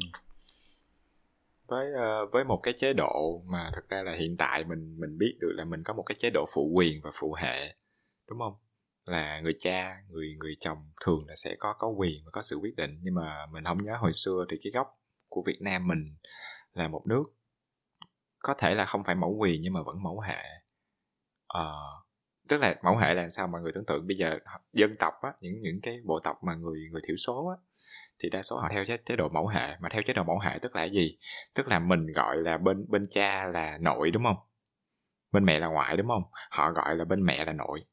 [1.67, 5.17] với ờ, với một cái chế độ mà thực ra là hiện tại mình mình
[5.17, 7.75] biết được là mình có một cái chế độ phụ quyền và phụ hệ
[8.29, 8.53] đúng không?
[9.05, 12.55] Là người cha người người chồng thường là sẽ có có quyền và có sự
[12.55, 12.99] quyết định.
[13.01, 14.87] Nhưng mà mình không nhớ hồi xưa thì cái gốc
[15.29, 16.15] của Việt Nam mình
[16.73, 17.23] là một nước
[18.39, 20.43] có thể là không phải mẫu quyền nhưng mà vẫn mẫu hệ.
[21.47, 21.73] Ờ,
[22.47, 24.07] tức là mẫu hệ là sao mọi người tưởng tượng?
[24.07, 24.39] Bây giờ
[24.73, 27.55] dân tộc á những những cái bộ tộc mà người người thiểu số á
[28.19, 29.77] thì đa số họ theo chế, chế độ mẫu hệ.
[29.79, 31.17] Mà theo chế độ mẫu hệ tức là gì?
[31.53, 34.37] Tức là mình gọi là bên bên cha là nội đúng không?
[35.31, 36.23] Bên mẹ là ngoại đúng không?
[36.49, 37.85] Họ gọi là bên mẹ là nội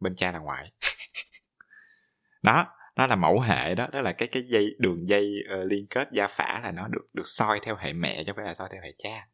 [0.00, 0.72] bên cha là ngoại.
[2.42, 3.86] Đó đó là mẫu hệ đó.
[3.92, 7.06] Đó là cái cái dây đường dây ờ, liên kết gia phả là nó được
[7.12, 9.28] được soi theo hệ mẹ chứ không phải là soi theo hệ cha.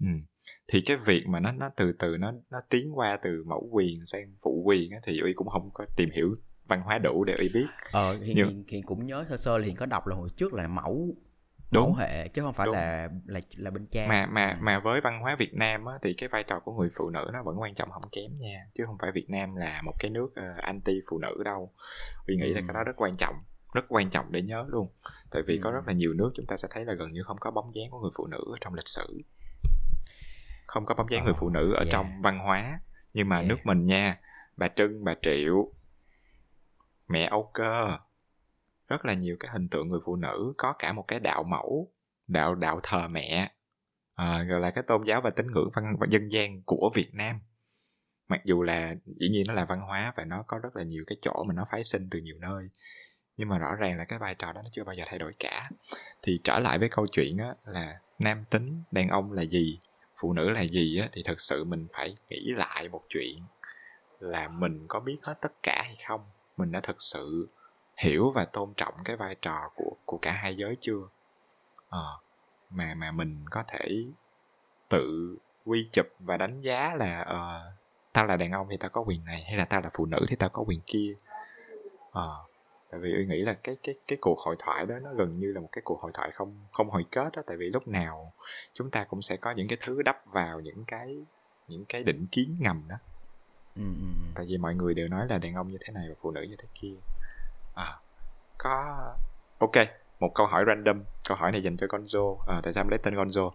[0.00, 0.06] Ừ.
[0.68, 4.06] thì cái việc mà nó nó từ từ nó nó tiến qua từ mẫu quyền
[4.06, 6.36] sang phụ quyền á, thì uy cũng không có tìm hiểu
[6.68, 9.58] văn hóa đủ để uy biết ờ hiện, Nhưng- hiện, hiện cũng nhớ sơ sơ
[9.58, 11.16] là hiện có đọc là hồi trước là mẫu
[11.72, 11.84] Đúng.
[11.84, 12.74] mẫu hệ chứ không phải Đúng.
[12.74, 14.56] là là là bên cha mà mà Ừ.
[14.60, 17.30] mà với văn hóa Việt Nam á, thì cái vai trò của người phụ nữ
[17.32, 20.10] nó vẫn quan trọng không kém nha chứ không phải Việt Nam là một cái
[20.10, 21.72] nước uh, anti phụ nữ đâu
[22.26, 22.64] Huy nghĩ là Ừ.
[22.68, 23.34] cái đó rất quan trọng
[23.74, 24.88] rất quan trọng để nhớ luôn
[25.30, 25.74] tại vì có Ừ.
[25.74, 27.90] rất là nhiều nước chúng ta sẽ thấy là gần như không có bóng dáng
[27.90, 29.18] của người phụ nữ trong lịch sử
[30.70, 31.88] không có bóng dáng người Ờ, phụ nữ ở yeah.
[31.92, 32.80] trong văn hóa
[33.14, 33.48] nhưng mà Yeah.
[33.48, 34.18] nước mình nha
[34.56, 35.72] bà Trưng bà Triệu
[37.08, 37.96] mẹ Âu Cơ
[38.88, 41.92] rất là nhiều cái hình tượng người phụ nữ có cả một cái đạo mẫu
[42.26, 43.52] đạo đạo thờ mẹ
[44.14, 47.14] à, gọi là cái tôn giáo và tín ngưỡng văn và dân gian của Việt
[47.14, 47.40] Nam
[48.28, 51.04] mặc dù là dĩ nhiên nó là văn hóa và nó có rất là nhiều
[51.06, 52.68] cái chỗ mà nó phái sinh từ nhiều nơi
[53.36, 55.32] nhưng mà rõ ràng là cái vai trò đó nó chưa bao giờ thay đổi
[55.38, 55.70] cả
[56.22, 59.78] thì trở lại với câu chuyện á là nam tính đàn ông là gì
[60.20, 63.42] phụ nữ là gì á, thì thật sự mình phải nghĩ lại một chuyện
[64.20, 66.20] là mình có biết hết tất cả hay không?
[66.56, 67.48] Mình đã thực sự
[67.96, 71.00] hiểu và tôn trọng cái vai trò của của cả hai giới chưa?
[71.88, 72.18] Ờ
[72.70, 74.04] mà mà mình có thể
[74.88, 77.72] tự quy chụp và đánh giá là ờ
[78.12, 80.18] tao là đàn ông thì tao có quyền này hay là tao là phụ nữ
[80.28, 81.14] thì tao có quyền kia.
[82.10, 82.44] Ờ
[82.90, 85.52] tại vì tôi nghĩ là cái cái cái cuộc hội thoại đó nó gần như
[85.52, 88.32] là một cái cuộc hội thoại không không hồi kết đó tại vì lúc nào
[88.72, 91.24] chúng ta cũng sẽ có những cái thứ đắp vào những cái
[91.68, 92.96] những cái định kiến ngầm đó.
[93.76, 94.32] Ừ, ừ, ừ.
[94.34, 96.42] tại vì mọi người đều nói là đàn ông như thế này và phụ nữ
[96.42, 96.94] như thế kia.
[97.74, 97.98] À
[98.58, 98.98] có
[99.58, 99.76] ok
[100.20, 102.38] một câu hỏi random câu hỏi này dành cho Gonzo.
[102.46, 103.50] À, tại sao em lấy tên Gonzo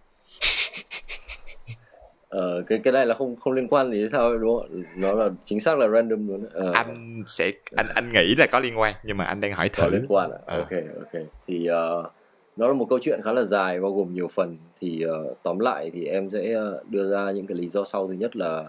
[2.36, 4.83] Ờ, cái cái này là không không liên quan gì sao đúng không?
[4.95, 6.45] Nó là chính xác là random luôn.
[6.53, 9.69] Ờ, anh sẽ anh anh nghĩ là có liên quan nhưng mà anh đang hỏi
[9.69, 10.38] có thử liên quan à?
[10.45, 10.57] Ờ.
[10.57, 11.21] Ok ok.
[11.47, 12.09] Thì ờ,
[12.57, 14.57] nó là một câu chuyện khá là dài bao gồm nhiều phần.
[14.81, 18.07] Thì ờ, tóm lại thì em sẽ ờ, đưa ra những cái lý do sau.
[18.07, 18.63] Thứ nhất là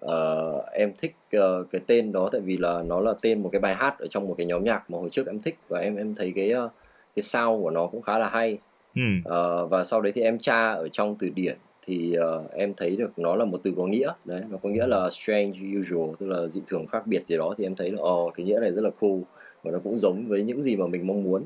[0.00, 3.60] ờ, em thích ờ, cái tên đó tại vì là nó là tên một cái
[3.60, 5.96] bài hát ở trong một cái nhóm nhạc mà hồi trước em thích và em
[5.96, 6.68] em thấy cái ờ,
[7.16, 8.58] cái sound của nó cũng khá là hay.
[8.94, 9.02] ừ.
[9.24, 11.56] Ờ, và sau đấy thì em tra ở trong từ điển
[11.88, 14.12] thì ờ, em thấy được nó là một từ có nghĩa.
[14.24, 17.54] Đấy nó có nghĩa là strange usual tức là dị thường khác biệt gì đó
[17.58, 19.18] thì em thấy là ồ cái nghĩa này rất là cool
[19.62, 21.42] và nó cũng giống với những gì mà mình mong muốn.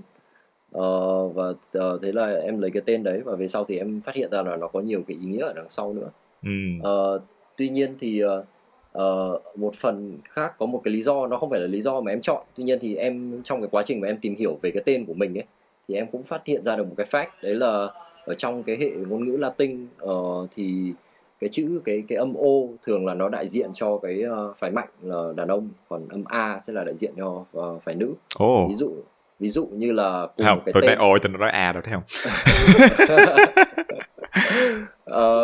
[0.72, 4.01] Ờ, và ờ, thế là em lấy cái tên đấy và về sau thì em
[4.01, 6.09] phát hiện ra là nó có nhiều cái ý nghĩa ở đằng sau nữa.
[6.43, 6.51] Ừ.
[6.82, 7.20] Ờ,
[7.57, 8.45] tuy nhiên thì ờ,
[8.93, 12.01] ờ, một phần khác có một cái lý do nó không phải là lý do
[12.01, 12.43] mà em chọn.
[12.57, 15.05] Tuy nhiên thì em trong cái quá trình mà em tìm hiểu về cái tên
[15.05, 15.45] của mình ấy
[15.88, 17.88] thì em cũng phát hiện ra được một cái fact đấy là
[18.25, 20.93] ở trong cái hệ ngôn ngữ Latin ờ, thì
[21.41, 24.70] cái chữ cái cái âm O thường là nó đại diện cho cái ờ, phái
[24.70, 28.14] mạnh là đàn ông còn âm A sẽ là đại diện cho ờ, phái nữ.
[28.39, 28.68] Ồ.
[28.68, 28.95] Ví dụ
[29.41, 31.95] ví dụ như là cùng không cái tôi tên ôi tôi nói a đâu thấy
[31.95, 32.03] không?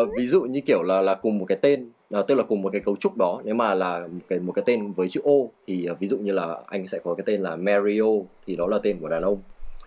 [0.17, 2.71] Ví dụ như kiểu là là cùng một cái tên uh, tức là cùng một
[2.73, 3.41] cái cấu trúc đó.
[3.45, 5.33] Nếu mà là một cái một cái tên với chữ O
[5.67, 8.05] thì uh, ví dụ như là anh sẽ có cái tên là Mario
[8.47, 9.39] thì đó là tên của đàn ông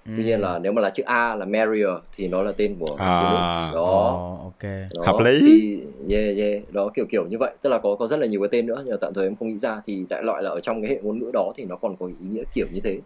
[0.06, 0.12] Ừ.
[0.18, 2.95] tuy nhiên là nếu mà là chữ A là Maria thì nó là tên của
[2.99, 3.20] À.
[3.20, 3.36] phụ nữ
[3.76, 5.41] đó Ồ, ok đó, Hợp lý.
[5.41, 5.80] thì
[6.10, 8.49] yeah, yeah, đó kiểu kiểu như vậy tức là có có rất là nhiều cái
[8.52, 10.60] tên nữa nhưng mà tạm thời em không nghĩ ra thì đại loại là ở
[10.60, 12.99] trong cái hệ ngôn ngữ đó thì nó còn có ý nghĩa kiểu như thế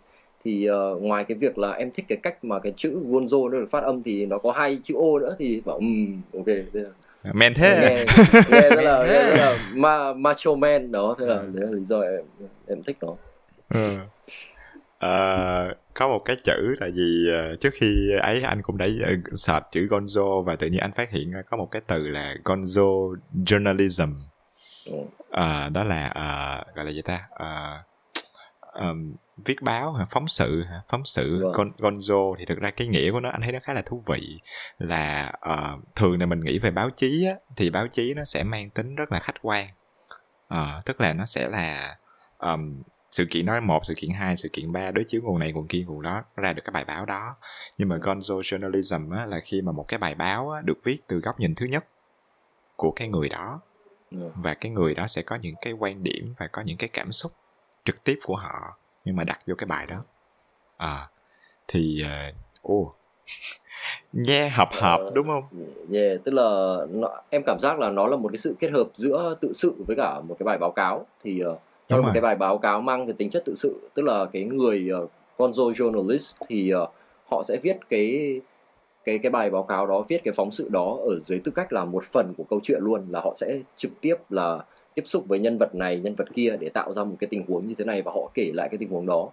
[0.44, 3.60] thì uh, ngoài cái việc là em thích cái cách mà cái chữ Gonzo nó
[3.60, 6.64] được phát âm thì nó có hai chữ O nữa thì bảo um, ok thế
[6.74, 8.06] là, men thế nghe
[8.50, 11.84] nghe rất là, nghe rất là ma, macho man đó thế là đấy là lý
[11.84, 12.22] do em
[12.68, 13.16] em thích nó
[13.70, 13.98] Ừ.
[15.00, 19.12] Ờ, có một cái chữ tại vì ờ, trước khi ấy anh cũng đã ờ,
[19.34, 23.16] search chữ Gonzo và tự nhiên anh phát hiện có một cái từ là Gonzo
[23.34, 24.14] journalism.
[25.30, 27.28] Ờ, đó là ờ, gọi là gì ta?
[27.32, 27.78] Ờ,
[28.60, 29.14] ờm,
[29.46, 30.06] viết báo hả?
[30.10, 30.82] Phóng sự hả?
[30.90, 31.52] Phóng sự Vâng.
[31.54, 34.04] Gon, Gonzo thì thực ra cái nghĩa của nó anh thấy nó khá là thú
[34.08, 34.40] vị
[34.78, 38.44] là ờ, thường là mình nghĩ về báo chí á, thì báo chí nó sẽ
[38.44, 39.68] mang tính rất là khách quan.
[40.48, 41.98] Ờ, tức là nó sẽ là
[42.38, 42.82] ờm,
[43.16, 45.68] sự kiện nói một sự kiện hai sự kiện ba đối chiếu nguồn này nguồn
[45.68, 47.36] kia nguồn đó ra được cái bài báo đó.
[47.78, 50.98] Nhưng mà gonzo journalism á, là khi mà một cái bài báo á, được viết
[51.08, 51.86] từ góc nhìn thứ nhất
[52.76, 53.62] của cái người đó.
[54.12, 54.32] Ừ.
[54.36, 57.12] và cái người đó sẽ có những cái quan điểm và có những cái cảm
[57.12, 57.32] xúc
[57.86, 60.04] trực tiếp của họ nhưng mà đặt vô cái bài đó.
[60.78, 61.10] À,
[61.68, 62.04] thì
[62.62, 62.94] ô
[64.14, 65.44] nghe hợp hợp Ờ, đúng không?
[65.94, 68.88] Yeah, tức là nó, em cảm giác là nó là một cái sự kết hợp
[68.94, 71.06] giữa tự sự với cả một cái bài báo cáo.
[71.24, 71.60] Thì uh,
[71.90, 74.44] Là một cái bài báo cáo mang cái tính chất tự sự tức là cái
[74.44, 76.90] người uh, gonzo journalist thì uh,
[77.26, 78.42] họ sẽ viết cái
[79.06, 81.74] cái cái bài báo cáo đó viết cái phóng sự đó ở dưới tư cách
[81.74, 84.64] là một phần của câu chuyện luôn là họ sẽ trực tiếp là
[84.94, 87.46] tiếp xúc với nhân vật này nhân vật kia để tạo ra một cái tình
[87.48, 89.30] huống như thế này và họ kể lại cái tình huống đó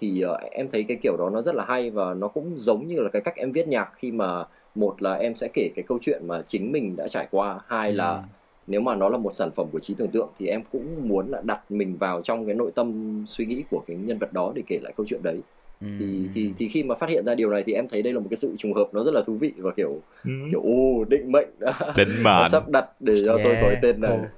[0.00, 2.86] thì uh, em thấy cái kiểu đó nó rất là hay và nó cũng giống
[2.86, 5.82] như là cái cách em viết nhạc khi mà một là em sẽ kể cái
[5.88, 8.22] câu chuyện mà chính mình đã trải qua hai Ừ.
[8.66, 11.28] nếu mà nó là một sản phẩm của trí tưởng tượng thì em cũng muốn
[11.30, 14.52] là đặt mình vào trong cái nội tâm suy nghĩ của cái nhân vật đó
[14.56, 15.40] để kể lại câu chuyện đấy
[15.80, 15.86] Ừ.
[15.98, 18.20] thì thì thì khi mà phát hiện ra điều này thì em thấy đây là
[18.20, 20.30] một cái sự trùng hợp nó rất là thú vị và kiểu ừ.
[20.50, 23.82] kiểu ô định mệnh đã, định mệnh sắp đặt để cho tôi có cái Yeah,
[23.82, 24.28] tên này cool.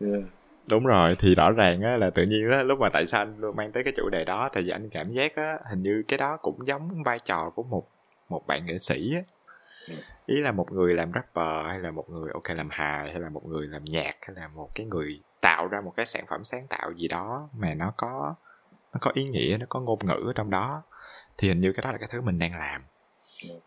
[0.00, 0.22] yeah.
[0.70, 3.38] đúng rồi thì rõ ràng á là tự nhiên á lúc mà tại sao anh
[3.38, 6.18] luôn mang tới cái chủ đề đó vì anh cảm giác á hình như cái
[6.18, 7.88] đó cũng giống vai trò của một
[8.28, 9.22] một bạn nghệ sĩ á
[10.28, 13.28] ý là một người làm rapper hay là một người, ok, làm hài hay là
[13.28, 16.44] một người làm nhạc hay là một cái người tạo ra một cái sản phẩm
[16.44, 18.34] sáng tạo gì đó mà nó có
[18.92, 20.82] nó có ý nghĩa, nó có ngôn ngữ ở trong đó,
[21.38, 22.82] thì hình như cái đó là cái thứ mình đang làm.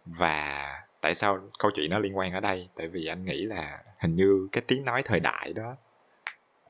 [0.05, 0.69] Và
[1.01, 2.69] tại sao câu chuyện nó liên quan ở đây?
[2.75, 5.75] Tại vì anh nghĩ là hình như cái tiếng nói thời đại đó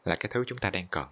[0.05, 1.07] là cái thứ chúng ta đang cần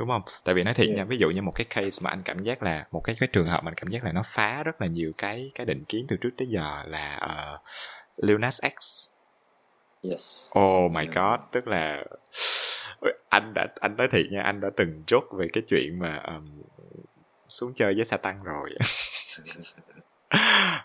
[0.00, 0.22] đúng không?
[0.44, 0.96] Tại vì nói thiệt Yeah.
[0.96, 3.28] nha ví dụ như một cái case mà anh cảm giác là một cái cái
[3.32, 5.84] trường hợp mà anh cảm giác là nó phá rất là nhiều cái cái định
[5.84, 7.60] kiến từ trước tới giờ là uh,
[8.24, 9.08] Lil Nas X.
[10.10, 10.50] Yes.
[10.58, 12.04] Oh my god tức là
[13.28, 16.62] anh đã anh nói thiệt nha anh đã từng chốt về cái chuyện mà um,
[17.48, 18.70] xuống chơi với Satan rồi.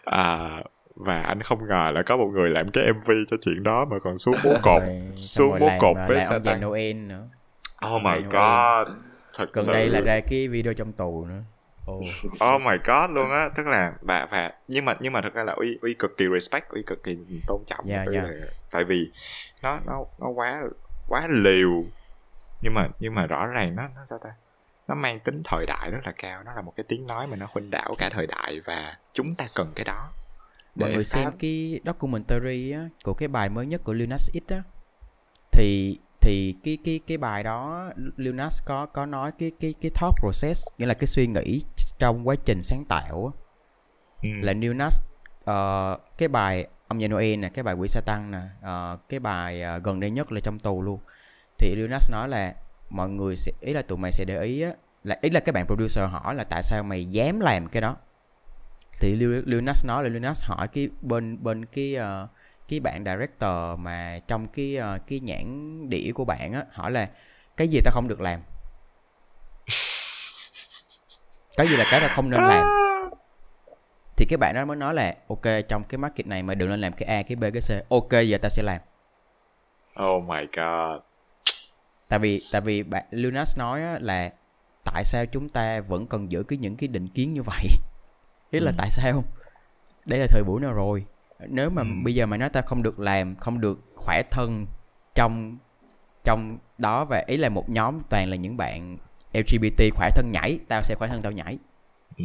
[0.06, 0.64] À,
[0.96, 3.98] và anh không ngờ là có một người làm cái MV cho chuyện đó mà
[4.04, 4.82] còn xuống bố cột
[5.16, 7.28] xuống bố cột à, với Satan Noel nữa.
[7.94, 8.88] Oh my god
[9.36, 9.74] thật gần sự.
[9.74, 11.42] đây là ra cái video trong tù nữa.
[11.86, 12.02] Ồ,
[12.56, 13.50] oh my god luôn á.
[13.56, 16.26] Tức là và và nhưng mà nhưng mà thật ra là uy uy cực kỳ
[16.34, 17.18] respect uy cực kỳ
[17.48, 18.22] tôn trọng Dạ, dạ.
[18.22, 18.30] là-
[18.72, 19.12] tại vì
[19.62, 20.62] nó nó nó quá
[21.08, 21.84] quá liều.
[22.62, 24.30] Nhưng mà nhưng mà rõ ràng nó nó sao ta?
[24.88, 26.44] Nó mang tính thời đại rất là cao.
[26.44, 29.36] Nó là một cái tiếng nói mà nó khuynh đảo cả thời đại và chúng
[29.36, 30.12] ta cần cái đó
[30.76, 34.52] mọi người xem cái documentary á, của cái bài mới nhất của Lil Nas X
[34.52, 34.64] á
[35.52, 39.92] thì thì cái cái cái bài đó Lil Nas có có nói cái cái cái
[39.96, 41.64] thought process nghĩa là cái suy nghĩ
[42.00, 43.34] trong quá trình sáng tạo
[44.24, 44.30] Ừ.
[44.42, 45.00] là Lil Nas
[45.46, 49.62] ờ, cái bài ông già Noel nè cái bài quỷ Satan nè ờ, cái bài
[49.62, 51.00] ờ, gần đây nhất là trong tù luôn.
[51.60, 52.56] Thì Lil Nas nói là
[52.90, 54.72] mọi người sẽ ý là tụi mày sẽ để ý á
[55.04, 57.96] là ý là cái bạn producer hỏi là tại sao mày dám làm cái đó.
[59.00, 62.28] Thì Lil, Lil Nas nói là Lil Nas hỏi cái bên bên cái ờ,
[62.68, 65.46] cái bạn director mà trong cái ờ, cái nhãn
[65.90, 67.10] đĩa của bạn á hỏi là
[67.58, 68.40] cái gì tao không được làm?
[71.58, 72.64] Cái gì là cái tao không nên làm.
[74.18, 76.82] Thì cái bạn đó mới nói là ok trong cái market này mà đừng nên
[76.82, 78.82] làm cái A cái B cái C ok giờ tao sẽ làm.
[80.04, 81.02] Oh my god.
[82.08, 84.34] Tại vì tại vì bạn Lunas nói á, là
[84.86, 87.66] tại sao chúng ta vẫn còn giữ cái những cái định kiến như vậy?
[88.52, 88.76] Ý là Ừ.
[88.78, 89.24] tại sao?
[90.06, 91.06] Đây là thời buổi nào rồi
[91.50, 91.88] nếu mà Ừ.
[92.04, 94.66] bây giờ mày nói ta không được làm không được khỏe thân
[95.16, 95.58] trong
[96.24, 98.98] trong đó và ý là một nhóm toàn là những bạn
[99.34, 101.58] LGBT khỏe thân nhảy tao sẽ khỏe thân tao nhảy
[102.18, 102.24] ừ.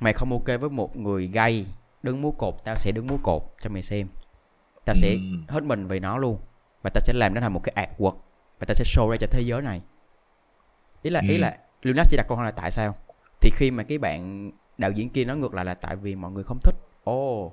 [0.00, 1.66] mày không ok với một người gay
[2.02, 4.06] đứng múa cột tao sẽ đứng múa cột cho mày xem
[4.84, 5.18] ta sẽ Ừ.
[5.48, 6.38] hết mình vì nó luôn
[6.82, 8.16] và ta sẽ làm nó thành một cái artwork
[8.58, 9.80] và ta sẽ show ra cho thế giới này
[11.02, 11.40] ý là ý Ừ.
[11.40, 12.94] là Lunas chỉ đặt câu hỏi là tại sao
[13.40, 16.30] thì khi mà cái bạn đạo diễn kia nói ngược lại là tại vì mọi
[16.30, 16.74] người không thích
[17.04, 17.52] ồ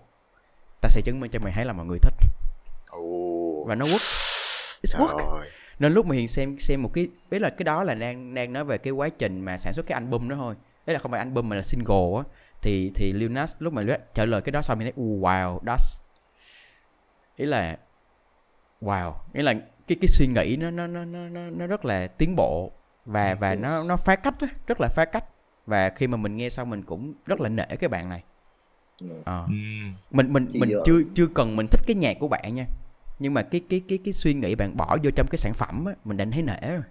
[0.81, 2.13] ta sẽ chứng minh cho mày thấy là mọi người thích.
[3.67, 4.27] Và nó work
[4.81, 5.49] it's work Trời.
[5.79, 8.53] nên lúc mà hiền xem xem một cái biết là cái đó là đang đang
[8.53, 10.55] nói về cái quá trình mà sản xuất cái album đó thôi.
[10.85, 12.23] Đấy là không phải album mà là single á.
[12.61, 13.83] Thì thì Lil Nas lúc mà
[14.13, 16.01] trả lời cái đó xong mình thấy uh, wow that's
[17.35, 17.77] ý là
[18.81, 19.13] wow.
[19.33, 19.53] Ý là
[19.87, 22.71] cái cái suy nghĩ nó nó nó nó nó, rất là tiến bộ
[23.05, 25.25] và và nó nó phá cách á, rất là phá cách.
[25.65, 28.23] Và khi mà mình nghe xong mình cũng rất là nể cái bạn này
[28.99, 29.07] Ừ.
[30.11, 32.65] mình mình mình chưa chưa cần mình thích cái nhạc của bạn nha.
[33.19, 35.85] Nhưng mà cái cái cái cái suy nghĩ bạn bỏ vô trong cái sản phẩm
[35.85, 36.81] á mình đã thấy nể rồi.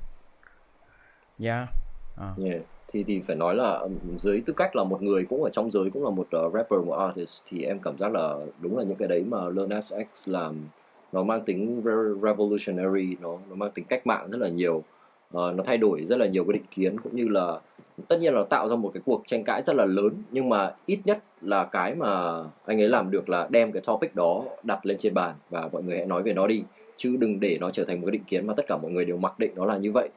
[1.39, 1.69] Yeah
[2.17, 2.35] Ờ.
[2.45, 2.61] Yeah.
[2.93, 3.81] Thì thì phải nói là
[4.19, 6.81] dưới tư cách là một người cũng ở trong giới cũng là một uh, rapper
[6.87, 9.93] một artist thì em cảm giác là đúng là những cái đấy mà Lil Nas
[10.15, 10.69] X làm
[11.13, 14.83] nó mang tính re- revolutionary nó nó mang tính cách mạng rất là nhiều
[15.29, 17.61] uh, nó thay đổi rất là nhiều cái định kiến cũng như là
[18.09, 20.49] tất nhiên là nó tạo ra một cái cuộc tranh cãi rất là lớn nhưng
[20.49, 24.45] mà ít nhất là cái mà anh ấy làm được là đem cái topic đó
[24.63, 26.63] đặt lên trên bàn và mọi người hãy nói về nó đi
[26.97, 29.05] chứ đừng để nó trở thành một cái định kiến mà tất cả mọi người
[29.05, 30.09] đều mặc định nó là như vậy.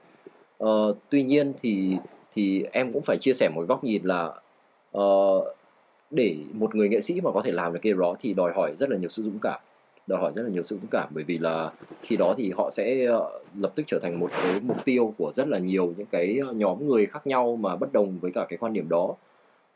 [0.64, 1.98] Uh, tuy nhiên thì
[2.34, 4.34] thì em cũng phải chia sẻ một góc nhìn là
[4.98, 5.44] uh,
[6.12, 8.76] để một người nghệ sĩ mà có thể làm được cái đó thì đòi hỏi
[8.76, 9.60] rất là nhiều sự dũng cảm
[10.10, 11.72] đòi hỏi rất là nhiều sự dũng cảm bởi vì là
[12.02, 15.32] khi đó thì họ sẽ ờ, lập tức trở thành một cái mục tiêu của
[15.36, 18.46] rất là nhiều những cái ờ, nhóm người khác nhau mà bất đồng với cả
[18.50, 19.16] cái quan điểm đó.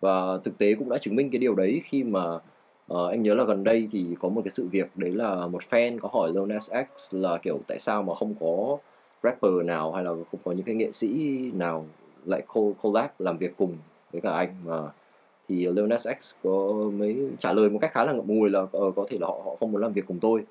[0.02, 2.24] Và thực tế cũng đã chứng minh cái điều đấy khi mà
[2.88, 5.48] ờ, uh, anh nhớ là gần đây thì có một cái sự việc đấy là
[5.48, 8.78] một fan có hỏi Lil Nas X là kiểu tại sao mà không có
[9.24, 11.86] rapper nào hay là không có những cái nghệ sĩ nào
[12.26, 12.42] lại
[12.82, 13.78] collab làm việc cùng
[14.12, 14.82] với cả anh mà
[15.50, 18.66] thì Lil Nas X có mới trả lời một cách khá là ngậm ngùi là
[18.72, 20.44] ờ, có thể là họ, họ không muốn làm việc cùng tôi.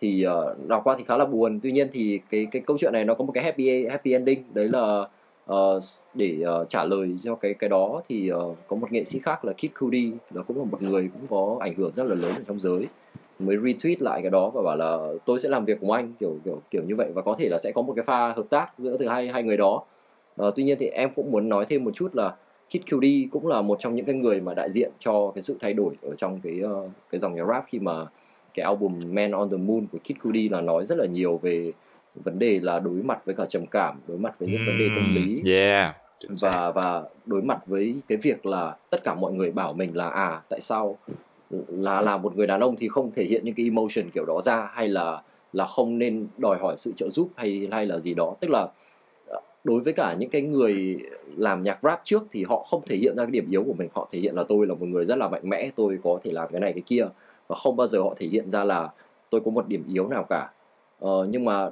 [0.00, 1.60] Thì uh, đọc qua thì khá là buồn.
[1.62, 4.42] Tuy nhiên thì cái cái câu chuyện này nó có một cái happy happy ending.
[4.54, 5.08] Đấy là
[5.52, 5.82] uh,
[6.14, 9.44] để uh, trả lời cho cái cái đó thì uh, có một nghệ sĩ khác
[9.44, 10.12] là Kid Cudi.
[10.34, 12.86] Là cũng là một người cũng có ảnh hưởng rất là lớn ở trong giới.
[13.38, 16.36] Mới retweet lại cái đó và bảo là tôi sẽ làm việc cùng anh kiểu
[16.44, 17.10] kiểu kiểu như vậy.
[17.14, 19.42] Và có thể là sẽ có một cái pha hợp tác giữa từ hai hai
[19.42, 19.82] người đó.
[20.42, 22.34] Uh, tuy nhiên thì em cũng muốn nói thêm một chút là
[22.70, 25.56] Kid Cudi cũng là một trong những cái người mà đại diện cho cái sự
[25.60, 28.06] thay đổi ở trong cái ờ, cái dòng nhạc rap khi mà
[28.54, 31.72] cái album Man on the Moon của Kid Cudi là nói rất là nhiều về
[32.14, 34.88] vấn đề là đối mặt với cả trầm cảm đối mặt với những vấn đề
[34.96, 35.96] tâm lý Yeah.
[36.28, 40.08] Và và đối mặt với cái việc là tất cả mọi người bảo mình là
[40.08, 40.98] à tại sao
[41.68, 44.40] là là một người đàn ông thì không thể hiện những cái emotion kiểu đó
[44.40, 45.22] ra hay là
[45.52, 48.66] là không nên đòi hỏi sự trợ giúp hay hay là gì đó tức là
[49.64, 50.96] đối với cả những cái người
[51.36, 53.88] làm nhạc rap trước thì họ không thể hiện ra cái điểm yếu của mình.
[53.94, 56.32] Họ thể hiện là tôi là một người rất là mạnh mẽ tôi có thể
[56.32, 57.08] làm cái này cái kia.
[57.48, 58.88] Và không bao giờ họ thể hiện ra là
[59.30, 60.50] tôi có một điểm yếu nào cả.
[60.98, 61.70] Ờ, nhưng mà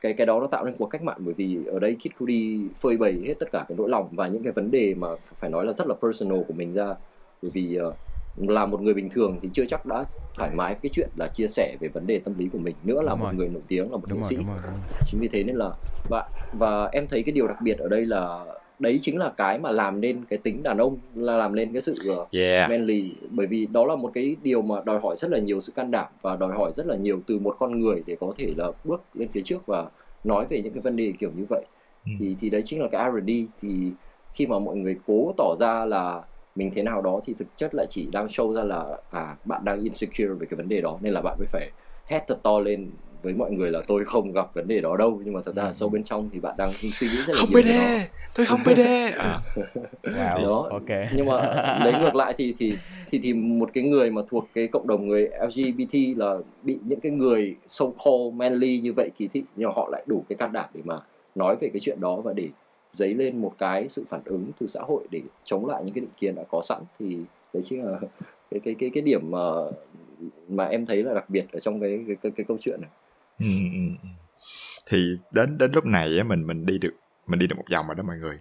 [0.00, 2.60] cái cái đó nó tạo nên cuộc cách mạng bởi vì ở đây Kid Cudi
[2.80, 5.08] phơi bày hết tất cả cái nỗi lòng và những cái vấn đề mà
[5.40, 6.94] phải nói là rất là personal của mình ra.
[7.42, 7.94] Bởi vì uh,
[8.36, 10.04] là một người bình thường thì chưa chắc đã
[10.34, 13.02] thoải mái cái chuyện là chia sẻ về vấn đề tâm lý của mình nữa
[13.02, 13.34] là Đúng một rồi.
[13.34, 15.44] người nổi tiếng là một đúng nghệ sĩ đúng rồi đúng rồi chính vì thế
[15.44, 15.70] nên là
[16.10, 18.44] và và em thấy cái điều đặc biệt ở đây là
[18.78, 21.82] đấy chính là cái mà làm nên cái tính đàn ông là làm nên cái
[21.82, 22.70] sự ờ, Yeah.
[22.70, 25.72] manly bởi vì đó là một cái điều mà đòi hỏi rất là nhiều sự
[25.76, 28.52] can đảm và đòi hỏi rất là nhiều từ một con người để có thể
[28.56, 29.86] là bước lên phía trước và
[30.24, 31.64] nói về những cái vấn đề kiểu như vậy
[32.06, 32.12] Ừ.
[32.18, 33.30] thì thì đấy chính là cái R&D
[33.60, 33.90] thì
[34.34, 36.22] khi mà mọi người cố tỏ ra là
[36.54, 39.64] mình thế nào đó thì thực chất lại chỉ đang show ra là à bạn
[39.64, 41.70] đang insecure về cái vấn đề đó nên là bạn mới phải
[42.06, 42.90] hét thật to lên
[43.22, 45.64] với mọi người là tôi không gặp vấn đề đó đâu nhưng mà thật ra
[45.66, 45.72] Ừ.
[45.72, 48.04] sâu bên trong thì bạn đang suy nghĩ rất là Không nhiều PD, về nó
[48.34, 48.78] tôi không PD.
[49.18, 49.40] À.
[50.04, 50.68] wow Đó.
[50.70, 51.36] ok nhưng mà
[51.84, 52.76] lấy ngược lại thì thì
[53.10, 57.00] thì thì một cái người mà thuộc cái cộng đồng người LGBT là bị những
[57.00, 60.36] cái người so called manly như vậy kỳ thị nhưng mà họ lại đủ cái
[60.36, 61.00] can đảm để mà
[61.34, 62.48] nói về cái chuyện đó và để
[62.94, 66.00] dấy lên một cái sự phản ứng từ xã hội để chống lại những cái
[66.00, 66.82] định kiến đã có sẵn.
[66.98, 67.18] Thì
[67.52, 67.98] đấy chính là
[68.50, 69.40] cái cái cái cái điểm mà
[70.48, 72.90] mà em thấy là đặc biệt ở trong cái cái cái, cái câu chuyện này.
[73.38, 74.08] Ừ, ừ, ừ.
[74.86, 76.94] Thì đến đến lúc này ấy, mình mình đi được
[77.26, 78.38] mình đi được một vòng rồi đó mọi người.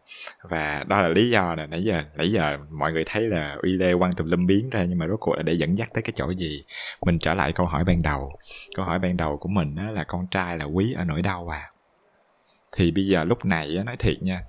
[0.49, 3.77] Và đó là lý do nè nãy giờ nãy giờ mọi người thấy là uy
[3.77, 6.01] lê quăng tùm lum biến ra nhưng mà rốt cuộc là để dẫn dắt tới
[6.01, 6.63] cái chỗ gì?
[7.05, 8.31] Mình trở lại câu hỏi ban đầu.
[8.75, 11.47] Câu hỏi ban đầu của mình á là con trai là quý ở nỗi đau
[11.47, 11.72] à?
[12.75, 14.43] Thì bây giờ lúc này nói thiệt nha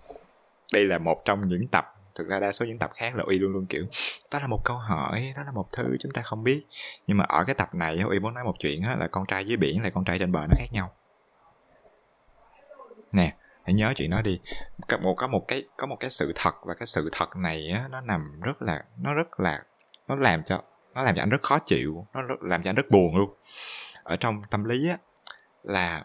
[0.72, 3.38] đây là một trong những tập thực ra đa số những tập khác là uy
[3.38, 3.86] luôn luôn kiểu
[4.32, 6.66] đó là một câu hỏi đó là một thứ chúng ta không biết.
[7.06, 9.44] Nhưng mà ở cái tập này uy muốn nói một chuyện á, là con trai
[9.44, 10.92] dưới biển là con trai trên bờ nó khác nhau.
[13.14, 13.34] Nè
[13.64, 14.40] hãy nhớ chuyện đó đi.
[14.88, 17.70] Có một có một cái có một cái sự thật và cái sự thật này
[17.70, 19.62] á, nó nằm rất là nó rất là
[20.08, 20.62] nó làm cho
[20.94, 23.34] nó làm cho anh rất khó chịu nó rất, làm cho anh rất buồn luôn.
[24.02, 24.98] Ở trong tâm lý á
[25.62, 26.04] là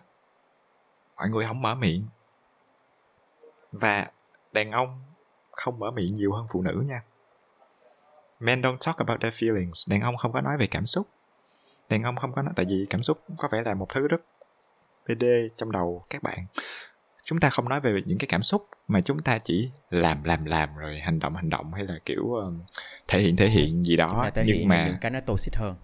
[1.19, 2.07] mọi người không mở miệng.
[3.71, 4.07] Và
[4.51, 5.03] đàn ông
[5.51, 7.03] không mở miệng nhiều hơn phụ nữ nha.
[8.39, 9.91] Men don't talk about their feelings.
[9.91, 11.07] Đàn ông không có nói về cảm xúc.
[11.89, 14.21] Đàn ông không có nói tại vì cảm xúc có vẻ là một thứ rất
[15.05, 15.23] pd
[15.57, 16.45] trong đầu các bạn.
[17.23, 20.45] Chúng ta không nói về những cái cảm xúc mà chúng ta chỉ làm làm
[20.45, 22.53] làm rồi hành động hành động hay là kiểu uh,
[23.07, 24.29] thể hiện thể hiện gì đó.
[24.33, 25.75] Thể nhưng hiện mà những cái nó toxic hơn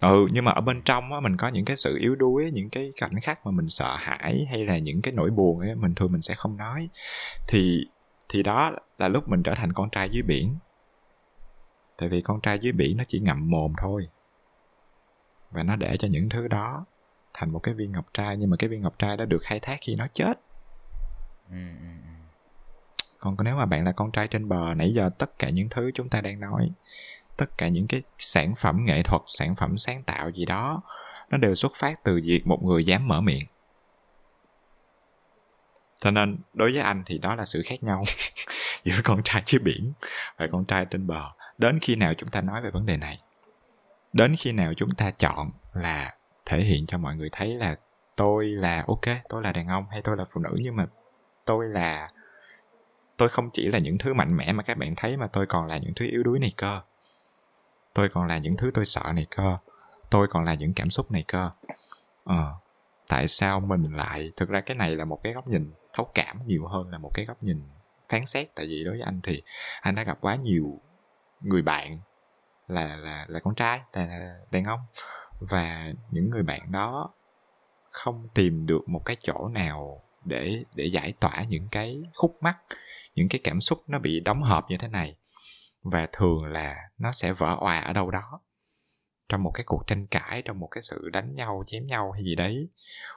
[0.00, 2.70] ừ nhưng mà ở bên trong á mình có những cái sự yếu đuối những
[2.70, 5.94] cái cảnh khác mà mình sợ hãi hay là những cái nỗi buồn ấy mình
[5.94, 6.88] thường mình sẽ không nói.
[7.48, 7.86] Thì
[8.28, 10.56] thì đó là lúc mình trở thành con trai dưới biển.
[11.98, 14.08] Tại vì con trai dưới biển nó chỉ ngậm mồm thôi.
[15.50, 16.84] Và nó để cho những thứ đó
[17.34, 19.60] thành một cái viên ngọc trai nhưng mà cái viên ngọc trai đó được khai
[19.60, 20.40] thác khi nó chết.
[21.50, 22.12] Ừ, ừ, ừ.
[23.18, 25.90] còn nếu mà bạn là con trai trên bờ nãy giờ tất cả những thứ
[25.94, 26.70] chúng ta đang nói
[27.40, 30.82] tất cả những cái sản phẩm nghệ thuật, sản phẩm sáng tạo gì đó,
[31.30, 33.46] nó đều xuất phát từ việc một người dám mở miệng.
[35.98, 38.04] Cho nên, đối với anh thì đó là sự khác nhau
[38.84, 39.92] giữa con trai dưới biển
[40.36, 41.22] và con trai trên bờ.
[41.58, 43.20] Đến khi nào chúng ta nói về vấn đề này?
[44.12, 47.76] Đến khi nào chúng ta chọn là thể hiện cho mọi người thấy là
[48.16, 50.86] tôi là ok, tôi là đàn ông hay tôi là phụ nữ, nhưng mà
[51.44, 52.10] tôi là,
[53.16, 55.66] tôi không chỉ là những thứ mạnh mẽ mà các bạn thấy mà tôi còn
[55.66, 56.80] là những thứ yếu đuối này cơ
[57.94, 59.56] tôi còn là những thứ tôi sợ này cơ.
[60.10, 61.50] Tôi còn là những cảm xúc này cơ.
[62.24, 62.54] Ờ
[63.08, 66.46] tại sao mình lại, thực ra cái này là một cái góc nhìn thấu cảm
[66.46, 67.62] nhiều hơn là một cái góc nhìn
[68.08, 68.54] phán xét.
[68.54, 69.42] Tại vì đối với anh thì
[69.80, 70.80] anh đã gặp quá nhiều
[71.40, 71.98] người bạn
[72.68, 74.80] là là là con trai, là đàn ông.
[75.40, 77.10] Và những người bạn đó
[77.90, 82.56] không tìm được một cái chỗ nào để để giải tỏa những cái khúc mắc,
[83.14, 85.16] những cái cảm xúc nó bị đóng hộp như thế này
[85.82, 88.40] và thường là nó sẽ vỡ òa ở đâu đó.
[89.28, 92.24] Trong một cái cuộc tranh cãi, trong một cái sự đánh nhau, chém nhau hay
[92.24, 92.68] gì đấy.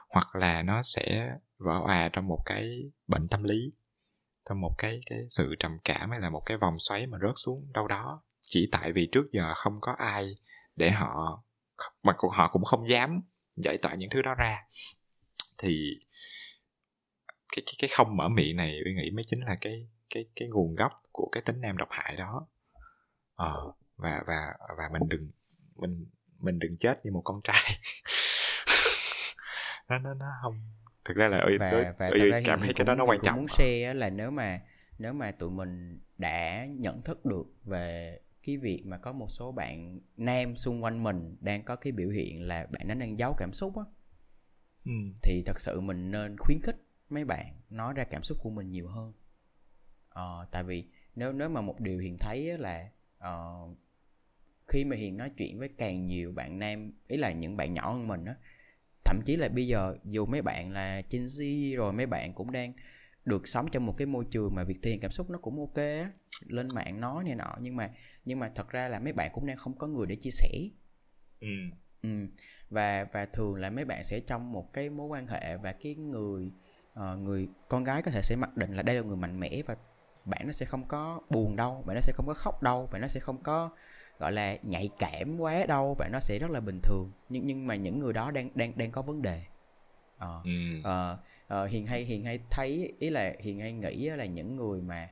[0.08, 3.72] Hoặc là nó sẽ vỡ òa trong một cái bệnh tâm lý.
[4.48, 7.34] Trong một cái cái sự trầm cảm hay là một cái vòng xoáy mà rớt
[7.36, 8.22] xuống đâu đó.
[8.42, 10.36] Chỉ tại vì trước giờ không có ai
[10.76, 11.42] để họ
[12.02, 13.22] mà họ cũng không dám
[13.56, 14.62] giải tỏa những thứ đó ra.
[15.58, 16.00] Thì
[17.56, 20.48] cái cái cái không mở miệng này tôi nghĩ mới chính là cái cái cái
[20.48, 22.46] nguồn gốc của cái tính nam độc hại đó
[23.34, 25.30] ờ và và và mình đừng
[25.74, 26.06] mình
[26.38, 27.62] mình đừng chết như một con trai.
[29.88, 30.60] Nó nó nó không
[31.04, 33.48] thực ra là ơi và, và ơi, cảm thấy cái đó nó quan trọng muốn
[33.48, 34.60] share là nếu mà
[34.98, 39.52] nếu mà tụi mình đã nhận thức được về cái việc mà có một số
[39.52, 43.34] bạn nam xung quanh mình đang có cái biểu hiện là bạn nó đang giấu
[43.38, 43.84] cảm xúc á
[44.84, 44.92] ừ.
[45.22, 46.76] thì thật sự mình nên khuyến khích
[47.10, 49.12] mấy bạn nói ra cảm xúc của mình nhiều hơn.
[50.08, 52.90] Ờ, tại vì nếu nếu mà một điều hiền thấy là
[53.28, 53.78] uh,
[54.68, 57.92] khi mà hiền nói chuyện với càng nhiều bạn nam ý là những bạn nhỏ
[57.92, 58.34] hơn mình á
[59.04, 62.52] thậm chí là bây giờ dù mấy bạn là Gen Z rồi mấy bạn cũng
[62.52, 62.72] đang
[63.24, 65.60] được sống trong một cái môi trường mà việc thể hiện cảm xúc nó cũng
[65.60, 66.10] ok á
[66.46, 67.90] lên mạng nói này nọ nhưng mà
[68.24, 70.48] nhưng mà thật ra là mấy bạn cũng đang không có người để chia sẻ
[71.40, 71.48] ừ.
[72.02, 72.08] ừ.
[72.70, 75.94] và và thường là mấy bạn sẽ trong một cái mối quan hệ và cái
[75.94, 76.52] người
[76.92, 79.62] uh, người con gái có thể sẽ mặc định là đây là người mạnh mẽ
[79.66, 79.76] và
[80.24, 83.00] bạn nó sẽ không có buồn đâu bạn nó sẽ không có khóc đâu bạn
[83.00, 83.70] nó sẽ không có
[84.18, 87.10] gọi là nhạy cảm quá đâu bạn nó sẽ rất là bình thường.
[87.28, 89.42] Nhưng nhưng mà những người đó đang đang đang có vấn đề.
[90.18, 90.40] Ờ.
[90.44, 90.50] Ừ.
[90.84, 91.18] ờ,
[91.48, 95.08] ờ, hiền hay hiền hay thấy ý là hiền hay nghĩ là những người mà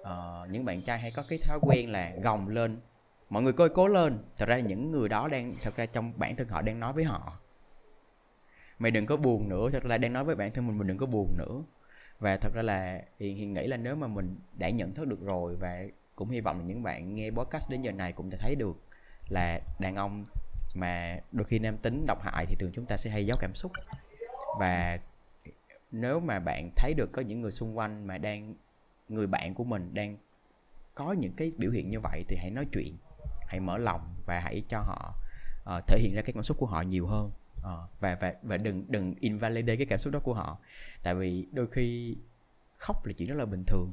[0.00, 2.80] uh, những bạn trai hay có cái thói quen là gồng lên
[3.30, 4.18] mọi người coi cố lên.
[4.36, 7.04] Thật ra những người đó đang thật ra trong bản thân họ đang nói với
[7.04, 7.38] họ.
[8.78, 10.98] Mày đừng có buồn nữa thật ra đang nói với bản thân mình mình đừng
[10.98, 11.62] có buồn nữa
[12.18, 15.20] và thật ra là hiền hiền nghĩ là nếu mà mình đã nhận thức được
[15.20, 15.84] rồi và
[16.16, 18.76] cũng hy vọng là những bạn nghe podcast đến giờ này cũng sẽ thấy được
[19.28, 20.24] là đàn ông
[20.74, 23.54] mà đôi khi nam tính độc hại thì thường chúng ta sẽ hay giấu cảm
[23.54, 23.72] xúc.
[24.58, 24.98] Và
[25.90, 28.54] nếu mà bạn thấy được có những người xung quanh mà đang
[29.08, 30.16] người bạn của mình đang
[30.94, 32.96] có những cái biểu hiện như vậy thì hãy nói chuyện
[33.46, 35.14] hãy mở lòng và hãy cho họ
[35.76, 37.30] uh, thể hiện ra cái cảm xúc của họ nhiều hơn
[37.62, 40.58] ờ, và và và đừng đừng invalidate cái cảm xúc đó của họ.
[41.02, 42.16] Tại vì đôi khi
[42.76, 43.92] khóc là chuyện rất là bình thường.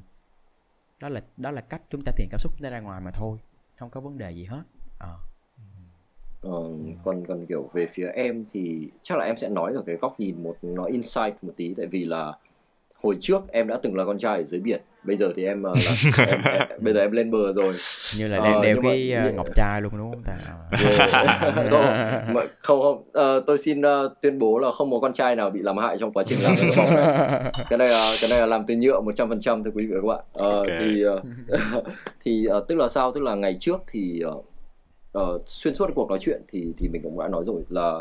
[0.99, 3.11] Đó là đó là cách chúng ta thể cảm xúc chúng ta ra ngoài mà
[3.11, 3.39] thôi
[3.75, 4.63] không có vấn đề gì hết.
[4.99, 5.17] Ờ.
[6.41, 6.63] Ờ,
[7.03, 10.19] còn còn kiểu về phía em thì chắc là em sẽ nói ở cái góc
[10.19, 11.73] nhìn một nó insight một tí.
[11.77, 12.37] Tại vì là
[12.95, 15.63] hồi trước em đã từng là con trai ở dưới biển bây giờ thì em
[15.63, 17.73] ờ, là em, em, bây giờ em lên bờ rồi.
[18.17, 20.33] Như là đang ờ, đeo cái mà, uh, ngọc trai luôn đúng không ta?
[20.85, 21.71] Yeah.
[21.71, 22.97] không, không không.
[22.97, 25.97] Uh, tôi xin uh, tuyên bố là không có con trai nào bị làm hại
[25.97, 27.51] trong quá trình làm cái bóng này.
[27.69, 29.87] Cái này là cái này là làm từ nhựa một trăm phần trăm thưa quý
[29.87, 30.49] vị và các bạn.
[30.49, 30.77] Uh, okay.
[30.81, 31.83] thì uh,
[32.25, 33.11] thì uh, tức là sao?
[33.11, 34.45] Tức là ngày trước thì uh,
[35.17, 37.99] uh, xuyên suốt cuộc nói chuyện thì thì mình cũng đã nói rồi là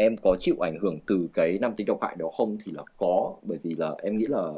[0.00, 2.56] em có chịu ảnh hưởng từ cái năm tính độc hại đó không?
[2.64, 4.52] Thì là có bởi vì là em nghĩ là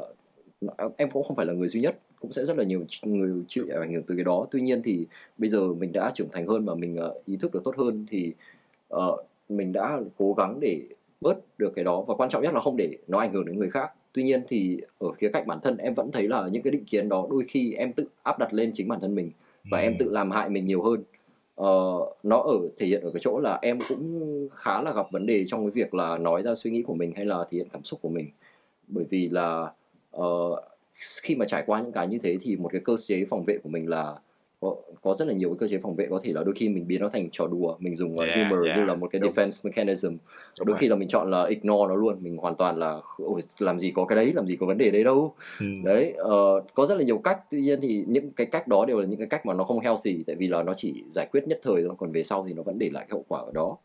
[0.97, 3.65] em cũng không phải là người duy nhất cũng sẽ rất là nhiều người chịu
[3.81, 4.47] ảnh hưởng từ cái đó.
[4.51, 5.05] Tuy nhiên thì
[5.37, 8.05] bây giờ mình đã trưởng thành hơn và mình uh, ý thức được tốt hơn
[8.09, 8.33] thì
[8.95, 9.19] uh,
[9.49, 10.81] mình đã cố gắng để
[11.21, 12.01] bớt được cái đó.
[12.07, 13.91] Và quan trọng nhất là không để nó ảnh hưởng đến người khác.
[14.13, 16.85] Tuy nhiên thì ở khía cạnh bản thân em vẫn thấy là những cái định
[16.85, 19.31] kiến đó đôi khi em tự áp đặt lên chính bản thân mình
[19.71, 19.83] và ừ.
[19.83, 21.03] em tự làm hại mình nhiều hơn
[21.61, 25.25] uh, nó ở thể hiện ở cái chỗ là em cũng khá là gặp vấn
[25.25, 27.67] đề trong cái việc là nói ra suy nghĩ của mình hay là thể hiện
[27.73, 28.29] cảm xúc của mình.
[28.87, 29.73] Bởi vì là
[30.17, 30.59] uh,
[31.21, 33.57] khi mà trải qua những cái như thế thì một cái cơ chế phòng vệ
[33.63, 34.19] của mình là
[34.61, 36.69] có, có rất là nhiều cái cơ chế phòng vệ có thể là đôi khi
[36.69, 38.77] mình biến nó thành trò đùa mình dùng yeah, humor yeah.
[38.77, 39.31] như là một cái Đúng.
[39.31, 40.77] defense mechanism Đúng đôi rồi.
[40.79, 43.91] khi là mình chọn là ignore nó luôn mình hoàn toàn là Ôi, làm gì
[43.95, 45.65] có cái đấy làm gì có vấn đề đấy đâu ừ.
[45.83, 48.99] đấy uh, có rất là nhiều cách tuy nhiên thì những cái cách đó đều
[48.99, 51.47] là những cái cách mà nó không healthy tại vì là nó chỉ giải quyết
[51.47, 53.51] nhất thời thôi còn về sau thì nó vẫn để lại cái hậu quả ở
[53.53, 53.77] đó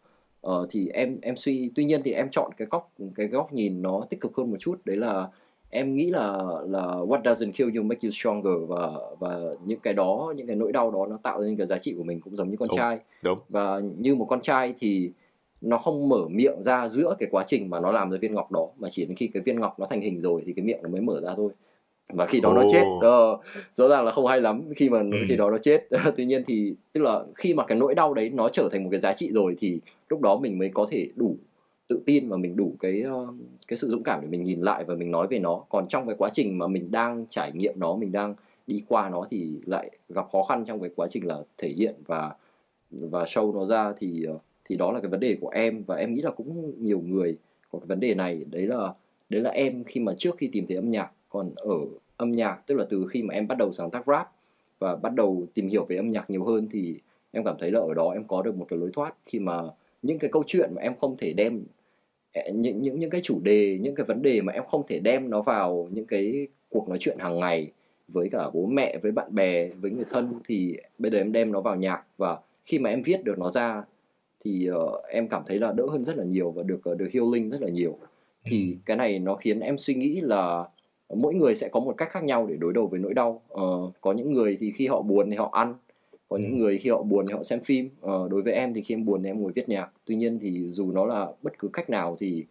[0.46, 3.82] uh, thì em em suy tuy nhiên thì em chọn cái góc cái góc nhìn
[3.82, 5.28] nó tích cực hơn một chút đấy là
[5.70, 6.38] em nghĩ là
[6.68, 10.56] là what doesn't kill you make you stronger và và những cái đó những cái
[10.56, 12.56] nỗi đau đó nó tạo ra những cái giá trị của mình cũng giống như
[12.56, 13.38] con đúng, trai đúng.
[13.48, 15.10] và như một con trai thì
[15.60, 18.52] nó không mở miệng ra giữa cái quá trình mà nó làm ra viên ngọc
[18.52, 20.82] đó mà chỉ đến khi cái viên ngọc nó thành hình rồi thì cái miệng
[20.82, 21.52] nó mới mở ra thôi
[22.08, 22.56] và khi đó oh.
[22.56, 23.40] nó chết uh,
[23.72, 25.16] rõ ràng là không hay lắm khi mà ừ.
[25.28, 28.30] khi đó nó chết tuy nhiên thì tức là khi mà cái nỗi đau đấy
[28.30, 31.08] nó trở thành một cái giá trị rồi thì lúc đó mình mới có thể
[31.14, 31.36] đủ
[31.88, 33.26] tự tin và mình đủ cái ờ,
[33.68, 35.64] cái sự dũng cảm để mình nhìn lại và mình nói về nó.
[35.68, 38.34] Còn trong cái quá trình mà mình đang trải nghiệm nó, mình đang
[38.66, 41.94] đi qua nó thì lại gặp khó khăn trong cái quá trình là thể hiện
[42.06, 42.34] và
[42.90, 45.82] và show nó ra thì ờ, thì đó là cái vấn đề của em.
[45.86, 47.36] Và em nghĩ là cũng nhiều người
[47.72, 48.44] có cái vấn đề này.
[48.50, 48.94] Đấy là
[49.28, 51.10] đấy là em khi mà trước khi tìm thấy âm nhạc.
[51.28, 51.78] Còn ở
[52.16, 54.30] âm nhạc, tức là từ khi mà em bắt đầu sáng tác rap
[54.78, 56.94] và bắt đầu tìm hiểu về âm nhạc nhiều hơn thì
[57.32, 59.14] em cảm thấy là ở đó em có được một cái lối thoát.
[59.26, 59.62] Khi mà
[60.02, 61.64] những cái câu chuyện mà em không thể đem
[62.54, 65.30] những những những cái chủ đề những cái vấn đề mà em không thể đem
[65.30, 67.70] nó vào những cái cuộc nói chuyện hàng ngày
[68.08, 71.52] với cả bố mẹ với bạn bè với người thân thì bây giờ em đem
[71.52, 72.02] nó vào nhạc.
[72.16, 73.84] Và khi mà em viết được nó ra
[74.44, 77.08] thì uh, em cảm thấy là đỡ hơn rất là nhiều và được uh, được
[77.12, 77.98] healing rất là nhiều.
[78.44, 78.78] Thì ừ.
[78.84, 80.64] cái này nó khiến em suy nghĩ là
[81.14, 83.42] mỗi người sẽ có một cách khác nhau để đối đầu với nỗi đau.
[83.52, 85.74] Uh, có những người thì khi họ buồn thì họ ăn
[86.28, 86.56] có những ừ.
[86.56, 87.88] người khi họ buồn thì họ xem phim.
[88.00, 89.90] Ờ, đối với em thì khi em buồn thì em ngồi viết nhạc.
[90.04, 92.44] Tuy nhiên thì dù nó là bất cứ cách nào thì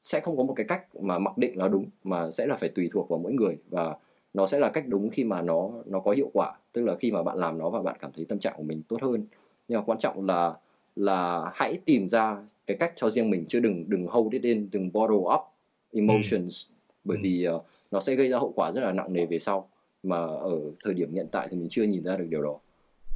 [0.00, 2.68] sẽ không có một cái cách mà mặc định là đúng mà sẽ là phải
[2.68, 3.56] tùy thuộc vào mỗi người.
[3.70, 3.96] Và
[4.34, 6.58] nó sẽ là cách đúng khi mà nó nó có hiệu quả.
[6.72, 8.82] Tức là khi mà bạn làm nó và bạn cảm thấy tâm trạng của mình
[8.88, 9.26] tốt hơn.
[9.68, 10.54] Nhưng mà quan trọng là
[10.96, 14.68] là hãy tìm ra cái cách cho riêng mình chứ đừng đừng hold it in
[14.72, 15.40] đừng bottle up
[15.92, 16.66] emotions.
[16.68, 16.72] Ừ.
[17.04, 17.20] bởi ừ.
[17.22, 19.68] vì uh, nó sẽ gây ra hậu quả rất là nặng nề về sau.
[20.02, 22.58] Mà ở thời điểm hiện tại thì mình chưa nhìn ra được điều đó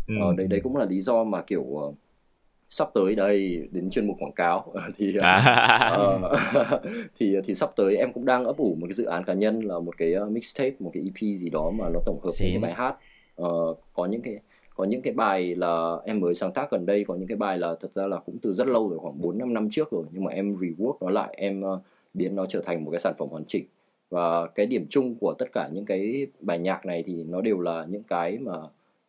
[0.07, 0.15] ừ.
[0.21, 1.95] ờ, đấy đấy cũng là lý do mà kiểu uh,
[2.69, 5.97] sắp tới đây đến chuyên mục quảng cáo thì à.
[5.97, 6.81] uh,
[7.19, 9.61] thì thì sắp tới em cũng đang ấp ủ một cái dự án cá nhân
[9.61, 12.51] là một cái uh, mixtape một cái EP gì đó mà nó tổng hợp những
[12.53, 12.97] cái bài hát
[13.43, 14.39] uh, có những cái
[14.77, 17.59] có những cái bài là em mới sáng tác gần đây có những cái bài
[17.59, 20.05] là thật ra là cũng từ rất lâu rồi khoảng 4 5 năm trước rồi
[20.13, 21.81] nhưng mà em rework nó lại em uh,
[22.15, 23.65] biến nó trở thành một cái sản phẩm hoàn chỉnh
[24.11, 27.61] và cái điểm chung của tất cả những cái bài nhạc này thì nó đều
[27.61, 28.53] là những cái mà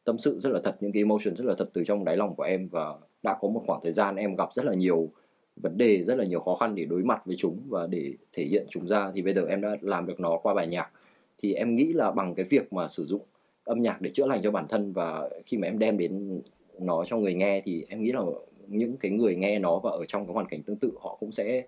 [0.08, 2.36] tâm sự rất là thật, những cái emotion rất là thật từ trong đáy lòng
[2.36, 2.94] của em và
[3.24, 5.10] đã có một khoảng thời gian em gặp rất là nhiều
[5.56, 8.44] vấn đề, rất là nhiều khó khăn để đối mặt với chúng và để thể
[8.44, 9.12] hiện chúng ra.
[9.16, 10.92] Thì bây giờ em đã làm được nó qua bài nhạc.
[11.38, 13.22] Thì em nghĩ là bằng cái việc mà sử dụng
[13.64, 16.42] âm nhạc để chữa lành cho bản thân và khi mà em đem đến
[16.80, 18.22] nó cho người nghe thì em nghĩ là
[18.68, 21.32] những cái người nghe nó và ở trong cái hoàn cảnh tương tự họ cũng
[21.32, 21.64] sẽ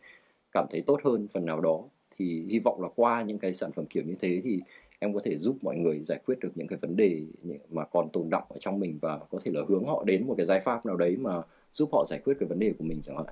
[0.51, 1.83] cảm thấy tốt hơn phần nào đó.
[2.17, 4.59] Thì hy vọng là qua những cái sản phẩm kiểu như thế thì
[4.99, 7.21] em có thể giúp mọi người giải quyết được những cái vấn đề
[7.69, 10.35] mà còn tồn động ở trong mình và có thể là hướng họ đến một
[10.37, 13.01] cái giải pháp nào đấy mà giúp họ giải quyết cái vấn đề của mình
[13.05, 13.25] chẳng hạn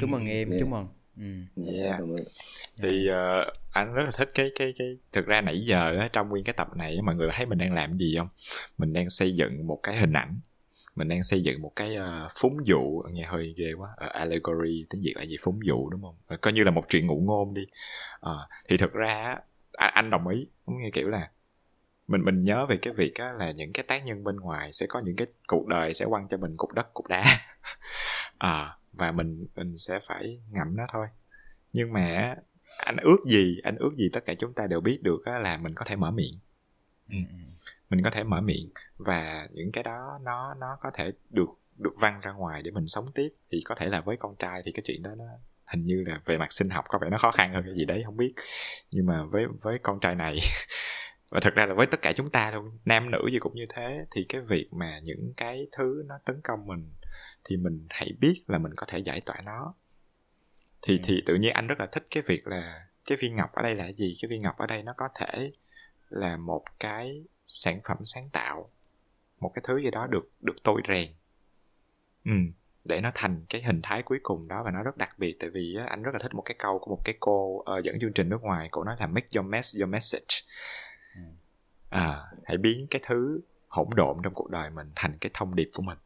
[0.00, 0.60] chúc mừng em yeah.
[0.60, 0.86] chúc mừng
[1.16, 1.62] Ừ.
[1.72, 2.00] Yeah.
[2.82, 6.28] Thì uh, anh rất là thích cái cái cái thực ra nãy giờ á, trong
[6.28, 8.28] nguyên cái tập này mọi người thấy mình đang làm gì không?
[8.78, 10.40] Mình đang xây dựng một cái hình ảnh,
[10.96, 14.86] mình đang xây dựng một cái uh, phúng dụ nghe hơi ghê quá, uh, allegory
[14.90, 16.16] tiếng Việt là gì phúng dụ đúng không?
[16.34, 17.62] Uh, coi như là một chuyện ngụ ngôn đi.
[18.26, 18.32] Uh,
[18.68, 19.36] thì thực ra
[19.76, 20.46] anh đồng ý.
[20.66, 21.30] Cũng như kiểu là
[22.08, 24.86] mình mình nhớ về cái việc á, là những cái tác nhân bên ngoài sẽ
[24.86, 27.24] có những cái cuộc đời sẽ quăng cho mình cục đất cục đá.
[28.38, 31.06] À, và mình mình sẽ phải ngậm nó thôi.
[31.72, 32.36] Nhưng mà
[32.78, 35.58] anh ước gì anh ước gì tất cả chúng ta đều biết được á, là
[35.58, 36.34] mình có thể mở miệng.
[37.10, 37.16] Ừ.
[37.90, 41.94] mình có thể mở miệng và những cái đó nó nó có thể được được
[41.96, 43.28] văng ra ngoài để mình sống tiếp.
[43.50, 45.24] Thì có thể là với con trai thì cái chuyện đó nó
[45.66, 47.84] hình như là về mặt sinh học có vẻ nó khó khăn hơn cái gì
[47.84, 48.34] đấy không biết.
[48.90, 50.38] Nhưng mà với với con trai này
[51.30, 53.64] và thật ra là với tất cả chúng ta luôn nam nữ gì cũng như
[53.68, 56.92] thế thì cái việc mà những cái thứ nó tấn công mình
[57.44, 59.74] thì mình hãy biết là mình có thể giải tỏa nó.
[60.82, 61.02] Thì ừ.
[61.04, 63.74] thì tự nhiên anh rất là thích cái việc là cái viên ngọc ở đây
[63.74, 64.14] là gì?
[64.22, 65.52] Cái viên ngọc ở đây nó có thể
[66.08, 68.70] là một cái sản phẩm sáng tạo
[69.40, 71.08] một cái thứ gì đó được được tôi rèn.
[72.24, 72.32] Ừ
[72.84, 75.36] để nó thành cái hình thái cuối cùng đó và nó rất đặc biệt.
[75.40, 78.00] Tại vì anh rất là thích một cái câu của một cái cô uh, dẫn
[78.00, 80.34] chương trình nước ngoài cô nói là make your mess your message
[81.14, 81.20] ừ.
[81.90, 85.70] à, hãy biến cái thứ hỗn độn trong cuộc đời mình thành cái thông điệp
[85.76, 85.98] của mình.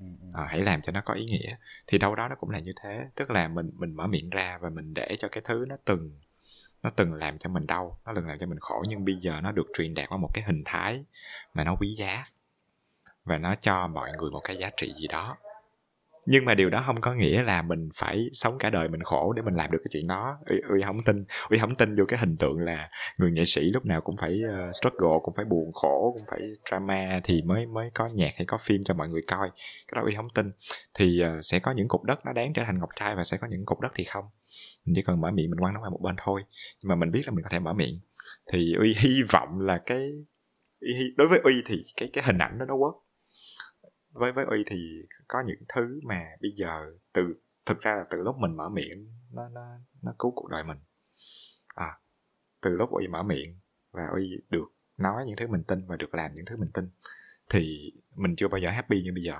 [0.00, 0.28] Ừ, ừ.
[0.34, 1.56] à, hãy làm cho nó có ý nghĩa.
[1.86, 3.06] Thì đâu đó nó cũng là như thế.
[3.14, 6.10] Tức là mình mình mở miệng ra và mình để cho cái thứ nó từng
[6.82, 8.82] nó từng làm cho mình đau nó từng làm cho mình khổ.
[8.88, 11.04] Nhưng bây giờ nó được truyền đạt qua một cái hình thái
[11.54, 12.24] mà nó quý giá
[13.24, 15.36] và nó cho mọi người một cái giá trị gì đó
[16.26, 19.32] nhưng mà điều đó không có nghĩa là mình phải sống cả đời mình khổ
[19.32, 20.38] để mình làm được cái chuyện đó.
[20.46, 23.60] Uy, uy không tin uy không tin vô cái hình tượng là người nghệ sĩ
[23.60, 26.40] lúc nào cũng phải uh, struggle cũng phải buồn khổ cũng phải
[26.70, 29.50] drama thì mới mới có nhạc hay có phim cho mọi người coi.
[29.88, 30.52] Cái đó uy không tin.
[30.94, 33.36] Thì uh, sẽ có những cục đất nó đáng trở thành ngọc trai và sẽ
[33.36, 34.24] có những cục đất thì không.
[34.84, 36.42] Mình chỉ cần mở miệng mình quăng nó qua một bên thôi.
[36.82, 38.00] Nhưng mà mình biết là mình có thể mở miệng.
[38.52, 40.10] Thì uy hy vọng là cái
[41.16, 43.05] đối với uy thì cái cái hình ảnh đó nó work
[44.18, 47.22] với với uy thì có những thứ mà bây giờ từ
[47.66, 50.78] thực ra là từ lúc mình mở miệng nó nó nó cứu cuộc đời mình.
[51.66, 51.98] À
[52.60, 53.58] từ lúc uy mở miệng
[53.92, 54.66] và uy được
[54.96, 56.90] nói những thứ mình tin và được làm những thứ mình tin
[57.50, 59.34] thì mình chưa bao giờ happy như bây giờ.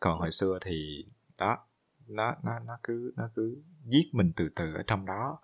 [0.00, 1.06] Còn hồi xưa thì
[1.38, 1.58] đó
[2.08, 5.40] nó nó nó cứ nó cứ giết mình từ từ ở trong đó.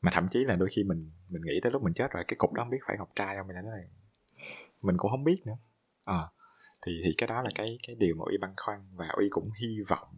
[0.00, 2.36] Mà thậm chí là đôi khi mình mình nghĩ tới lúc mình chết rồi cái
[2.38, 3.84] cục đó không biết phải ngọc trai không mình nói là
[4.82, 5.56] mình cũng không biết nữa.
[6.04, 6.28] À,
[6.86, 9.50] thì thì cái đó là cái cái điều mà uy băn khoăn và uy cũng
[9.60, 10.08] hy vọng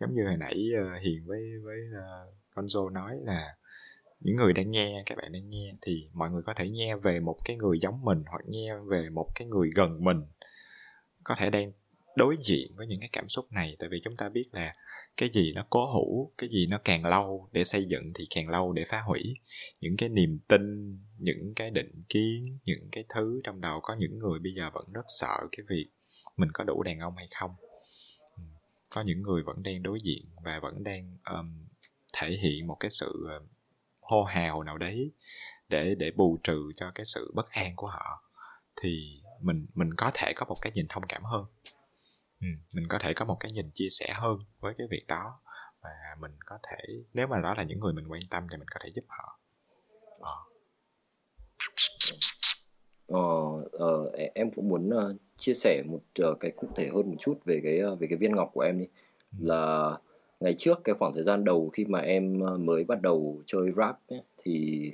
[0.00, 3.56] giống như hồi nãy uh, hiền với với ờ, uh, Gonzo nói là
[4.20, 7.20] những người đang nghe các bạn đang nghe thì mọi người có thể nghe về
[7.20, 10.22] một cái người giống mình hoặc nghe về một cái người gần mình
[11.24, 11.72] có thể đang
[12.16, 13.76] đối diện với những cái cảm xúc này.
[13.78, 14.74] Tại vì chúng ta biết là
[15.16, 18.48] cái gì nó cố hữu cái gì nó càng lâu để xây dựng thì càng
[18.48, 19.34] lâu để phá hủy.
[19.80, 24.18] Những cái niềm tin những cái định kiến những cái thứ trong đầu có những
[24.18, 25.86] người bây giờ vẫn rất sợ cái việc
[26.36, 27.54] mình có đủ đàn ông hay không?
[28.90, 31.66] Có những người vẫn đang đối diện và vẫn đang um,
[32.14, 33.40] thể hiện một cái sự ờ,
[34.00, 35.12] hô hào nào đấy
[35.68, 38.22] để để bù trừ cho cái sự bất an của họ
[38.82, 41.44] thì mình mình có thể có một cái nhìn thông cảm hơn.
[42.40, 45.40] Ừ, mình có thể có một cái nhìn chia sẻ hơn với cái việc đó
[45.82, 45.90] và
[46.20, 46.76] mình có thể
[47.12, 49.40] nếu mà đó là những người mình quan tâm thì mình có thể giúp họ.
[50.20, 50.36] Ờ.
[53.08, 53.20] Ờ,
[53.72, 56.00] ờ, em cũng muốn uh, chia sẻ một
[56.30, 58.60] uh, cái cụ thể hơn một chút về cái uh, về cái viên ngọc của
[58.60, 58.86] em đi
[59.40, 59.46] ừ.
[59.46, 59.92] là
[60.40, 63.98] ngày trước cái khoảng thời gian đầu khi mà em mới bắt đầu chơi rap
[64.08, 64.90] ấy, thì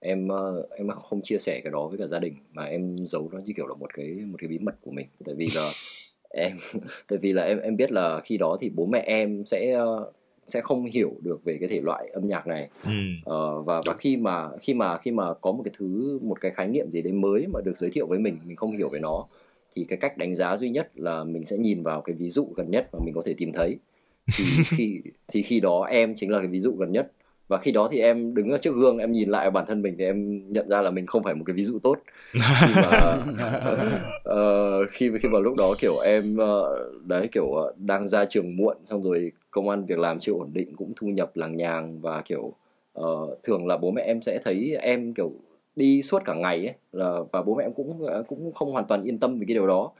[0.00, 0.28] em
[0.76, 3.52] em không chia sẻ cái đó với cả gia đình mà em giấu nó như
[3.56, 5.70] kiểu là một cái một cái bí mật của mình tại vì là
[6.30, 6.58] em
[7.08, 9.84] tại vì là em em biết là khi đó thì bố mẹ em sẽ
[10.46, 12.68] sẽ không hiểu được về cái thể loại âm nhạc này.
[12.84, 12.90] Ừ.
[13.20, 16.50] uh, và và khi mà khi mà khi mà có một cái thứ một cái
[16.50, 18.98] khái niệm gì đấy mới mà được giới thiệu với mình mình không hiểu về
[18.98, 19.26] nó
[19.74, 22.48] thì cái cách đánh giá duy nhất là mình sẽ nhìn vào cái ví dụ
[22.56, 23.76] gần nhất mà mình có thể tìm thấy.
[24.38, 24.44] Thì
[24.76, 27.12] khi thì khi đó em chính là cái ví dụ gần nhất
[27.52, 29.94] và khi đó thì em đứng ở trước gương em nhìn lại bản thân mình
[29.98, 31.98] thì em nhận ra là mình không phải một cái ví dụ tốt.
[32.32, 33.16] Khi mà
[34.30, 38.56] uh, khi khi mà lúc đó kiểu em uh, đấy kiểu uh, đang ra trường
[38.56, 42.00] muộn xong rồi công an việc làm chưa ổn định cũng thu nhập làng nhàng
[42.00, 42.52] và kiểu
[43.00, 45.32] uh, thường là bố mẹ em sẽ thấy em kiểu
[45.76, 49.02] đi suốt cả ngày ấy là và bố mẹ em cũng cũng không hoàn toàn
[49.04, 49.90] yên tâm về cái điều đó.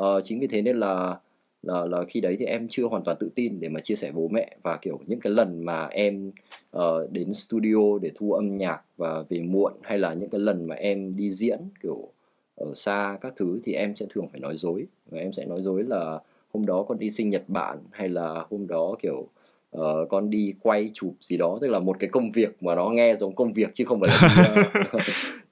[0.00, 1.16] Uh, chính vì thế nên là
[1.62, 4.12] là là khi đấy thì em chưa hoàn toàn tự tin để mà chia sẻ
[4.12, 6.32] bố mẹ và kiểu những cái lần mà em
[6.76, 10.66] uh, đến studio để thu âm nhạc và về muộn hay là những cái lần
[10.66, 12.08] mà em đi diễn kiểu
[12.54, 15.60] ở xa các thứ thì em sẽ thường phải nói dối và em sẽ nói
[15.60, 16.20] dối là
[16.54, 19.28] hôm đó con đi sinh nhật bạn hay là hôm đó kiểu
[19.76, 22.88] uh, con đi quay chụp gì đó tức là một cái công việc mà nó
[22.88, 24.42] nghe giống công việc chứ không phải là đi,
[24.80, 24.92] uh,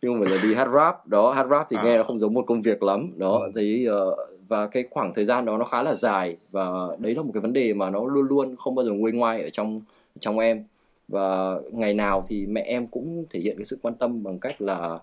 [0.03, 1.85] chứ không phải là đi hát rap đó hát rap thì à.
[1.85, 3.51] nghe nó không giống một công việc lắm đó ừ.
[3.55, 6.67] thấy uh, và cái khoảng thời gian đó nó khá là dài và
[6.99, 9.43] đấy là một cái vấn đề mà nó luôn luôn không bao giờ nguôi ngoai
[9.43, 9.81] ở trong
[10.21, 10.65] trong em.
[11.09, 14.63] Và ngày nào thì mẹ em cũng thể hiện cái sự quan tâm bằng cách
[14.63, 14.99] là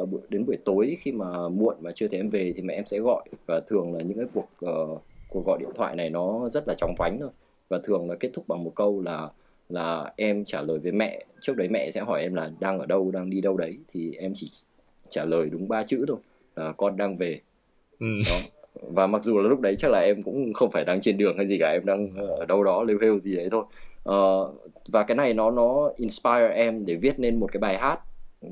[0.00, 2.86] uh, đến buổi tối khi mà muộn mà chưa thấy em về thì mẹ em
[2.86, 3.24] sẽ gọi.
[3.46, 6.74] Và thường là những cái cuộc uh, cuộc gọi điện thoại này nó rất là
[6.74, 7.30] chóng vánh thôi.
[7.68, 9.28] Và thường là kết thúc bằng một câu là
[9.68, 11.24] là em trả lời với mẹ.
[11.40, 13.78] Trước đấy mẹ sẽ hỏi em là đang ở đâu đang đi đâu đấy.
[13.92, 14.50] Thì em chỉ
[15.10, 16.18] trả lời đúng ba chữ thôi
[16.56, 17.40] là con đang về.
[18.00, 18.06] Ừ.
[18.30, 21.18] đó và mặc dù là lúc đấy chắc là em cũng không phải đang trên
[21.18, 23.64] đường hay gì cả em đang ở đâu đó lêu hêu gì đấy thôi.
[24.08, 28.00] Uh, và cái này nó nó inspire em để viết nên một cái bài hát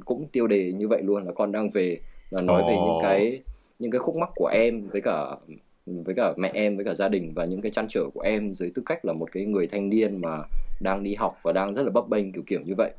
[0.04, 1.98] cũng tiêu đề như vậy luôn là con đang về
[2.30, 2.68] và nói oh.
[2.68, 3.40] về những cái
[3.78, 5.36] những cái khúc mắc của em với cả
[5.86, 8.54] với cả mẹ em với cả gia đình và những cái trăn trở của em
[8.54, 10.42] dưới tư cách là một cái người thanh niên mà
[10.80, 12.90] đang đi học và đang rất là bấp bênh kiểu kiểu như vậy.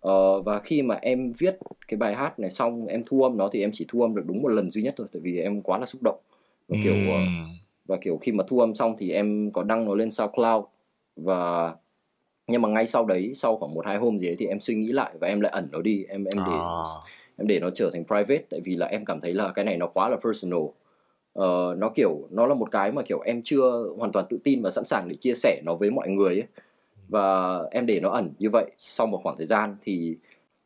[0.00, 3.48] Ờ, và khi mà em viết cái bài hát này xong em thu âm nó
[3.52, 5.62] thì em chỉ thu âm được đúng một lần duy nhất thôi tại vì em
[5.62, 6.18] quá là xúc động
[6.70, 7.48] và kiểu mm.
[7.84, 10.64] và kiểu khi mà thu âm xong thì em có đăng nó lên SoundCloud
[11.16, 11.74] và
[12.46, 14.74] nhưng mà ngay sau đấy sau khoảng một hai hôm gì ấy thì em suy
[14.74, 16.82] nghĩ lại và em lại ẩn nó đi em em để à.
[17.36, 19.76] em để nó trở thành private tại vì là em cảm thấy là cái này
[19.76, 23.86] nó quá là personal uh, nó kiểu nó là một cái mà kiểu em chưa
[23.98, 26.46] hoàn toàn tự tin và sẵn sàng để chia sẻ nó với mọi người ấy.
[27.08, 30.16] và em để nó ẩn như vậy sau một khoảng thời gian thì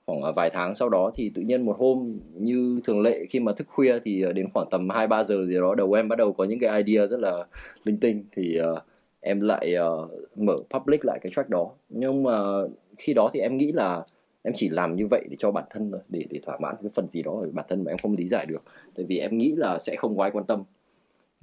[0.06, 3.52] khoảng vài tháng sau đó thì tự nhiên một hôm như thường lệ khi mà
[3.52, 6.32] thức khuya thì đến khoảng tầm hai ba giờ gì đó đầu em bắt đầu
[6.32, 7.46] có những cái idea rất là
[7.84, 8.78] linh tinh thì uh,
[9.20, 11.70] em lại uh, mở public lại cái track đó.
[11.88, 12.38] Nhưng mà
[12.98, 14.02] khi đó thì em nghĩ là
[14.42, 17.08] em chỉ làm như vậy để cho bản thân để để thỏa mãn cái phần
[17.08, 18.62] gì đó ở bản thân mà em không lý giải được.
[18.94, 20.62] Tại vì em nghĩ là sẽ không có ai quan tâm.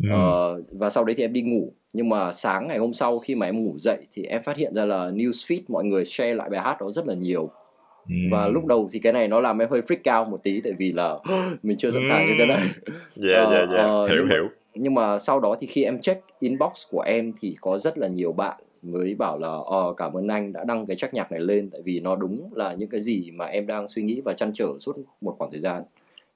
[0.03, 1.73] Uh, và sau đấy thì em đi ngủ.
[1.93, 4.73] Nhưng mà sáng ngày hôm sau khi mà em ngủ dậy thì em phát hiện
[4.73, 7.51] ra là newsfeed mọi người share lại bài hát đó rất là nhiều
[8.09, 8.15] ừ.
[8.31, 10.73] và lúc đầu thì cái này nó làm em hơi freak out một tí tại
[10.73, 11.17] vì là
[11.63, 12.27] mình chưa sẵn sàng ừ.
[12.27, 12.67] như thế này
[13.29, 13.89] yeah, uh, yeah, yeah.
[14.03, 17.55] Uh, hiểu hiểu nhưng mà sau đó thì khi em check inbox của em thì
[17.61, 20.95] có rất là nhiều bạn mới bảo là ờ cảm ơn anh đã đăng cái
[20.95, 23.87] track nhạc này lên tại vì nó đúng là những cái gì mà em đang
[23.87, 25.83] suy nghĩ và chăn trở suốt một khoảng thời gian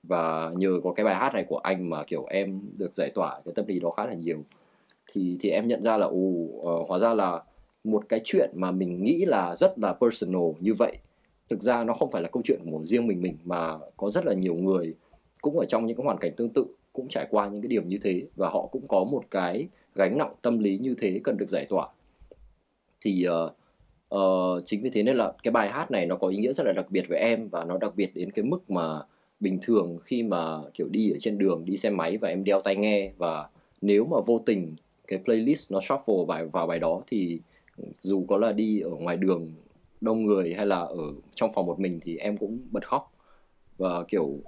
[0.04, 3.40] và nhờ có cái bài hát này của anh mà kiểu em được giải tỏa
[3.46, 4.38] cái tâm lý đó khá là nhiều
[5.14, 7.42] thì thì em nhận ra là ồ uh, hóa ra là
[7.84, 10.98] một cái chuyện mà mình nghĩ là rất là personal như vậy
[11.50, 14.26] thực ra nó không phải là câu chuyện của riêng mình mình mà có rất
[14.26, 14.94] là nhiều người
[15.42, 17.88] cũng ở trong những cái hoàn cảnh tương tự cũng trải qua những cái điểm
[17.88, 21.38] như thế và họ cũng có một cái gánh nặng tâm lý như thế cần
[21.38, 21.88] được giải tỏa.
[23.02, 23.52] Thì uh,
[24.16, 26.66] uh, chính vì thế nên là cái bài hát này nó có ý nghĩa rất
[26.66, 29.02] là đặc biệt với em và nó đặc biệt đến cái mức mà
[29.40, 32.62] bình thường khi mà kiểu đi ở trên đường đi xe máy và em đeo
[32.62, 33.50] tai nghe và
[33.82, 34.76] nếu mà vô tình
[35.08, 37.40] cái playlist nó shuffle vào vào bài đó thì
[38.02, 39.52] dù có là đi ở ngoài đường
[40.02, 43.12] đông người hay là ở trong phòng một mình thì em cũng bật khóc
[43.78, 44.40] và kiểu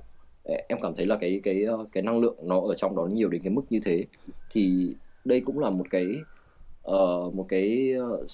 [0.44, 3.42] em cảm thấy là cái cái cái năng lượng nó ở trong đó nhiều đến
[3.44, 4.06] cái mức như thế
[4.52, 4.94] thì
[5.26, 6.06] đây cũng là một cái
[6.92, 8.30] uh, một cái uh,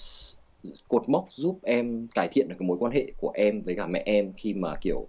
[0.88, 3.86] cột mốc giúp em cải thiện được cái mối quan hệ của em với cả
[3.86, 5.06] mẹ em khi mà kiểu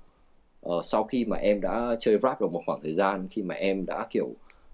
[0.69, 3.55] uh, sau khi mà em đã chơi rap được một khoảng thời gian khi mà
[3.55, 4.29] em đã kiểu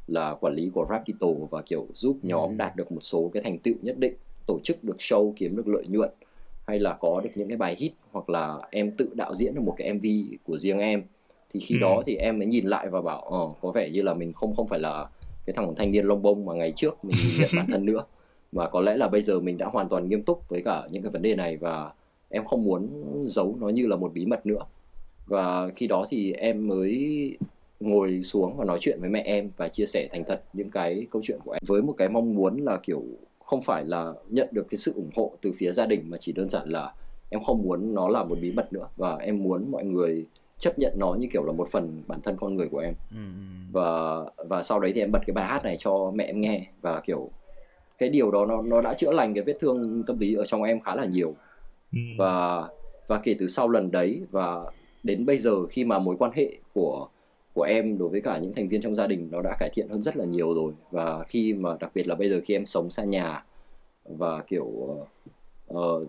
[0.08, 2.56] là quản lý của rap Digital và kiểu giúp nhóm ừ.
[2.58, 4.16] đạt được một số cái thành tựu nhất định
[4.48, 6.10] tổ chức được show kiếm được lợi nhuận
[6.72, 9.62] hay là có được những cái bài hit hoặc là em tự đạo diễn được
[9.62, 10.06] một cái MV
[10.44, 11.04] của riêng em
[11.54, 11.80] thì khi ừ.
[11.82, 14.56] đó thì em mới nhìn lại và bảo ờ có vẻ như là mình không
[14.56, 15.10] không phải là
[15.46, 18.04] cái thằng thanh niên lông bông mà ngày trước mình nhìn nhận bản thân nữa.
[18.52, 21.04] Và có lẽ là bây giờ mình đã hoàn toàn nghiêm túc với cả những
[21.04, 21.92] cái vấn đề này và
[22.30, 22.90] em không muốn
[23.28, 24.66] giấu nó như là một bí mật nữa.
[25.26, 27.38] Và khi đó thì em mới
[27.80, 31.08] ngồi xuống và nói chuyện với mẹ em và chia sẻ thành thật những cái
[31.12, 31.62] câu chuyện của em.
[31.68, 33.04] Với một cái mong muốn là kiểu
[33.52, 36.32] không phải là nhận được cái sự ủng hộ từ phía gia đình mà chỉ
[36.32, 36.94] đơn giản là
[37.30, 40.26] em không muốn nó là một bí mật nữa và em muốn mọi người
[40.58, 43.18] chấp nhận nó như kiểu là một phần bản thân con người của em ừ,
[43.18, 43.72] ừ.
[43.72, 44.20] và
[44.50, 47.00] và sau đấy thì em bật cái bài hát này cho mẹ em nghe và
[47.00, 47.30] kiểu
[47.98, 50.64] cái điều đó nó nó đã chữa lành cái vết thương tâm lý ở trong
[50.64, 51.36] em khá là nhiều
[51.94, 52.00] ừ.
[52.18, 52.64] và
[53.08, 54.72] và kể từ sau lần đấy và
[55.04, 57.08] đến bây giờ khi mà mối quan hệ của
[57.54, 59.90] của em đối với cả những thành viên trong gia đình nó đã cải thiện
[59.90, 62.66] hơn rất là nhiều rồi và khi mà đặc biệt là bây giờ khi em
[62.66, 63.44] sống xa nhà
[64.06, 64.66] và kiểu
[65.74, 66.08] uh,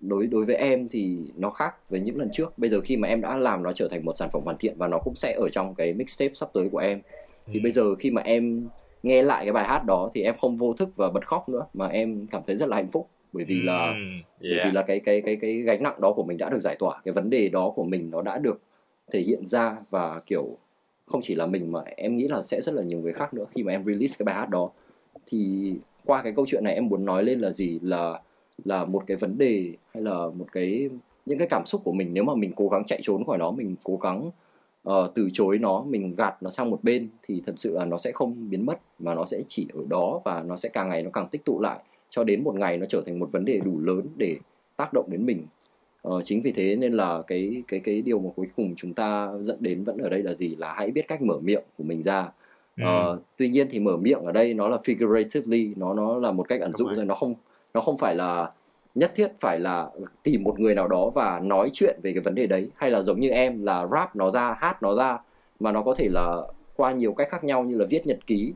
[0.00, 3.08] đối đối với em thì nó khác với những lần trước bây giờ khi mà
[3.08, 5.32] em đã làm nó trở thành một sản phẩm hoàn thiện và nó cũng sẽ
[5.32, 7.00] ở trong cái mixtape sắp tới của em
[7.46, 7.62] thì ừ.
[7.62, 8.68] bây giờ khi mà em
[9.02, 11.66] nghe lại cái bài hát đó thì em không vô thức và bật khóc nữa
[11.74, 13.96] mà em cảm thấy rất là hạnh phúc bởi vì là yeah.
[14.40, 16.76] bởi vì là cái cái cái cái gánh nặng đó của mình đã được giải
[16.78, 18.60] tỏa cái vấn đề đó của mình nó đã được
[19.12, 20.56] thể hiện ra và kiểu
[21.06, 23.44] không chỉ là mình mà em nghĩ là sẽ rất là nhiều người khác nữa.
[23.54, 24.70] Khi mà em release cái bài hát đó
[25.26, 25.72] thì
[26.04, 27.78] qua cái câu chuyện này em muốn nói lên là gì?
[27.82, 28.20] Là
[28.64, 30.90] là một cái vấn đề hay là một cái
[31.26, 33.50] những cái cảm xúc của mình nếu mà mình cố gắng chạy trốn khỏi nó
[33.50, 34.30] mình cố gắng
[34.88, 37.98] uh, từ chối nó mình gạt nó sang một bên thì thật sự là nó
[37.98, 41.02] sẽ không biến mất mà nó sẽ chỉ ở đó và nó sẽ càng ngày
[41.02, 41.78] nó càng tích tụ lại
[42.10, 44.36] cho đến một ngày nó trở thành một vấn đề đủ lớn để
[44.76, 45.46] tác động đến mình
[46.08, 49.30] uh, chính vì thế nên là cái cái cái điều mà cuối cùng chúng ta
[49.38, 50.56] dẫn đến vẫn ở đây là gì?
[50.56, 52.28] Là hãy biết cách mở miệng của mình ra.
[52.82, 56.48] Uh, tuy nhiên thì mở miệng ở đây nó là figuratively nó nó là một
[56.48, 57.34] cách ẩn dụ thôi nó không
[57.74, 58.50] nó không phải là
[58.94, 59.90] nhất thiết phải là
[60.22, 62.70] tìm một người nào đó và nói chuyện về cái vấn đề đấy.
[62.76, 65.18] Hay là giống như em là rap nó ra hát nó ra
[65.60, 66.36] mà nó có thể là
[66.76, 68.52] qua nhiều cách khác nhau như là viết nhật ký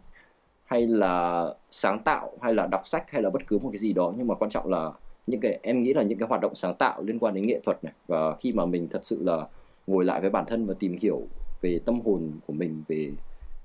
[0.64, 3.92] hay là sáng tạo hay là đọc sách hay là bất cứ một cái gì
[3.92, 4.12] đó.
[4.16, 4.90] Nhưng mà quan trọng là
[5.26, 7.60] những cái em nghĩ là những cái hoạt động sáng tạo liên quan đến nghệ
[7.64, 9.46] thuật này và khi mà mình thật sự là
[9.86, 11.22] ngồi lại với bản thân và tìm hiểu
[11.60, 13.10] về tâm hồn của mình về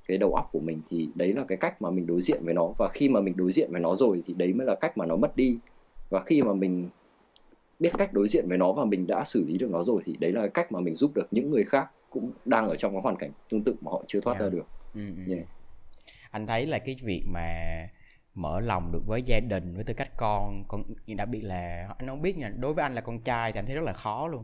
[0.07, 2.53] cái đầu óc của mình thì đấy là cái cách mà mình đối diện với
[2.53, 4.97] nó và khi mà mình đối diện với nó rồi thì đấy mới là cách
[4.97, 5.57] mà nó mất đi
[6.09, 6.89] và khi mà mình
[7.79, 10.15] biết cách đối diện với nó và mình đã xử lý được nó rồi thì
[10.19, 13.01] đấy là cách mà mình giúp được những người khác cũng đang ở trong cái
[13.01, 14.41] hoàn cảnh tương tự mà họ chưa thoát yeah.
[14.41, 15.33] ra được ừ, ừ.
[15.33, 15.47] Yeah.
[16.31, 17.49] anh thấy là cái việc mà
[18.35, 20.63] mở lòng được với gia đình với tư cách con.
[20.67, 23.59] Con đặc biệt là anh không biết nha đối với anh là con trai thì
[23.59, 24.43] anh thấy rất là khó luôn.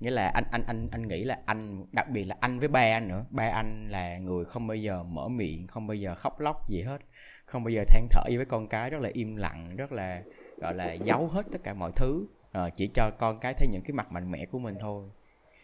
[0.00, 2.80] Nghĩa là anh anh anh anh nghĩ là anh đặc biệt là anh với ba
[2.80, 3.24] anh nữa.
[3.30, 6.82] Ba anh là người không bao giờ mở miệng không bao giờ khóc lóc gì
[6.82, 7.00] hết.
[7.46, 10.22] Không bao giờ than thở với con cái rất là im lặng rất là
[10.56, 12.26] gọi là giấu hết tất cả mọi thứ.
[12.52, 15.08] À, chỉ cho con cái thấy những cái mặt mạnh mẽ của mình thôi.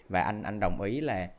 [0.09, 1.31] Và anh anh đồng ý là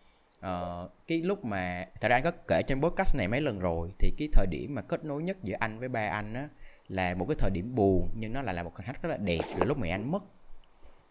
[0.47, 3.91] uh, cái lúc mà thật ra anh có kể trên podcast này mấy lần rồi
[3.99, 6.49] thì cái thời điểm mà kết nối nhất giữa anh với ba anh á
[6.87, 9.17] là một cái thời điểm buồn nhưng nó lại là một khoảnh khắc rất là
[9.17, 10.23] đẹp là lúc mẹ anh mất.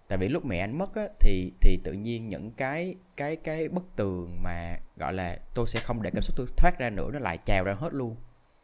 [0.09, 3.69] Tại vì lúc mẹ anh mất á thì thì tự nhiên những cái cái cái
[3.69, 7.11] bức tường mà gọi là tôi sẽ không để cảm xúc tôi thoát ra nữa
[7.13, 8.17] nó lại trào ra hết luôn.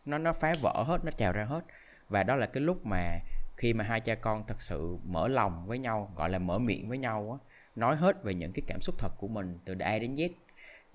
[0.05, 1.65] Nó nó phá vỡ hết nó trào ra hết.
[2.09, 3.19] Và đó là cái lúc mà
[3.57, 6.89] khi mà hai cha con thật sự mở lòng với nhau gọi là mở miệng
[6.89, 9.99] với nhau á nói hết về những cái cảm xúc thật của mình từ A
[9.99, 10.29] đến Z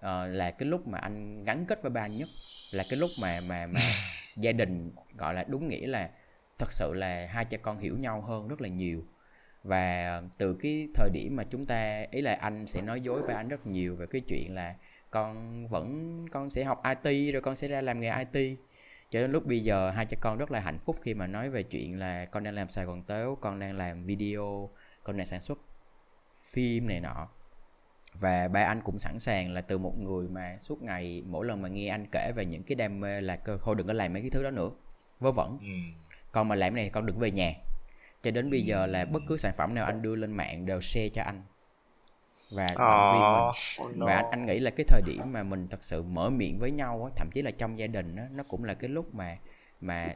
[0.04, 2.30] uh, là cái lúc mà anh gắn kết với ba anh nhất
[2.72, 3.80] là cái lúc mà mà mà
[4.38, 6.10] gia đình gọi là đúng nghĩa là
[6.60, 9.04] thật sự là hai cha con hiểu nhau hơn rất là nhiều.
[9.64, 13.36] Và từ cái thời điểm mà chúng ta ý là anh sẽ nói dối với
[13.36, 14.76] anh rất nhiều về cái chuyện là
[15.12, 18.58] con vẫn con sẽ học IT rồi con sẽ ra làm nghề IT
[19.12, 21.50] cho đến lúc bây giờ hai cha con rất là hạnh phúc khi mà nói
[21.50, 24.70] về chuyện là con đang làm Sài Gòn Tếu con đang làm video
[25.04, 25.60] con đang sản xuất
[26.44, 27.30] phim này nọ
[28.20, 31.62] và ba anh cũng sẵn sàng là từ một người mà suốt ngày mỗi lần
[31.62, 34.22] mà nghe anh kể về những cái đam mê là thôi đừng có làm mấy
[34.22, 34.70] cái thứ đó nữa.
[35.20, 35.58] Vớ vẩn.
[35.62, 36.02] Ừ.
[36.32, 37.54] còn mà làm này con đừng về nhà.
[38.24, 40.82] Cho đến bây giờ là bất cứ sản phẩm nào anh đưa lên mạng đều
[40.82, 41.44] share cho anh.
[42.52, 43.90] Và động viên mình.
[43.90, 44.06] oh, no.
[44.06, 46.72] và anh, anh nghĩ là cái thời điểm mà mình thật sự mở miệng với
[46.72, 49.38] nhau á thậm chí là trong gia đình á nó cũng là cái lúc mà
[49.82, 50.16] mà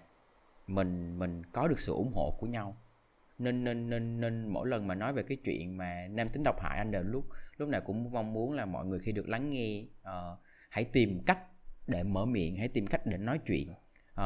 [0.68, 2.76] mình mình có được sự ủng hộ của nhau
[3.38, 6.62] nên nên nên nên mỗi lần mà nói về cái chuyện mà nam tính độc
[6.62, 7.26] hại anh đều lúc
[7.58, 10.40] lúc nào cũng mong muốn là mọi người khi được lắng nghe uh,
[10.70, 11.40] hãy tìm cách
[11.88, 13.74] để mở miệng hãy tìm cách để nói chuyện.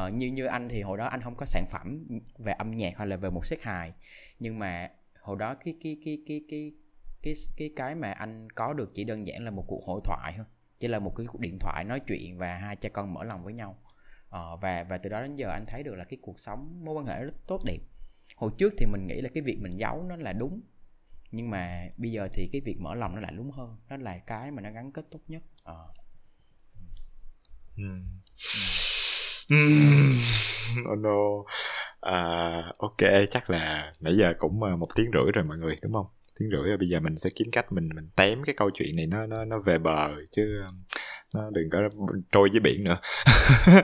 [0.06, 2.06] Uh, như như anh thì hồi đó anh không có sản phẩm
[2.38, 3.92] về âm nhạc hay là về một set hài
[4.38, 4.90] nhưng mà
[5.20, 6.72] hồi đó cái cái cái cái cái
[7.22, 10.32] cái cái cái mà anh có được chỉ đơn giản là một cuộc hội thoại
[10.36, 10.46] thôi
[10.80, 13.44] chỉ là một cái cuộc điện thoại nói chuyện và hai cha con mở lòng
[13.44, 13.78] với nhau.
[14.28, 16.94] Uh, và và từ đó đến giờ anh thấy được là cái cuộc sống mối
[16.94, 17.78] quan hệ rất tốt đẹp
[18.36, 20.60] hồi trước thì mình nghĩ là cái việc mình giấu nó là đúng
[21.30, 24.18] nhưng mà bây giờ thì cái việc mở lòng nó lại đúng hơn nó là
[24.18, 25.74] cái mà nó gắn kết tốt nhất à.
[27.76, 28.22] mm.
[29.50, 30.16] Mm.
[30.92, 31.44] oh no
[32.00, 35.92] à, ok chắc là nãy giờ cũng ờ, một tiếng rưỡi rồi mọi người đúng
[35.92, 36.06] không
[36.38, 38.96] tiếng rưỡi rồi bây giờ mình sẽ kiếm cách mình mình tém cái câu chuyện
[38.96, 40.62] này nó nó nó về bờ chứ
[41.34, 41.78] nó đừng có
[42.32, 42.98] trôi dưới biển nữa.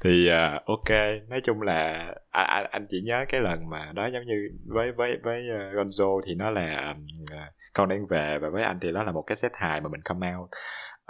[0.00, 0.90] Thì uh, ok
[1.28, 4.92] nói chung là à, à, anh chỉ nhớ cái lần mà đó giống như với
[4.92, 7.38] với với uh, Gonzo thì nó là uh,
[7.72, 10.02] con đang về và với anh thì đó là một cái set hài mà mình
[10.02, 10.50] come out.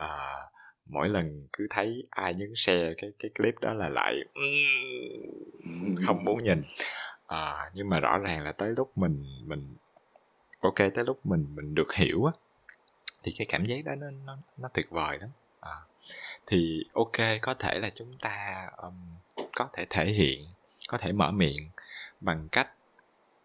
[0.02, 0.50] Uh,
[0.86, 4.14] mỗi lần cứ thấy ai nhấn share cái cái clip đó là lại
[6.06, 6.62] không muốn nhìn.
[7.26, 9.74] À, nhưng mà rõ ràng là tới lúc mình mình
[10.60, 12.32] ok tới lúc mình mình được hiểu á
[13.22, 15.30] thì cái cảm giác đó nó nó nó tuyệt vời lắm
[16.50, 18.94] thì ok có thể là chúng ta um,
[19.54, 20.46] có thể thể hiện
[20.88, 21.70] có thể mở miệng
[22.20, 22.70] bằng cách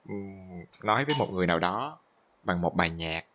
[0.10, 2.00] um, nói với một người nào đó
[2.44, 3.26] bằng một bài nhạc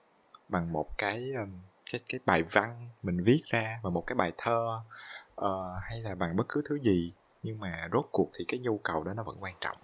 [0.49, 1.61] bằng một cái um,
[1.93, 4.81] cái cái bài văn mình viết ra và một cái bài thơ
[5.41, 7.13] uh, hay là bằng bất cứ thứ gì.
[7.43, 9.77] Nhưng mà rốt cuộc thì cái nhu cầu đó nó vẫn quan trọng.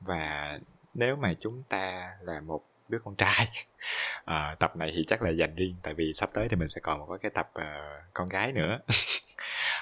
[0.00, 0.58] Và
[0.94, 3.48] nếu mà chúng ta là một đứa con trai.
[4.24, 6.80] À, tập này thì chắc là dành riêng tại vì sắp tới thì mình sẽ
[6.84, 8.78] còn một cái tập uh, con gái nữa.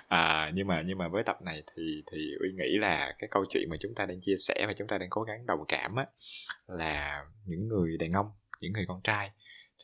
[0.09, 3.45] À, nhưng mà nhưng mà với tập này thì thì uy nghĩ là cái câu
[3.51, 5.97] chuyện mà chúng ta đang chia sẻ và chúng ta đang cố gắng đồng cảm
[5.97, 6.07] á
[6.67, 8.31] là những người đàn ông
[8.63, 9.31] những người con trai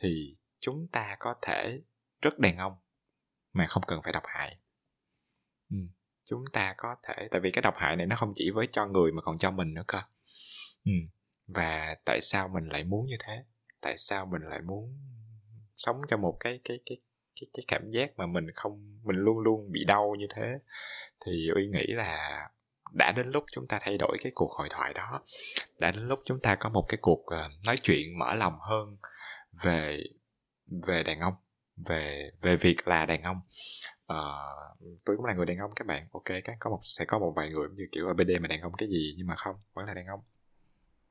[0.01, 1.79] thì chúng ta có thể
[2.21, 2.73] rất đàn ông
[3.53, 4.57] mà không cần phải độc hại.
[5.69, 5.77] Ừ.
[6.25, 8.85] chúng ta có thể tại vì cái độc hại này nó không chỉ với cho
[8.85, 9.99] người mà còn cho mình nữa cơ.
[10.85, 10.91] Ừ
[11.47, 13.43] và tại sao mình lại muốn như thế?
[13.81, 14.97] Tại sao mình lại muốn
[15.75, 16.97] sống cho một cái cái cái
[17.35, 20.59] cái cái cảm giác mà mình không mình luôn luôn bị đau như thế?
[21.25, 22.49] Thì uy nghĩ là
[22.93, 25.21] đã đến lúc chúng ta thay đổi cái cuộc hội thoại đó.
[25.81, 28.97] Đã đến lúc chúng ta có một cái cuộc ờ, nói chuyện mở lòng hơn
[29.63, 30.03] về
[30.87, 31.33] về đàn ông
[31.89, 33.41] về về việc là đàn ông.
[34.07, 34.17] À,
[35.05, 36.07] tôi cũng là người đàn ông các bạn.
[36.11, 38.47] Ok các có một sẽ có một vài người như kiểu ờ, ở bd mà
[38.47, 39.15] đàn ông cái gì?
[39.17, 40.19] Nhưng mà không vẫn là đàn ông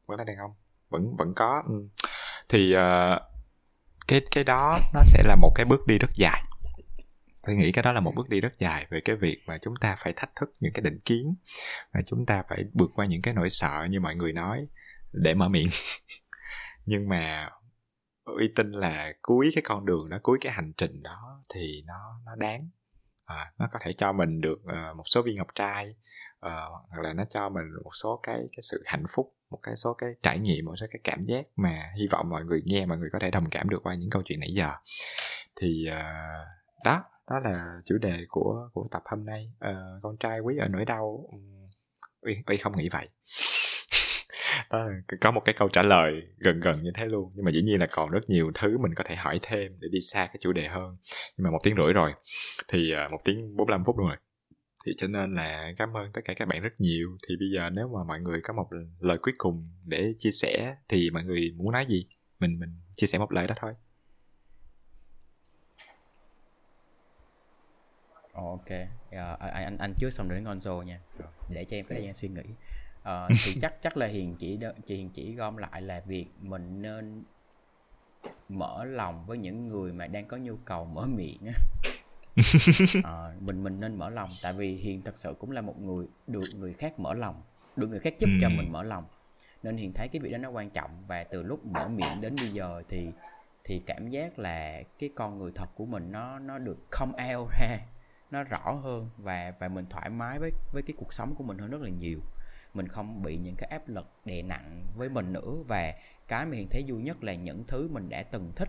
[0.07, 0.51] vẫn là đàn ông
[0.89, 1.89] vẫn vẫn có ừ.
[2.49, 3.23] thì uh,
[4.09, 6.43] cái cái đó nó sẽ là một cái bước đi rất dài.
[7.43, 9.75] Tôi nghĩ cái đó là một bước đi rất dài về cái việc mà chúng
[9.81, 11.35] ta phải thách thức những cái định kiến
[11.93, 14.67] và chúng ta phải vượt qua những cái nỗi sợ như mọi người nói
[15.13, 15.69] để mở miệng.
[16.87, 17.51] Nhưng mà
[18.25, 22.21] uy tin là cuối cái con đường đó cuối cái hành trình đó thì nó
[22.27, 22.69] nó đáng.
[23.25, 25.95] À, nó có thể cho mình được uh, một số viên ngọc trai
[26.47, 26.51] uh,
[26.89, 29.95] hoặc là nó cho mình một số cái cái sự hạnh phúc một cái số
[29.95, 32.99] cái trải nghiệm một số cái cảm giác mà hy vọng mọi người nghe mọi
[32.99, 34.71] người có thể đồng cảm được qua những câu chuyện nãy giờ.
[35.61, 39.53] Thì uh, đó đó là chủ đề của của tập hôm nay.
[39.71, 41.29] Uh, con trai quý ở nỗi đau
[42.21, 43.09] uy uy không nghĩ vậy.
[44.71, 44.89] Đó
[45.21, 47.81] có một cái câu trả lời gần gần như thế luôn nhưng mà dĩ nhiên
[47.81, 50.53] là còn rất nhiều thứ mình có thể hỏi thêm để đi xa cái chủ
[50.53, 50.97] đề hơn.
[51.37, 52.13] Nhưng mà một tiếng rưỡi rồi
[52.69, 54.17] thì uh, một tiếng 45 phút rồi
[54.87, 57.17] thì cho nên là cảm ơn tất cả các bạn rất nhiều.
[57.29, 58.69] Thì bây giờ nếu mà mọi người có một
[59.01, 62.07] lời cuối cùng để chia sẻ thì mọi người muốn nói gì?
[62.39, 63.73] Mình mình chia sẻ một lời đó thôi.
[68.33, 68.69] Ok.
[69.11, 71.01] Uh, anh anh trước xong rồi đến Gonzo nha.
[71.49, 72.43] Để cho em có thời gian suy nghĩ.
[73.01, 76.83] Uh, thì chắc chắc là hiền chỉ chị hiền chỉ gom lại là việc mình
[76.83, 77.23] nên
[78.49, 81.53] mở lòng với những người mà đang có nhu cầu mở miệng
[83.05, 86.07] à, mình mình nên mở lòng tại vì hiền thật sự cũng là một người
[86.27, 87.43] được người khác mở lòng
[87.77, 89.05] được người khác giúp cho mình mở lòng.
[89.63, 92.37] Nên hiền thấy cái việc đó nó quan trọng và từ lúc mở miệng đến
[92.37, 93.11] bây giờ thì
[93.65, 97.51] thì cảm giác là cái con người thật của mình nó nó được come out
[97.61, 97.79] ra
[98.31, 101.59] nó rõ hơn và và mình thoải mái với với cái cuộc sống của mình
[101.59, 102.21] hơn rất là nhiều.
[102.75, 105.95] Mình không bị những cái áp lực đè nặng với mình nữa và
[106.29, 108.69] cái mà hiền thấy vui nhất là những thứ mình đã từng thích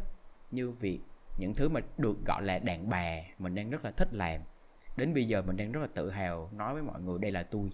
[0.52, 1.00] như việc
[1.38, 4.42] những thứ mà được gọi là đàn bà mình đang rất là thích làm
[4.98, 7.44] đến bây giờ mình đang rất là tự hào nói với mọi người đây là
[7.44, 7.70] tôi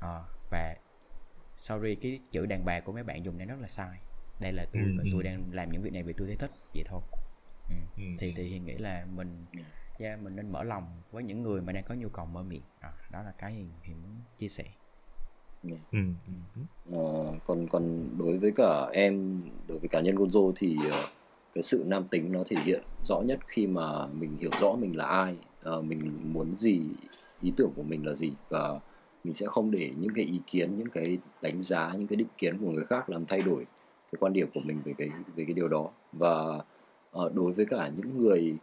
[0.00, 0.18] à,
[0.50, 0.76] và
[1.56, 3.98] sorry cái chữ đàn bà của mấy bạn dùng đang rất là sai
[4.40, 5.10] đây là tôi ừ, và ừ.
[5.12, 7.00] tôi đang làm những việc này vì tôi thấy thích vậy thôi
[7.70, 7.76] ừ.
[7.96, 8.02] Ừ.
[8.18, 9.44] thì thì hiền nghĩ là mình
[9.98, 12.62] yeah, mình nên mở lòng với những người mà đang có nhu cầu mở miệng
[12.80, 14.64] à, đó là cái hiền hiền muốn chia sẻ
[15.68, 15.80] yeah.
[15.92, 15.98] ừ.
[16.92, 20.94] ờ, còn còn đối với cả em đối với cá nhân Gonzo thì uh,
[21.54, 24.96] cái sự nam tính nó thể hiện rõ nhất khi mà mình hiểu rõ mình
[24.96, 25.36] là ai
[25.76, 26.80] uh, mình muốn gì
[27.42, 28.32] ý tưởng của mình là gì.
[28.48, 28.80] Và
[29.24, 32.28] mình sẽ không để những cái ý kiến những cái đánh giá những cái định
[32.38, 33.66] kiến của người khác làm thay đổi
[34.12, 35.88] cái quan điểm của mình về cái về cái điều đó.
[36.12, 36.60] Và
[37.18, 38.56] uh, đối với cả những người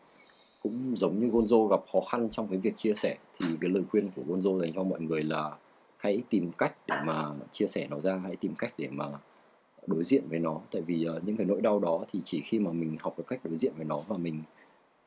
[0.64, 3.84] cũng giống như Gonzo gặp khó khăn trong cái việc chia sẻ thì cái lời
[3.91, 5.51] khuyên của Gonzo dành cho mọi người là
[5.97, 9.05] hãy tìm cách để mà chia sẻ nó ra hãy tìm cách để mà
[9.88, 10.59] đối diện với nó.
[10.72, 13.27] Tại vì uh, những cái nỗi đau đó thì chỉ khi mà mình học được
[13.27, 14.41] cách đối diện với nó và mình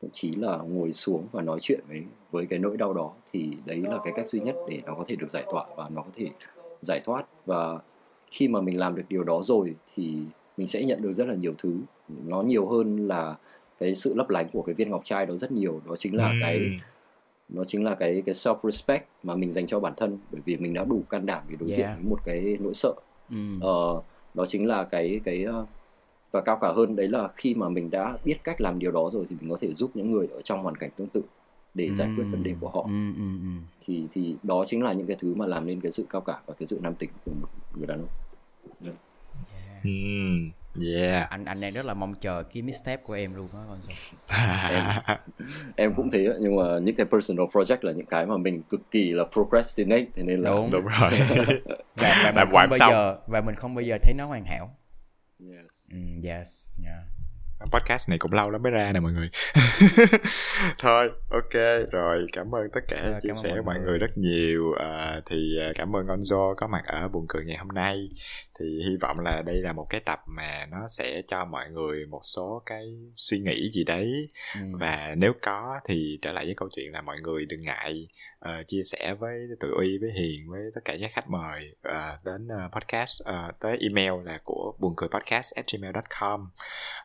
[0.00, 3.56] thậm chí là ngồi xuống và nói chuyện với với cái nỗi đau đó thì
[3.66, 6.02] đấy là cái cách duy nhất để nó có thể được giải tỏa và nó
[6.02, 6.30] có thể
[6.80, 7.26] giải thoát.
[7.46, 7.78] Và
[8.30, 10.18] khi mà mình làm được điều đó rồi thì
[10.56, 11.78] mình sẽ nhận được rất là nhiều thứ.
[12.26, 13.36] Nó nhiều hơn là
[13.78, 15.80] cái sự lấp lánh của cái viên ngọc trai đó rất nhiều.
[15.88, 16.60] Đó chính là cái
[17.48, 20.56] nó chính là cái cái self respect mà mình dành cho bản thân bởi vì
[20.56, 21.78] mình đã đủ can đảm để đối yeah.
[21.78, 22.92] diện với một cái nỗi sợ.
[23.30, 23.36] Ừ.
[23.60, 24.02] ờ,
[24.34, 25.66] đó chính là cái cái ờ,
[26.32, 29.10] và cao cả hơn đấy là khi mà mình đã biết cách làm điều đó
[29.12, 31.22] rồi thì mình có thể giúp những người ở trong hoàn cảnh tương tự
[31.74, 33.48] để giải quyết vấn đề của họ ừ, ừ, ừ.
[33.80, 36.40] thì thì đó chính là những cái thứ mà làm nên cái sự cao cả
[36.46, 38.08] và cái sự nam tính của một người đàn ông
[38.84, 38.96] yeah.
[40.74, 41.30] Yeah.
[41.30, 43.78] Anh anh đang rất là mong chờ cái mixtape của em luôn á con
[44.70, 44.84] em,
[45.76, 48.90] em cũng thế nhưng mà những cái personal project là những cái mà mình cực
[48.90, 51.10] kỳ là procrastinate thế nên là đúng, đúng rồi.
[51.96, 54.76] và, và mình không bao giờ và mình không bao giờ thấy nó hoàn hảo.
[55.40, 55.92] Yes.
[55.92, 56.68] Mm, yes.
[56.88, 57.19] Yeah
[57.66, 59.30] podcast này cũng lâu lắm mới ra nè mọi người.
[60.78, 61.52] Thôi ok
[61.90, 63.86] rồi cảm ơn tất cả à, chia sẻ của mọi người.
[63.86, 63.98] người.
[63.98, 64.72] rất nhiều.
[64.72, 68.08] À, thì à, cảm ơn Gonzo có mặt ở buồn cười ngày hôm nay.
[68.60, 72.06] Thì hy vọng là đây là một cái tập mà nó sẽ cho mọi người
[72.06, 72.84] một số cái
[73.14, 74.28] suy nghĩ gì đấy.
[74.54, 74.60] Ừ.
[74.80, 78.06] và nếu có thì trở lại với câu chuyện là mọi người đừng ngại
[78.44, 82.24] uh, chia sẻ với tụi uy với hiền với tất cả các khách mời uh,
[82.24, 86.48] đến uh, podcast uh, tới email là của buồn cười podcast at gmail.com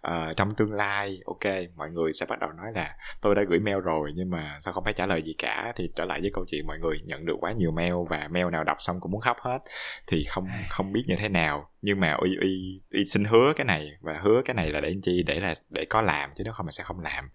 [0.08, 3.60] uh, trong tương lai ok mọi người sẽ bắt đầu nói là tôi đã gửi
[3.60, 5.74] mail rồi nhưng mà sao không thấy trả lời gì cả?
[5.76, 8.50] Thì trở lại với câu chuyện mọi người nhận được quá nhiều mail và mail
[8.52, 9.60] nào đọc xong cũng muốn khóc hết
[10.08, 11.70] thì không không biết như thế nào.
[11.82, 14.90] Nhưng mà uy uy uy xin hứa cái này và hứa cái này là để
[14.90, 15.24] anh chi?
[15.28, 17.30] Để là để có làm chứ nếu không mà sẽ không làm.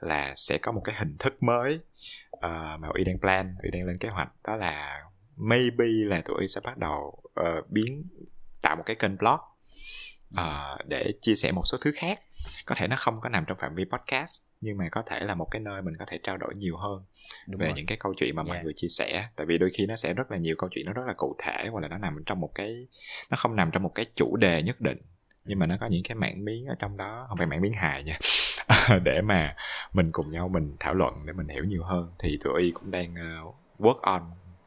[0.00, 1.80] Là sẽ có một cái hình thức mới
[2.36, 5.02] uh, mà uy đang plan uy đang lên kế hoạch đó là
[5.36, 8.04] maybe là tụi uy sẽ bắt đầu uh, biến
[8.62, 9.40] tạo một cái kênh blog
[10.34, 12.20] uh, để chia sẻ một số thứ khác.
[12.66, 15.34] Có thể nó không có nằm trong phạm vi podcast nhưng mà có thể là
[15.34, 17.04] một cái nơi mình có thể trao đổi nhiều hơn
[17.46, 17.74] Đúng về rồi.
[17.76, 18.48] những cái câu chuyện mà yeah.
[18.48, 19.28] mọi người chia sẻ.
[19.36, 21.36] Tại vì đôi khi nó sẽ rất là nhiều câu chuyện nó rất là cụ
[21.38, 22.86] thể hoặc là nó nằm trong một cái
[23.30, 24.98] nó không nằm trong một cái chủ đề nhất định
[25.44, 27.26] nhưng mà nó có những cái mảng miếng ở trong đó.
[27.28, 28.18] Không phải mảng miếng hài nha
[29.04, 29.54] để mà
[29.92, 32.90] mình cùng nhau mình thảo luận để mình hiểu nhiều hơn thì tụi y cũng
[32.90, 33.14] đang
[33.48, 34.22] uh, work on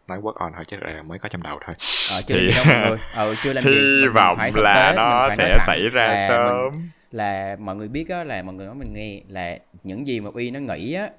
[0.07, 1.75] nói work on thôi chứ là mới có trong đầu thôi.
[2.09, 2.97] Ờ, chưa thì, làm gì đâu mọi người.
[3.13, 3.71] Ờ, chưa làm gì.
[3.71, 6.71] hy mình vọng phải là tế, nó sẽ xảy ra là sớm.
[6.71, 10.19] mình- là mọi người biết á là mọi người nói mình nghe là những gì
[10.19, 11.09] mà uy nó nghĩ á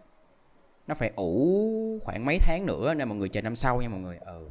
[0.87, 4.01] nó phải ủ khoảng mấy tháng nữa nên mọi người chờ năm sau nha mọi
[4.01, 4.17] người.
[4.27, 4.49] Ừ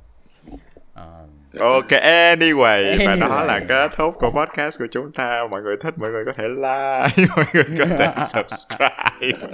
[0.99, 1.15] Ờ,
[1.59, 3.45] Ok, anyway, và đó Anyway.
[3.45, 5.41] là kết thúc của podcast của chúng ta.
[5.51, 9.47] Mọi người thích, mọi người có thể like, mọi người có thể subscribe.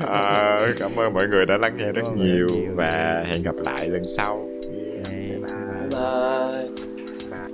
[0.00, 4.02] Ờ, cảm ơn mọi người đã lắng nghe rất nhiều và hẹn gặp lại lần
[4.16, 4.48] sau.
[5.10, 5.88] bye bye.
[5.90, 6.68] bye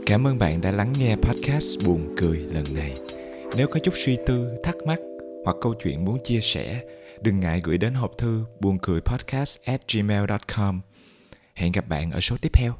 [0.06, 2.94] Cảm ơn bạn đã lắng nghe podcast buồn cười lần này.
[3.56, 4.98] Nếu có chút suy tư, thắc mắc
[5.44, 6.80] hoặc câu chuyện muốn chia sẻ,
[7.20, 10.80] đừng ngại gửi đến hộp thư buồn cười podcast at gmail.com.
[11.54, 12.72] Hẹn gặp bạn ở số tiếp theo.